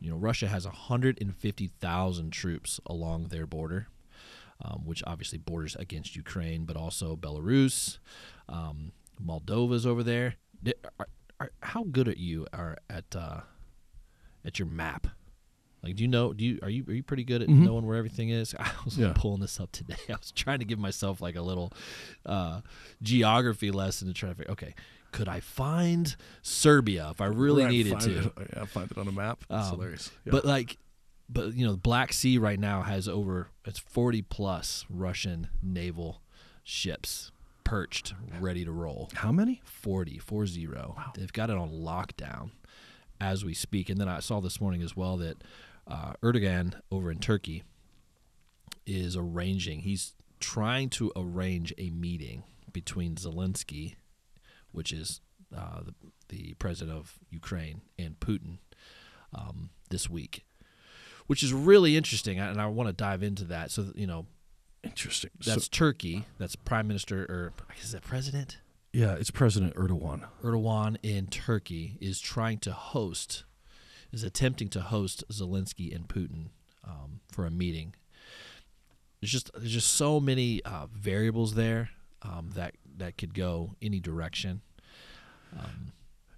you 0.01 0.09
know 0.09 0.17
Russia 0.17 0.47
has 0.47 0.65
150,000 0.65 2.31
troops 2.31 2.79
along 2.85 3.27
their 3.27 3.45
border, 3.45 3.87
um, 4.63 4.81
which 4.85 5.03
obviously 5.07 5.37
borders 5.37 5.75
against 5.77 6.15
Ukraine, 6.15 6.65
but 6.65 6.75
also 6.75 7.15
Belarus, 7.15 7.99
um, 8.49 8.91
Moldova's 9.23 9.85
over 9.85 10.03
there. 10.03 10.35
Are, 10.99 11.07
are, 11.39 11.51
how 11.61 11.83
good 11.83 12.07
are 12.07 12.13
you 12.17 12.47
are 12.53 12.77
at 12.89 13.15
uh, 13.15 13.41
at 14.45 14.59
your 14.59 14.67
map? 14.67 15.07
Like, 15.83 15.95
do 15.95 16.03
you 16.03 16.07
know? 16.07 16.31
Do 16.33 16.45
you 16.45 16.59
are 16.61 16.69
you 16.69 16.83
are 16.87 16.93
you 16.93 17.01
pretty 17.03 17.23
good 17.23 17.41
at 17.41 17.47
Mhm. 17.49 17.63
knowing 17.65 17.85
where 17.87 17.97
everything 17.97 18.29
is? 18.29 18.53
I 18.59 18.71
was 18.85 18.97
Yeah. 18.97 19.13
pulling 19.15 19.41
this 19.41 19.59
up 19.59 19.71
today. 19.71 19.95
I 20.09 20.13
was 20.13 20.31
trying 20.31 20.59
to 20.59 20.65
give 20.65 20.77
myself 20.79 21.21
like 21.21 21.35
a 21.35 21.41
little 21.41 21.73
uh, 22.25 22.61
geography 23.01 23.71
lesson 23.71 24.07
to 24.07 24.13
try 24.13 24.29
to 24.29 24.35
figure. 24.35 24.51
Okay, 24.51 24.75
could 25.11 25.27
I 25.27 25.39
find 25.39 26.15
Serbia 26.41 27.09
if 27.11 27.21
I 27.21 27.25
really 27.25 27.63
Right, 27.63 27.71
needed 27.71 27.99
to? 28.01 28.19
It, 28.19 28.33
yeah, 28.55 28.65
find 28.65 28.89
it 28.91 28.97
on 28.97 29.07
a 29.07 29.11
map. 29.11 29.43
That's 29.49 29.67
Um, 29.69 29.75
hilarious. 29.75 30.11
Yeah. 30.25 30.31
But 30.31 30.45
like, 30.45 30.77
but 31.29 31.53
you 31.53 31.65
know, 31.65 31.71
the 31.73 31.77
Black 31.77 32.13
Sea 32.13 32.37
right 32.37 32.59
now 32.59 32.81
has 32.83 33.07
over 33.07 33.49
it's 33.65 33.79
forty 33.79 34.21
plus 34.21 34.85
Russian 34.89 35.47
naval 35.61 36.21
ships 36.63 37.31
perched, 37.63 38.13
ready 38.39 38.65
to 38.65 38.71
roll. 38.71 39.09
how 39.13 39.31
many? 39.31 39.61
40, 39.63 40.17
40. 40.17 40.67
They've 41.15 41.31
got 41.31 41.49
it 41.49 41.55
on 41.57 41.69
lockdown 41.71 42.51
as 43.21 43.45
we 43.45 43.53
speak. 43.53 43.89
And 43.89 43.97
then 43.97 44.09
I 44.09 44.19
saw 44.19 44.41
this 44.41 44.59
morning 44.59 44.81
as 44.81 44.95
well 44.95 45.15
that 45.17 45.41
uh, 45.87 46.13
Erdogan 46.21 46.73
over 46.91 47.09
in 47.11 47.19
Turkey 47.19 47.63
is 48.85 49.15
arranging. 49.15 49.81
He's 49.81 50.13
trying 50.39 50.89
to 50.89 51.11
arrange 51.15 51.73
a 51.77 51.91
meeting 51.91 52.43
between 52.73 53.15
Zelensky, 53.15 53.95
which 54.71 54.91
is 54.91 55.21
uh, 55.55 55.81
the, 55.83 55.93
the 56.29 56.53
president 56.55 56.97
of 56.97 57.19
Ukraine, 57.29 57.81
and 57.99 58.19
Putin 58.19 58.57
um, 59.33 59.69
this 59.89 60.09
week, 60.09 60.45
which 61.27 61.43
is 61.43 61.53
really 61.53 61.97
interesting. 61.97 62.39
And 62.39 62.59
I 62.61 62.67
want 62.67 62.87
to 62.87 62.93
dive 62.93 63.23
into 63.23 63.43
that. 63.45 63.71
So, 63.71 63.83
that, 63.83 63.97
you 63.97 64.07
know, 64.07 64.25
Interesting. 64.83 65.31
that's 65.45 65.65
so, 65.65 65.69
Turkey. 65.71 66.25
That's 66.37 66.55
Prime 66.55 66.87
Minister, 66.87 67.23
or 67.23 67.53
is 67.81 67.91
that 67.91 68.03
President? 68.03 68.57
yeah, 68.93 69.13
it's 69.13 69.31
President 69.31 69.75
Erdogan. 69.75 70.25
Erdogan 70.43 70.97
in 71.01 71.27
Turkey 71.27 71.97
is 72.01 72.19
trying 72.19 72.57
to 72.59 72.71
host, 72.71 73.43
is 74.11 74.23
attempting 74.23 74.69
to 74.69 74.81
host 74.81 75.23
Zelensky 75.31 75.95
and 75.95 76.07
Putin 76.07 76.47
um, 76.83 77.21
for 77.31 77.45
a 77.45 77.51
meeting. 77.51 77.93
There's 79.21 79.31
just 79.31 79.51
there's 79.53 79.71
just 79.71 79.93
so 79.93 80.19
many 80.19 80.61
uh, 80.63 80.87
variables 80.87 81.53
there 81.53 81.91
um, 82.23 82.49
that 82.55 82.73
that 82.97 83.17
could 83.17 83.33
go 83.33 83.75
any 83.81 83.99
direction. 83.99 84.61
Um, 85.57 85.91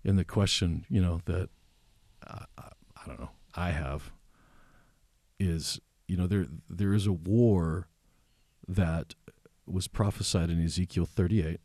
And 0.03 0.17
the 0.17 0.25
question, 0.25 0.85
you 0.89 1.01
know, 1.01 1.21
that 1.25 1.49
uh, 2.25 2.45
I, 2.57 3.07
don't 3.07 3.19
know, 3.19 3.31
I 3.55 3.71
have 3.71 4.11
is, 5.39 5.79
you 6.07 6.17
know, 6.17 6.27
there 6.27 6.47
there 6.69 6.93
is 6.93 7.05
a 7.07 7.13
war 7.13 7.87
that 8.67 9.15
was 9.65 9.87
prophesied 9.87 10.49
in 10.49 10.63
Ezekiel 10.63 11.05
38 11.05 11.59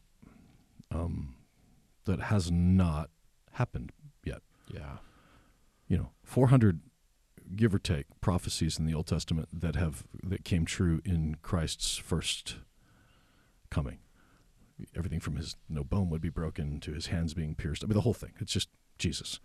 um, 0.90 1.34
that 2.04 2.20
has 2.22 2.50
not 2.50 3.10
happened 3.52 3.92
yet. 4.24 4.42
yeah, 4.72 4.98
You 5.88 5.98
know, 5.98 6.10
400 6.22 6.80
give 7.56 7.74
or 7.74 7.78
take 7.78 8.06
prophecies 8.20 8.78
in 8.78 8.84
the 8.86 8.94
Old 8.94 9.06
Testament 9.06 9.48
that 9.52 9.74
have 9.74 10.04
that 10.22 10.44
came 10.44 10.64
true 10.64 11.00
in 11.04 11.36
Christ's 11.42 11.96
first 11.96 12.56
coming. 13.70 13.98
Everything 14.96 15.20
from 15.20 15.36
his 15.36 15.56
no 15.68 15.84
bone 15.84 16.10
would 16.10 16.20
be 16.20 16.28
broken 16.28 16.80
to 16.80 16.92
his 16.92 17.06
hands 17.06 17.34
being 17.34 17.54
pierced. 17.54 17.84
I 17.84 17.86
mean, 17.86 17.94
the 17.94 18.02
whole 18.02 18.14
thing. 18.14 18.32
It's 18.38 18.52
just 18.52 18.68
Jesus. 18.98 19.40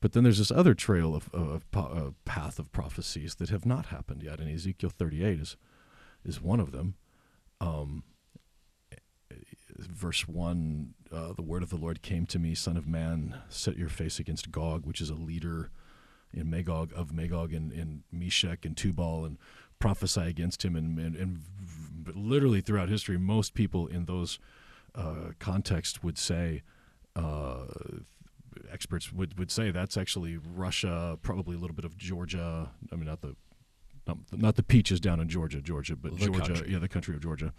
But 0.00 0.12
then 0.12 0.24
there's 0.24 0.38
this 0.38 0.50
other 0.50 0.74
trail 0.74 1.14
of, 1.14 1.28
of, 1.34 1.62
of 1.74 2.24
path 2.24 2.58
of 2.58 2.72
prophecies 2.72 3.34
that 3.36 3.50
have 3.50 3.66
not 3.66 3.86
happened 3.86 4.22
yet, 4.22 4.40
and 4.40 4.50
Ezekiel 4.50 4.90
38 4.90 5.40
is 5.40 5.56
is 6.24 6.40
one 6.40 6.60
of 6.60 6.72
them. 6.72 6.94
Um, 7.60 8.04
verse 9.78 10.28
1 10.28 10.94
uh, 11.12 11.32
the 11.32 11.42
word 11.42 11.62
of 11.62 11.70
the 11.70 11.76
lord 11.76 12.02
came 12.02 12.26
to 12.26 12.38
me 12.38 12.54
son 12.54 12.76
of 12.76 12.86
man 12.86 13.40
set 13.48 13.76
your 13.76 13.88
face 13.88 14.18
against 14.18 14.50
gog 14.50 14.84
which 14.84 15.00
is 15.00 15.10
a 15.10 15.14
leader 15.14 15.70
in 16.32 16.50
magog 16.50 16.92
of 16.94 17.12
magog 17.12 17.52
and 17.52 17.72
in 17.72 18.02
meshech 18.12 18.64
and 18.64 18.76
tubal 18.76 19.24
and 19.24 19.38
prophesy 19.80 20.20
against 20.22 20.64
him 20.64 20.76
and, 20.76 20.98
and, 20.98 21.16
and 21.16 21.40
literally 22.14 22.60
throughout 22.60 22.88
history 22.88 23.18
most 23.18 23.54
people 23.54 23.86
in 23.88 24.04
those 24.04 24.38
uh, 24.94 25.32
contexts 25.40 26.02
would 26.02 26.16
say 26.18 26.62
uh, 27.16 27.64
experts 28.72 29.12
would, 29.12 29.38
would 29.38 29.50
say 29.50 29.70
that's 29.72 29.96
actually 29.96 30.36
russia 30.54 31.18
probably 31.22 31.56
a 31.56 31.58
little 31.58 31.74
bit 31.74 31.84
of 31.84 31.96
georgia 31.96 32.70
i 32.92 32.94
mean 32.96 33.06
not 33.06 33.20
the 33.20 33.34
not, 34.06 34.16
not 34.32 34.54
the 34.56 34.62
peaches 34.62 35.00
down 35.00 35.18
in 35.20 35.28
georgia 35.28 35.60
georgia 35.60 35.96
but 35.96 36.12
The 36.18 36.26
georgia 36.26 36.54
country. 36.54 36.72
yeah 36.72 36.78
the 36.78 36.88
country 36.88 37.14
of 37.16 37.20
georgia 37.22 37.52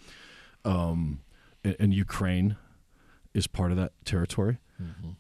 um, 0.64 1.22
and, 1.64 1.76
and 1.80 1.94
Ukraine 1.94 2.56
is 3.34 3.48
part 3.48 3.72
of 3.72 3.78
that 3.78 3.94
territory. 4.06 4.58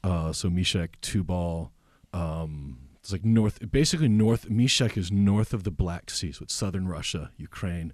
Uh, 0.03 0.31
so 0.33 0.49
Meshach, 0.49 0.89
Tubal, 1.01 1.71
um, 2.13 2.77
it's 3.01 3.11
like 3.11 3.25
north, 3.25 3.59
basically 3.71 4.07
north. 4.07 4.49
Meshach 4.49 4.95
is 4.97 5.11
north 5.11 5.53
of 5.53 5.63
the 5.63 5.71
Black 5.71 6.09
Sea, 6.09 6.31
so 6.31 6.43
it's 6.43 6.53
southern 6.53 6.87
Russia, 6.87 7.31
Ukraine, 7.37 7.93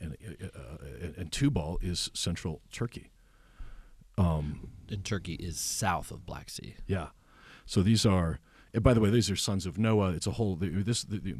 and 0.00 0.16
uh, 0.42 1.12
and 1.16 1.32
Tubal 1.32 1.78
is 1.80 2.10
central 2.14 2.60
Turkey. 2.70 3.10
Um, 4.18 4.68
And 4.90 5.04
Turkey 5.04 5.34
is 5.34 5.58
south 5.58 6.10
of 6.10 6.24
Black 6.26 6.48
Sea. 6.50 6.74
yeah, 6.86 7.08
so 7.66 7.82
these 7.82 8.04
are. 8.06 8.38
And 8.74 8.82
by 8.82 8.92
the 8.92 9.00
way, 9.00 9.08
these 9.10 9.30
are 9.30 9.36
sons 9.36 9.66
of 9.66 9.78
Noah. 9.78 10.10
It's 10.12 10.26
a 10.26 10.32
whole. 10.32 10.56
the- 10.56 10.82
This 10.82 11.02
the 11.04 11.18
the, 11.18 11.34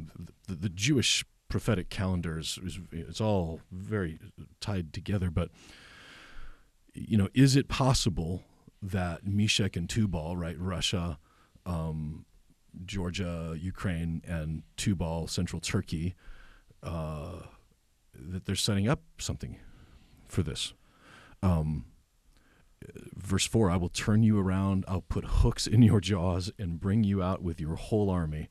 the, 0.47 0.55
the 0.55 0.69
Jewish 0.69 1.23
prophetic 1.47 1.89
calendar 1.89 2.39
is, 2.39 2.57
is 2.63 2.79
it's 2.91 3.21
all 3.21 3.61
very 3.71 4.19
tied 4.59 4.93
together. 4.93 5.29
But 5.29 5.51
you 6.93 7.17
know, 7.17 7.29
is 7.33 7.55
it 7.55 7.67
possible 7.67 8.43
that 8.81 9.25
Meshach 9.27 9.75
and 9.77 9.89
Tubal, 9.89 10.35
right, 10.37 10.57
Russia, 10.59 11.19
um, 11.65 12.25
Georgia, 12.85 13.55
Ukraine, 13.59 14.21
and 14.27 14.63
Tubal, 14.77 15.27
central 15.27 15.59
Turkey, 15.59 16.15
uh, 16.83 17.39
that 18.13 18.45
they're 18.45 18.55
setting 18.55 18.87
up 18.87 19.01
something 19.17 19.57
for 20.27 20.43
this? 20.43 20.73
Um, 21.41 21.85
verse 23.15 23.45
4 23.45 23.69
I 23.69 23.77
will 23.77 23.89
turn 23.89 24.23
you 24.23 24.39
around, 24.39 24.85
I'll 24.87 25.01
put 25.01 25.25
hooks 25.25 25.67
in 25.67 25.81
your 25.81 25.99
jaws 26.01 26.51
and 26.57 26.79
bring 26.79 27.03
you 27.03 27.21
out 27.21 27.41
with 27.41 27.59
your 27.59 27.75
whole 27.75 28.09
army. 28.09 28.49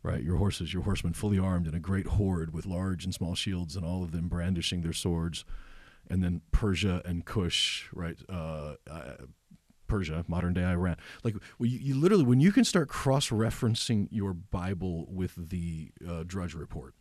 Right, 0.00 0.22
your 0.22 0.36
horses, 0.36 0.72
your 0.72 0.84
horsemen 0.84 1.12
fully 1.12 1.40
armed 1.40 1.66
in 1.66 1.74
a 1.74 1.80
great 1.80 2.06
horde 2.06 2.54
with 2.54 2.66
large 2.66 3.04
and 3.04 3.12
small 3.12 3.34
shields, 3.34 3.74
and 3.74 3.84
all 3.84 4.04
of 4.04 4.12
them 4.12 4.28
brandishing 4.28 4.82
their 4.82 4.92
swords. 4.92 5.44
And 6.08 6.22
then 6.22 6.40
Persia 6.52 7.02
and 7.04 7.24
Cush, 7.24 7.88
right? 7.92 8.16
Uh, 8.28 8.74
Persia, 9.88 10.24
modern 10.28 10.54
day 10.54 10.64
Iran. 10.64 10.96
Like 11.24 11.34
well, 11.58 11.66
you, 11.68 11.78
you 11.78 11.94
literally, 11.96 12.24
when 12.24 12.40
you 12.40 12.52
can 12.52 12.64
start 12.64 12.88
cross 12.88 13.30
referencing 13.30 14.06
your 14.10 14.32
Bible 14.34 15.06
with 15.10 15.34
the 15.50 15.90
uh, 16.08 16.22
Drudge 16.26 16.54
Report, 16.54 16.94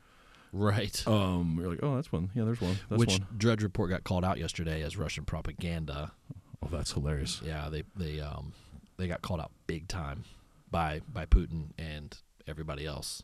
Right. 0.53 1.05
um, 1.07 1.57
you're 1.59 1.69
like, 1.69 1.79
oh, 1.83 1.95
that's 1.95 2.11
one. 2.11 2.29
Yeah, 2.33 2.45
there's 2.45 2.61
one. 2.61 2.77
That's 2.89 2.99
Which 2.99 3.09
one. 3.19 3.27
Drudge 3.37 3.61
Report 3.61 3.89
got 3.89 4.03
called 4.03 4.23
out 4.25 4.37
yesterday 4.39 4.81
as 4.81 4.97
Russian 4.97 5.25
propaganda. 5.25 6.11
Oh, 6.63 6.69
that's 6.71 6.93
hilarious. 6.93 7.41
Yeah, 7.45 7.69
they 7.69 7.83
they 7.95 8.19
um 8.19 8.53
they 8.97 9.07
got 9.07 9.21
called 9.21 9.39
out 9.41 9.51
big 9.67 9.87
time 9.87 10.23
by 10.71 11.01
by 11.11 11.25
Putin 11.25 11.71
and 11.77 12.17
everybody 12.47 12.85
else. 12.85 13.21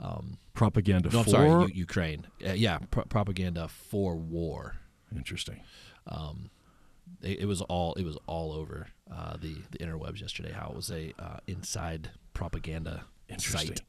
Um, 0.00 0.38
Propaganda 0.54 1.08
no, 1.10 1.18
I'm 1.18 1.24
for 1.24 1.30
sorry, 1.30 1.48
U- 1.50 1.68
Ukraine. 1.74 2.26
Uh, 2.44 2.52
yeah, 2.52 2.78
pro- 2.90 3.04
propaganda 3.04 3.68
for 3.68 4.16
war. 4.16 4.76
interesting. 5.14 5.60
Um, 6.06 6.50
it, 7.22 7.40
it 7.40 7.46
was 7.46 7.60
all 7.62 7.94
it 7.94 8.04
was 8.04 8.16
all 8.26 8.52
over 8.52 8.88
uh, 9.12 9.36
the 9.36 9.56
the 9.70 9.78
interwebs 9.78 10.20
yesterday. 10.20 10.52
How 10.52 10.68
it 10.68 10.76
was 10.76 10.90
a 10.90 11.12
uh, 11.18 11.38
inside 11.46 12.10
propaganda 12.32 13.04
site. 13.38 13.82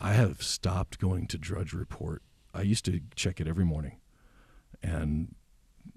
I 0.00 0.12
have 0.14 0.42
stopped 0.42 0.98
going 0.98 1.26
to 1.28 1.38
Drudge 1.38 1.72
Report. 1.72 2.22
I 2.52 2.62
used 2.62 2.84
to 2.86 3.00
check 3.14 3.40
it 3.40 3.48
every 3.48 3.64
morning, 3.64 3.98
and 4.82 5.34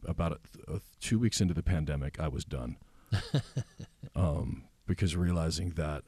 about 0.06 0.34
a, 0.34 0.76
a, 0.76 0.82
two 1.00 1.20
weeks 1.20 1.42
into 1.42 1.54
the 1.54 1.64
pandemic, 1.64 2.20
I 2.20 2.28
was 2.28 2.46
done. 2.46 2.78
um, 4.16 4.64
because 4.86 5.16
realizing 5.16 5.72
that 5.72 6.04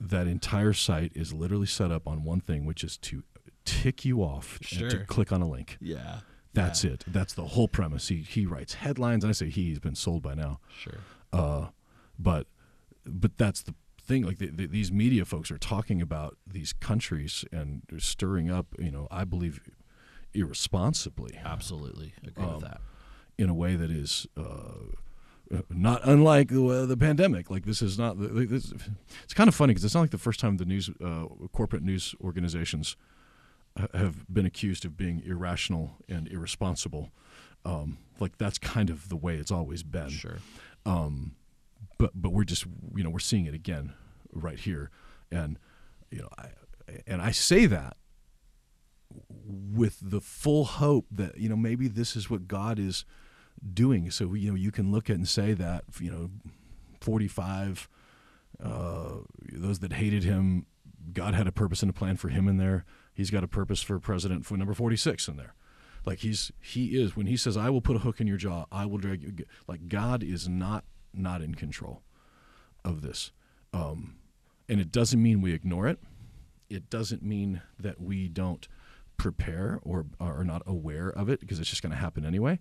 that 0.00 0.26
entire 0.26 0.72
site 0.72 1.12
is 1.14 1.32
literally 1.32 1.66
set 1.66 1.90
up 1.90 2.06
on 2.06 2.24
one 2.24 2.40
thing, 2.40 2.66
which 2.66 2.84
is 2.84 2.96
to 2.98 3.22
tick 3.64 4.04
you 4.04 4.22
off 4.22 4.58
and 4.72 4.90
to 4.90 5.04
click 5.04 5.32
on 5.32 5.40
a 5.40 5.48
link. 5.48 5.78
Yeah, 5.80 6.20
That's 6.54 6.84
it. 6.84 7.04
That's 7.06 7.34
the 7.34 7.44
whole 7.46 7.68
premise. 7.68 8.08
He 8.08 8.16
he 8.18 8.46
writes 8.46 8.74
headlines, 8.74 9.24
I 9.24 9.32
say 9.32 9.48
he, 9.50 9.64
he's 9.64 9.80
been 9.80 9.94
sold 9.94 10.22
by 10.22 10.34
now. 10.34 10.60
sure. 10.78 10.98
Uh, 11.32 11.66
but 12.18 12.46
but 13.04 13.36
that's 13.36 13.62
the 13.62 13.74
thing. 14.00 14.22
Like 14.22 14.38
the, 14.38 14.46
the, 14.50 14.66
these 14.66 14.90
media 14.92 15.24
folks 15.24 15.50
are 15.50 15.58
talking 15.58 16.00
about 16.00 16.36
these 16.46 16.72
countries 16.72 17.44
and 17.52 17.82
stirring 17.98 18.50
up. 18.50 18.66
You 18.78 18.90
know, 18.90 19.08
I 19.10 19.24
believe 19.24 19.60
irresponsibly 20.32 21.38
Absolutely 21.44 22.14
agree 22.26 22.44
Um, 22.44 22.54
with 22.54 22.62
that. 22.64 22.80
in 23.38 23.48
a 23.48 23.54
way 23.54 23.76
that 23.76 23.90
is. 23.90 24.26
Uh, 24.36 24.42
uh, 25.54 25.60
not 25.68 26.00
unlike 26.04 26.48
the, 26.48 26.64
uh, 26.66 26.86
the 26.86 26.96
pandemic. 26.96 27.50
Like 27.50 27.66
this 27.66 27.82
is 27.82 27.98
not. 27.98 28.18
like, 28.18 28.48
This, 28.48 28.72
it's 29.22 29.34
kind 29.34 29.46
of 29.46 29.54
funny 29.54 29.72
because 29.72 29.84
it's 29.84 29.94
not 29.94 30.00
like 30.00 30.10
the 30.10 30.18
first 30.18 30.40
time 30.40 30.56
the 30.56 30.64
news, 30.64 30.88
uh, 31.04 31.26
corporate 31.52 31.82
news 31.82 32.14
organizations, 32.22 32.96
have 33.94 34.24
been 34.32 34.46
accused 34.46 34.84
of 34.84 34.96
being 34.96 35.20
irrational 35.24 35.96
and 36.08 36.28
irresponsible. 36.28 37.10
Um, 37.64 37.98
like 38.20 38.38
that's 38.38 38.58
kind 38.58 38.90
of 38.90 39.08
the 39.08 39.16
way 39.16 39.36
it's 39.36 39.50
always 39.50 39.82
been 39.82 40.10
Sure. 40.10 40.38
um, 40.86 41.34
but 41.98 42.10
but 42.14 42.30
we're 42.30 42.44
just 42.44 42.66
you 42.94 43.02
know 43.02 43.10
we're 43.10 43.18
seeing 43.18 43.46
it 43.46 43.54
again 43.54 43.94
right 44.32 44.58
here, 44.58 44.90
and 45.32 45.58
you 46.10 46.18
know 46.18 46.28
I, 46.38 46.48
and 47.06 47.22
I 47.22 47.30
say 47.30 47.66
that 47.66 47.96
with 49.36 49.98
the 50.02 50.20
full 50.20 50.64
hope 50.64 51.06
that 51.10 51.38
you 51.38 51.48
know 51.48 51.56
maybe 51.56 51.88
this 51.88 52.16
is 52.16 52.28
what 52.28 52.46
God 52.48 52.78
is 52.78 53.04
doing. 53.72 54.10
So 54.10 54.34
you 54.34 54.50
know 54.50 54.56
you 54.56 54.70
can 54.70 54.90
look 54.92 55.08
at 55.08 55.16
and 55.16 55.28
say 55.28 55.52
that 55.54 55.84
you 56.00 56.10
know 56.10 56.30
forty 57.00 57.28
five 57.28 57.88
uh, 58.62 59.14
those 59.52 59.80
that 59.80 59.94
hated 59.94 60.22
him, 60.24 60.66
God 61.12 61.34
had 61.34 61.46
a 61.46 61.52
purpose 61.52 61.82
and 61.82 61.90
a 61.90 61.92
plan 61.94 62.16
for 62.16 62.28
him 62.28 62.46
in 62.48 62.56
there. 62.58 62.84
He's 63.14 63.30
got 63.30 63.44
a 63.44 63.48
purpose 63.48 63.80
for 63.80 63.98
president 63.98 64.44
for 64.44 64.56
number 64.56 64.74
forty 64.74 64.96
six 64.96 65.28
in 65.28 65.36
there. 65.36 65.54
Like 66.04 66.18
he's 66.18 66.52
he 66.60 67.00
is 67.00 67.16
when 67.16 67.26
he 67.26 67.36
says, 67.36 67.56
"I 67.56 67.70
will 67.70 67.80
put 67.80 67.96
a 67.96 68.00
hook 68.00 68.20
in 68.20 68.26
your 68.26 68.36
jaw. 68.36 68.66
I 68.70 68.84
will 68.84 68.98
drag 68.98 69.22
you." 69.22 69.46
Like 69.66 69.88
God 69.88 70.22
is 70.22 70.48
not 70.48 70.84
not 71.14 71.40
in 71.40 71.54
control 71.54 72.02
of 72.84 73.00
this, 73.00 73.30
um, 73.72 74.16
and 74.68 74.80
it 74.80 74.92
doesn't 74.92 75.22
mean 75.22 75.40
we 75.40 75.52
ignore 75.52 75.86
it. 75.86 75.98
It 76.68 76.90
doesn't 76.90 77.22
mean 77.22 77.62
that 77.78 78.00
we 78.00 78.28
don't 78.28 78.66
prepare 79.16 79.78
or 79.82 80.06
are 80.20 80.44
not 80.44 80.62
aware 80.66 81.08
of 81.08 81.28
it 81.28 81.40
because 81.40 81.60
it's 81.60 81.70
just 81.70 81.82
going 81.82 81.92
to 81.92 81.98
happen 81.98 82.24
anyway. 82.24 82.58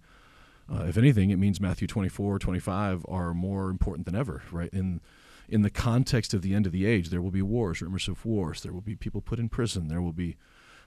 Uh, 0.72 0.84
if 0.84 0.98
anything, 0.98 1.30
it 1.30 1.38
means 1.38 1.60
Matthew 1.60 1.88
24, 1.88 2.40
25 2.40 3.06
are 3.10 3.34
more 3.34 3.70
important 3.70 4.06
than 4.06 4.16
ever, 4.16 4.44
right? 4.52 4.70
In 4.72 5.02
in 5.54 5.62
the 5.62 5.70
context 5.70 6.34
of 6.34 6.42
the 6.42 6.56
end 6.56 6.66
of 6.66 6.72
the 6.72 6.86
age, 6.86 7.10
there 7.10 7.22
will 7.22 7.32
be 7.32 7.44
wars, 7.44 7.80
rumors 7.80 8.08
of 8.08 8.26
wars. 8.26 8.62
There 8.62 8.74
will 8.74 8.82
be 8.82 8.96
people 8.96 9.22
put 9.22 9.38
in 9.38 9.50
prison. 9.50 9.88
There 9.88 10.02
will 10.02 10.12
be 10.12 10.36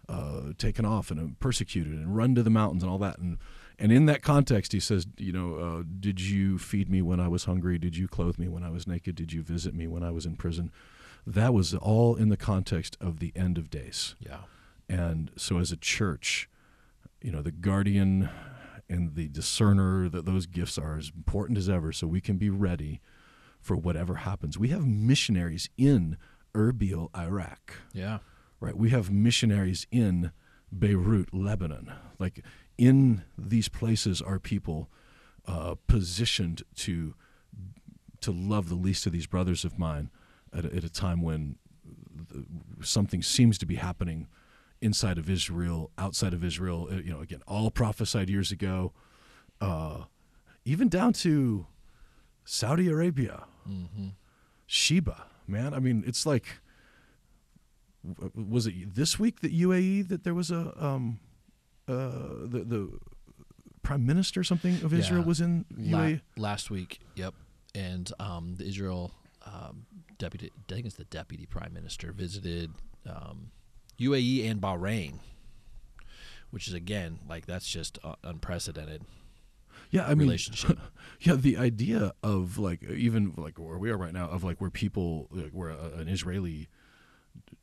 uh, 0.09 0.53
taken 0.59 0.85
off 0.85 1.11
and 1.13 1.21
uh, 1.21 1.35
persecuted 1.39 1.93
and 1.93 2.17
run 2.17 2.35
to 2.35 2.43
the 2.43 2.51
mountains 2.51 2.83
and 2.83 2.91
all 2.91 2.99
that. 2.99 3.19
And 3.19 3.39
and 3.79 3.93
in 3.93 4.07
that 4.07 4.23
context, 4.23 4.73
he 4.73 4.81
says, 4.81 5.07
you 5.19 5.33
know, 5.33 5.55
uh, 5.57 5.83
did 6.01 6.21
you 6.21 6.59
feed 6.59 6.89
me 6.89 7.03
when 7.03 7.21
I 7.21 7.29
was 7.29 7.45
hungry? 7.45 7.79
Did 7.79 7.97
you 7.97 8.09
clothe 8.09 8.39
me 8.39 8.49
when 8.49 8.63
I 8.63 8.71
was 8.71 8.87
naked? 8.87 9.15
Did 9.15 9.33
you 9.33 9.43
visit 9.43 9.75
me 9.75 9.87
when 9.87 10.03
I 10.03 10.11
was 10.11 10.25
in 10.25 10.35
prison? 10.35 10.73
That 11.27 11.53
was 11.53 11.75
all 11.75 12.17
in 12.17 12.29
the 12.31 12.37
context 12.37 12.97
of 13.01 13.21
the 13.21 13.33
end 13.37 13.59
of 13.59 13.69
days. 13.71 14.15
Yeah. 14.19 14.41
And 14.89 15.31
so, 15.37 15.59
as 15.59 15.73
a 15.73 15.77
church, 15.77 16.49
you 17.21 17.31
know, 17.31 17.43
the 17.43 17.53
guardian 17.53 18.31
and 18.89 19.15
the 19.15 19.29
discerner, 19.29 20.09
that 20.09 20.25
those 20.25 20.47
gifts 20.47 20.79
are 20.79 20.97
as 20.97 21.13
important 21.15 21.59
as 21.59 21.69
ever, 21.69 21.93
so 21.93 22.07
we 22.07 22.21
can 22.21 22.37
be 22.37 22.51
ready 22.51 23.01
for 23.67 23.77
whatever 23.77 24.15
happens. 24.17 24.57
We 24.59 24.69
have 24.69 24.87
missionaries 24.87 25.69
in 25.77 26.17
Erbil, 26.55 27.09
Iraq, 27.17 27.75
Yeah. 27.93 28.19
right? 28.61 28.77
We 28.77 28.91
have 28.91 29.11
missionaries 29.11 29.87
in 29.91 30.31
Beirut, 30.71 31.35
Lebanon. 31.35 31.93
Like 32.19 32.45
in 32.79 33.25
these 33.37 33.69
places 33.69 34.23
are 34.23 34.39
people 34.39 34.89
uh, 35.47 35.75
positioned 35.87 36.63
to 36.77 37.15
to 38.21 38.33
love 38.33 38.69
the 38.69 38.75
least 38.77 39.07
of 39.07 39.13
these 39.13 39.27
brothers 39.27 39.65
of 39.65 39.79
mine 39.79 40.11
at 40.53 40.65
a, 40.65 40.75
at 40.75 40.85
a 40.85 40.89
time 40.89 41.21
when 41.23 41.57
the, 42.31 42.47
something 42.85 43.23
seems 43.23 43.59
to 43.59 43.67
be 43.67 43.75
happening 43.77 44.27
inside 44.81 45.19
of 45.19 45.29
Israel, 45.29 45.91
outside 45.99 46.33
of 46.33 46.43
Israel. 46.43 46.89
Uh, 46.91 46.97
You 46.97 47.13
know, 47.13 47.21
again, 47.21 47.43
all 47.47 47.71
prophesied 47.71 48.31
years 48.31 48.51
ago. 48.53 48.93
Uh, 49.61 50.05
even 50.65 50.89
down 50.89 51.13
to 51.13 51.67
Saudi 52.45 52.89
Arabia, 52.89 53.45
Mm-hmm. 53.69 54.09
Sheba, 54.67 55.25
man. 55.47 55.75
I 55.75 55.79
mean, 55.79 56.03
it's 56.07 56.27
like, 56.27 56.47
was 58.35 58.67
it 58.67 58.95
this 58.95 59.19
week 59.19 59.41
that 59.41 59.53
UAE 59.53 60.09
that 60.09 60.25
there 60.25 60.35
was 60.35 60.51
a 60.51 60.73
um, 60.85 61.19
uh, 61.89 61.95
the 62.45 62.65
the 62.67 62.99
prime 63.83 64.05
minister 64.07 64.41
or 64.41 64.45
something 64.45 64.83
of 64.83 64.93
Israel 64.93 65.21
Yeah. 65.21 65.27
was 65.27 65.41
in 65.41 65.65
La- 65.77 65.99
UAE? 66.01 66.21
last 66.37 66.71
week. 66.71 67.01
Yep, 67.17 67.35
and 67.75 68.13
um, 68.19 68.55
the 68.57 68.65
Israel 68.67 69.13
um, 69.45 69.87
deputy, 70.19 70.51
I 70.69 70.73
think 70.75 70.87
it's 70.87 70.97
the 70.97 71.05
deputy 71.05 71.47
prime 71.47 71.73
minister, 71.73 72.13
visited 72.13 72.73
um, 73.09 73.51
UAE 74.01 74.49
and 74.51 74.61
Bahrain, 74.61 75.21
which 76.51 76.67
is 76.69 76.75
again 76.75 77.21
like 77.29 77.47
that's 77.47 77.69
just 77.69 77.99
uh, 78.05 78.15
unprecedented 78.25 79.03
Yeah, 79.91 80.07
I 80.07 80.11
mean, 80.11 80.29
relationship. 80.29 80.79
yeah, 81.21 81.35
the 81.35 81.57
idea 81.57 82.13
of 82.23 82.59
like 82.59 82.83
even 82.83 83.35
like 83.37 83.59
where 83.59 83.79
we 83.79 83.91
are 83.91 83.97
right 83.97 84.13
now 84.13 84.29
of 84.29 84.45
like 84.45 84.61
where 84.61 84.71
people 84.71 85.29
like 85.31 85.51
where 85.51 85.71
a, 85.71 85.93
an 85.99 86.09
Israeli 86.09 86.69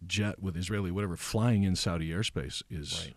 jet 0.05 0.41
with 0.41 0.55
Israeli 0.55 0.91
whatever 0.91 1.17
flying 1.17 1.63
in 1.63 1.75
Saudi 1.75 2.11
airspace 2.11 2.61
is 2.69 3.05
Right. 3.05 3.15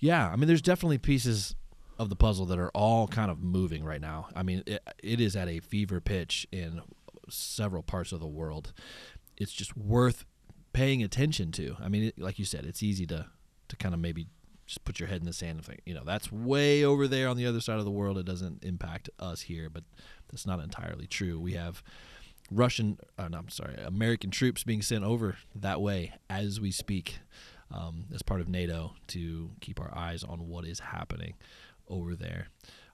Yeah, 0.00 0.28
I 0.28 0.36
mean, 0.36 0.48
there's 0.48 0.62
definitely 0.62 0.98
pieces 0.98 1.54
of 1.98 2.08
the 2.08 2.16
puzzle 2.16 2.46
that 2.46 2.58
are 2.58 2.70
all 2.70 3.06
kind 3.06 3.30
of 3.30 3.42
moving 3.42 3.84
right 3.84 4.00
now. 4.00 4.28
I 4.34 4.42
mean, 4.42 4.62
it, 4.66 4.82
it 5.02 5.20
is 5.20 5.36
at 5.36 5.48
a 5.48 5.60
fever 5.60 6.00
pitch 6.00 6.46
in 6.50 6.80
several 7.28 7.82
parts 7.82 8.12
of 8.12 8.20
the 8.20 8.26
world. 8.26 8.72
It's 9.36 9.52
just 9.52 9.76
worth 9.76 10.24
paying 10.72 11.02
attention 11.02 11.52
to. 11.52 11.76
I 11.80 11.88
mean, 11.88 12.04
it, 12.04 12.18
like 12.18 12.38
you 12.38 12.44
said, 12.44 12.64
it's 12.64 12.82
easy 12.82 13.06
to 13.08 13.26
to 13.68 13.76
kind 13.76 13.94
of 13.94 14.00
maybe 14.00 14.26
just 14.70 14.84
put 14.84 15.00
your 15.00 15.08
head 15.08 15.18
in 15.20 15.26
the 15.26 15.32
sand 15.32 15.58
and 15.58 15.64
think, 15.64 15.80
you 15.84 15.92
know, 15.92 16.04
that's 16.04 16.30
way 16.30 16.84
over 16.84 17.08
there 17.08 17.26
on 17.28 17.36
the 17.36 17.44
other 17.44 17.60
side 17.60 17.80
of 17.80 17.84
the 17.84 17.90
world. 17.90 18.16
It 18.16 18.24
doesn't 18.24 18.64
impact 18.64 19.10
us 19.18 19.40
here, 19.40 19.68
but 19.68 19.82
that's 20.30 20.46
not 20.46 20.60
entirely 20.60 21.08
true. 21.08 21.40
We 21.40 21.54
have 21.54 21.82
Russian, 22.52 22.96
uh, 23.18 23.26
no, 23.26 23.38
I'm 23.38 23.48
sorry, 23.48 23.74
American 23.84 24.30
troops 24.30 24.62
being 24.62 24.80
sent 24.80 25.02
over 25.02 25.38
that 25.56 25.80
way 25.80 26.12
as 26.30 26.60
we 26.60 26.70
speak 26.70 27.18
um, 27.72 28.04
as 28.14 28.22
part 28.22 28.40
of 28.40 28.48
NATO 28.48 28.94
to 29.08 29.50
keep 29.60 29.80
our 29.80 29.92
eyes 29.92 30.22
on 30.22 30.46
what 30.46 30.64
is 30.64 30.78
happening 30.78 31.34
over 31.88 32.14
there. 32.14 32.46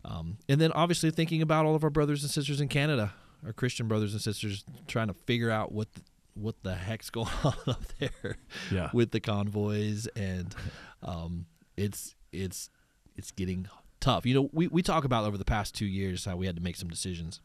Um, 0.02 0.38
and 0.48 0.58
then 0.58 0.72
obviously 0.72 1.10
thinking 1.10 1.42
about 1.42 1.66
all 1.66 1.74
of 1.74 1.84
our 1.84 1.90
brothers 1.90 2.22
and 2.22 2.30
sisters 2.32 2.58
in 2.58 2.68
Canada, 2.68 3.12
our 3.44 3.52
Christian 3.52 3.86
brothers 3.86 4.14
and 4.14 4.22
sisters, 4.22 4.64
trying 4.88 5.08
to 5.08 5.14
figure 5.14 5.50
out 5.50 5.72
what 5.72 5.92
the, 5.92 6.00
what 6.32 6.62
the 6.62 6.74
heck's 6.74 7.10
going 7.10 7.28
on 7.44 7.54
up 7.66 7.82
there 7.98 8.38
yeah 8.70 8.88
with 8.94 9.10
the 9.10 9.20
convoys, 9.20 10.06
and 10.16 10.54
um, 11.02 11.44
it's 11.76 12.14
it's 12.32 12.70
it's 13.14 13.30
getting 13.30 13.68
tough. 14.00 14.26
You 14.26 14.34
know, 14.34 14.50
we 14.52 14.68
we 14.68 14.82
talk 14.82 15.04
about 15.04 15.24
over 15.24 15.38
the 15.38 15.44
past 15.44 15.74
two 15.74 15.86
years 15.86 16.24
how 16.24 16.36
we 16.36 16.46
had 16.46 16.56
to 16.56 16.62
make 16.62 16.76
some 16.76 16.88
decisions 16.88 17.40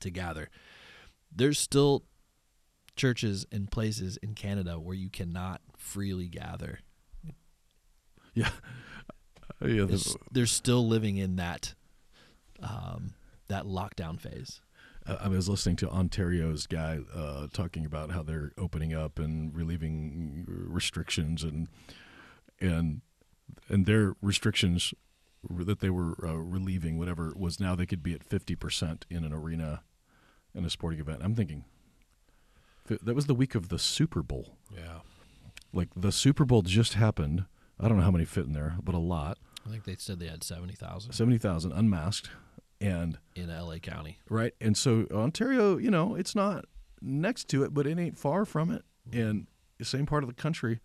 to 0.00 0.10
gather. 0.10 0.48
There's 1.34 1.58
still 1.58 2.04
churches 2.96 3.46
and 3.52 3.70
places 3.70 4.16
in 4.18 4.34
Canada 4.34 4.78
where 4.80 4.94
you 4.96 5.10
cannot 5.10 5.60
freely 5.76 6.28
gather. 6.28 6.80
yeah 8.34 8.50
yeah 9.60 9.84
the- 9.84 9.94
It's- 9.94 10.16
they're 10.32 10.46
still 10.46 10.86
living 10.86 11.16
in 11.16 11.36
that 11.36 11.74
um, 12.62 13.14
that 13.48 13.64
lockdown 13.64 14.18
phase. 14.20 14.60
I 15.06 15.28
was 15.28 15.48
listening 15.48 15.76
to 15.76 15.88
Ontario's 15.88 16.66
guy 16.66 16.98
uh, 17.14 17.46
talking 17.52 17.86
about 17.86 18.10
how 18.10 18.24
they're 18.24 18.50
opening 18.58 18.92
up 18.92 19.20
and 19.20 19.54
relieving 19.54 20.44
restrictions 20.48 21.44
and 21.44 21.68
and 22.60 23.02
and 23.68 23.86
their 23.86 24.14
restrictions 24.20 24.92
that 25.48 25.80
they 25.80 25.90
were 25.90 26.16
uh, 26.26 26.36
relieving, 26.36 26.98
whatever 26.98 27.32
was, 27.36 27.60
now 27.60 27.74
they 27.76 27.86
could 27.86 28.02
be 28.02 28.12
at 28.14 28.24
fifty 28.24 28.54
percent 28.56 29.06
in 29.10 29.24
an 29.24 29.32
arena 29.32 29.82
in 30.54 30.64
a 30.64 30.70
sporting 30.70 31.00
event. 31.00 31.20
I'm 31.22 31.34
thinking 31.34 31.64
that 32.88 33.14
was 33.14 33.26
the 33.26 33.34
week 33.34 33.54
of 33.54 33.68
the 33.68 33.78
Super 33.78 34.22
Bowl. 34.22 34.56
Yeah, 34.74 35.00
Like 35.72 35.88
the 35.96 36.12
Super 36.12 36.44
Bowl 36.44 36.62
just 36.62 36.94
happened. 36.94 37.44
I 37.80 37.88
don't 37.88 37.98
know 37.98 38.04
how 38.04 38.10
many 38.10 38.24
fit 38.24 38.46
in 38.46 38.52
there, 38.52 38.76
but 38.82 38.94
a 38.94 38.98
lot. 38.98 39.38
I 39.66 39.70
think 39.70 39.84
they 39.84 39.96
said 39.96 40.20
they 40.20 40.28
had 40.28 40.44
seventy 40.44 40.74
thousand 40.74 41.12
Seventy 41.12 41.38
thousand 41.38 41.72
unmasked, 41.72 42.30
and 42.80 43.18
in 43.34 43.50
L.A. 43.50 43.80
County. 43.80 44.18
right? 44.30 44.54
And 44.60 44.76
so 44.76 45.06
Ontario, 45.12 45.76
you 45.76 45.90
know, 45.90 46.14
it's 46.14 46.34
not 46.34 46.64
next 47.02 47.48
to 47.48 47.64
it, 47.64 47.74
but 47.74 47.86
it 47.86 47.98
ain't 47.98 48.18
far 48.18 48.44
from 48.44 48.70
it, 48.70 48.84
and 49.12 49.46
the 49.78 49.84
same 49.84 50.06
part 50.06 50.22
of 50.22 50.28
the 50.28 50.34
country. 50.34 50.80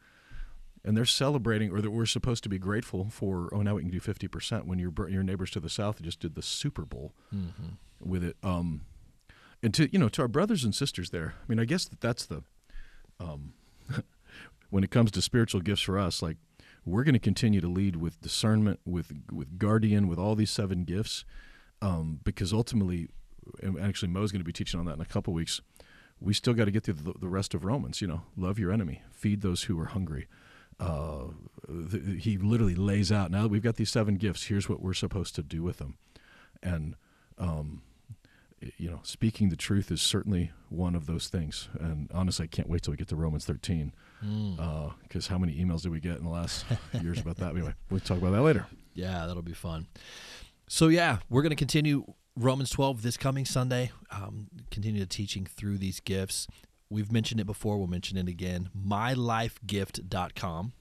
And 0.83 0.97
they're 0.97 1.05
celebrating, 1.05 1.71
or 1.71 1.79
that 1.81 1.91
we're 1.91 2.07
supposed 2.07 2.41
to 2.43 2.49
be 2.49 2.57
grateful 2.57 3.07
for. 3.11 3.49
Oh, 3.53 3.61
now 3.61 3.75
we 3.75 3.83
can 3.83 3.91
do 3.91 3.99
fifty 3.99 4.27
percent 4.27 4.65
when 4.65 4.79
your 4.79 4.91
your 5.09 5.21
neighbors 5.23 5.51
to 5.51 5.59
the 5.59 5.69
south 5.69 6.01
just 6.01 6.19
did 6.19 6.33
the 6.35 6.41
Super 6.41 6.85
Bowl 6.85 7.13
Mm-hmm. 7.35 8.09
with 8.09 8.23
it. 8.23 8.35
Um, 8.41 8.81
and 9.61 9.73
to 9.75 9.91
you 9.93 9.99
know, 9.99 10.09
to 10.09 10.23
our 10.23 10.27
brothers 10.27 10.63
and 10.63 10.73
sisters 10.73 11.11
there. 11.11 11.35
I 11.39 11.45
mean, 11.47 11.59
I 11.59 11.65
guess 11.65 11.85
that 11.85 12.01
that's 12.01 12.25
the, 12.25 12.41
um, 13.19 13.53
when 14.71 14.83
it 14.83 14.89
comes 14.89 15.11
to 15.11 15.21
spiritual 15.21 15.61
gifts 15.61 15.81
for 15.83 15.99
us, 15.99 16.21
like 16.23 16.37
we're 16.83 17.03
going 17.03 17.13
to 17.13 17.19
continue 17.19 17.61
to 17.61 17.67
lead 17.67 17.95
with 17.97 18.19
discernment, 18.21 18.79
with 18.83 19.11
with 19.31 19.59
guardian, 19.59 20.07
with 20.07 20.17
all 20.17 20.33
these 20.35 20.49
seven 20.49 20.83
gifts, 20.83 21.25
um, 21.83 22.21
because 22.23 22.51
ultimately, 22.53 23.07
and 23.61 23.79
actually 23.79 24.07
Mo's 24.09 24.31
going 24.31 24.41
to 24.41 24.45
be 24.45 24.51
teaching 24.53 24.79
on 24.79 24.87
that 24.87 24.95
in 24.95 25.01
a 25.01 25.05
couple 25.05 25.31
weeks. 25.33 25.61
We 26.19 26.33
still 26.33 26.53
got 26.55 26.65
to 26.65 26.71
get 26.71 26.83
through 26.83 26.95
the, 26.95 27.13
the 27.19 27.27
rest 27.27 27.53
of 27.53 27.65
Romans. 27.65 28.01
You 28.01 28.07
know, 28.07 28.21
love 28.35 28.57
your 28.57 28.71
enemy, 28.71 29.03
feed 29.11 29.41
those 29.41 29.63
who 29.63 29.79
are 29.79 29.85
hungry. 29.85 30.27
Uh, 30.81 31.27
th- 31.91 32.23
he 32.23 32.37
literally 32.37 32.75
lays 32.75 33.11
out 33.11 33.29
now 33.31 33.43
that 33.43 33.49
we've 33.49 33.61
got 33.61 33.75
these 33.75 33.89
seven 33.91 34.15
gifts. 34.15 34.45
Here's 34.45 34.67
what 34.67 34.81
we're 34.81 34.93
supposed 34.93 35.35
to 35.35 35.43
do 35.43 35.61
with 35.63 35.77
them, 35.77 35.97
and 36.63 36.95
um, 37.37 37.83
you 38.77 38.89
know, 38.89 38.99
speaking 39.03 39.49
the 39.49 39.55
truth 39.55 39.91
is 39.91 40.01
certainly 40.01 40.51
one 40.69 40.95
of 40.95 41.05
those 41.07 41.27
things. 41.29 41.67
And 41.79 42.09
honestly, 42.13 42.43
I 42.43 42.47
can't 42.47 42.69
wait 42.69 42.83
till 42.83 42.91
we 42.91 42.97
get 42.97 43.07
to 43.09 43.15
Romans 43.15 43.45
13 43.45 43.93
Mm. 44.23 44.93
because 45.01 45.25
how 45.27 45.39
many 45.39 45.55
emails 45.55 45.81
did 45.81 45.91
we 45.91 45.99
get 45.99 46.17
in 46.17 46.23
the 46.23 46.29
last 46.29 46.63
years 47.01 47.19
about 47.19 47.37
that? 47.37 47.55
Anyway, 47.55 47.73
we'll 47.89 47.99
talk 47.99 48.19
about 48.19 48.31
that 48.33 48.41
later. 48.41 48.67
Yeah, 48.93 49.25
that'll 49.25 49.41
be 49.41 49.53
fun. 49.53 49.87
So 50.67 50.89
yeah, 50.89 51.19
we're 51.29 51.41
going 51.41 51.49
to 51.51 51.55
continue 51.55 52.03
Romans 52.35 52.69
12 52.71 53.01
this 53.01 53.15
coming 53.17 53.45
Sunday. 53.45 53.89
Um, 54.11 54.47
continue 54.69 55.05
teaching 55.05 55.45
through 55.45 55.77
these 55.77 56.01
gifts. 56.01 56.45
We've 56.91 57.11
mentioned 57.11 57.39
it 57.39 57.45
before. 57.45 57.77
We'll 57.77 57.87
mention 57.87 58.17
it 58.17 58.27
again. 58.27 58.69
MyLifeGift.com. 58.77 60.73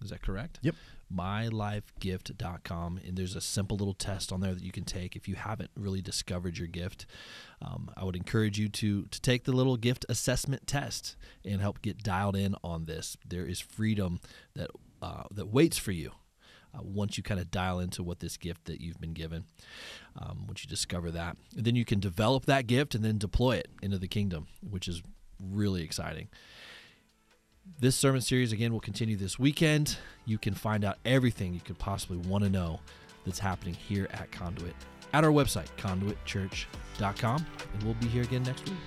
Is 0.00 0.10
that 0.10 0.22
correct? 0.22 0.60
Yep. 0.62 0.76
MyLifeGift.com. 1.12 3.00
And 3.04 3.16
there's 3.16 3.34
a 3.34 3.40
simple 3.40 3.76
little 3.76 3.94
test 3.94 4.32
on 4.32 4.40
there 4.40 4.54
that 4.54 4.62
you 4.62 4.70
can 4.70 4.84
take 4.84 5.16
if 5.16 5.26
you 5.26 5.34
haven't 5.34 5.72
really 5.76 6.00
discovered 6.00 6.58
your 6.58 6.68
gift. 6.68 7.06
Um, 7.60 7.90
I 7.96 8.04
would 8.04 8.14
encourage 8.14 8.56
you 8.56 8.68
to 8.68 9.06
to 9.06 9.20
take 9.20 9.44
the 9.44 9.52
little 9.52 9.76
gift 9.76 10.06
assessment 10.08 10.68
test 10.68 11.16
and 11.44 11.60
help 11.60 11.82
get 11.82 12.04
dialed 12.04 12.36
in 12.36 12.54
on 12.62 12.84
this. 12.84 13.16
There 13.26 13.44
is 13.44 13.58
freedom 13.58 14.20
that 14.54 14.70
uh, 15.02 15.24
that 15.32 15.48
waits 15.48 15.76
for 15.76 15.90
you 15.90 16.12
uh, 16.72 16.82
once 16.82 17.16
you 17.16 17.24
kind 17.24 17.40
of 17.40 17.50
dial 17.50 17.80
into 17.80 18.04
what 18.04 18.20
this 18.20 18.36
gift 18.36 18.66
that 18.66 18.80
you've 18.80 19.00
been 19.00 19.12
given. 19.12 19.46
Um, 20.16 20.46
once 20.46 20.62
you 20.62 20.70
discover 20.70 21.10
that, 21.10 21.36
and 21.56 21.64
then 21.64 21.74
you 21.74 21.84
can 21.84 21.98
develop 21.98 22.46
that 22.46 22.68
gift 22.68 22.94
and 22.94 23.04
then 23.04 23.18
deploy 23.18 23.56
it 23.56 23.70
into 23.82 23.98
the 23.98 24.08
kingdom, 24.08 24.46
which 24.62 24.86
is 24.86 25.02
really 25.52 25.82
exciting. 25.82 26.28
This 27.78 27.96
sermon 27.96 28.20
series 28.20 28.52
again 28.52 28.72
will 28.72 28.80
continue 28.80 29.16
this 29.16 29.38
weekend. 29.38 29.98
You 30.24 30.38
can 30.38 30.54
find 30.54 30.84
out 30.84 30.98
everything 31.04 31.54
you 31.54 31.60
could 31.60 31.78
possibly 31.78 32.16
want 32.16 32.44
to 32.44 32.50
know 32.50 32.80
that's 33.24 33.38
happening 33.38 33.74
here 33.74 34.08
at 34.12 34.32
Conduit 34.32 34.74
at 35.12 35.24
our 35.24 35.30
website, 35.30 35.68
conduitchurch.com. 35.76 37.46
And 37.74 37.82
we'll 37.82 37.94
be 37.94 38.06
here 38.06 38.22
again 38.22 38.42
next 38.42 38.68
week. 38.68 38.78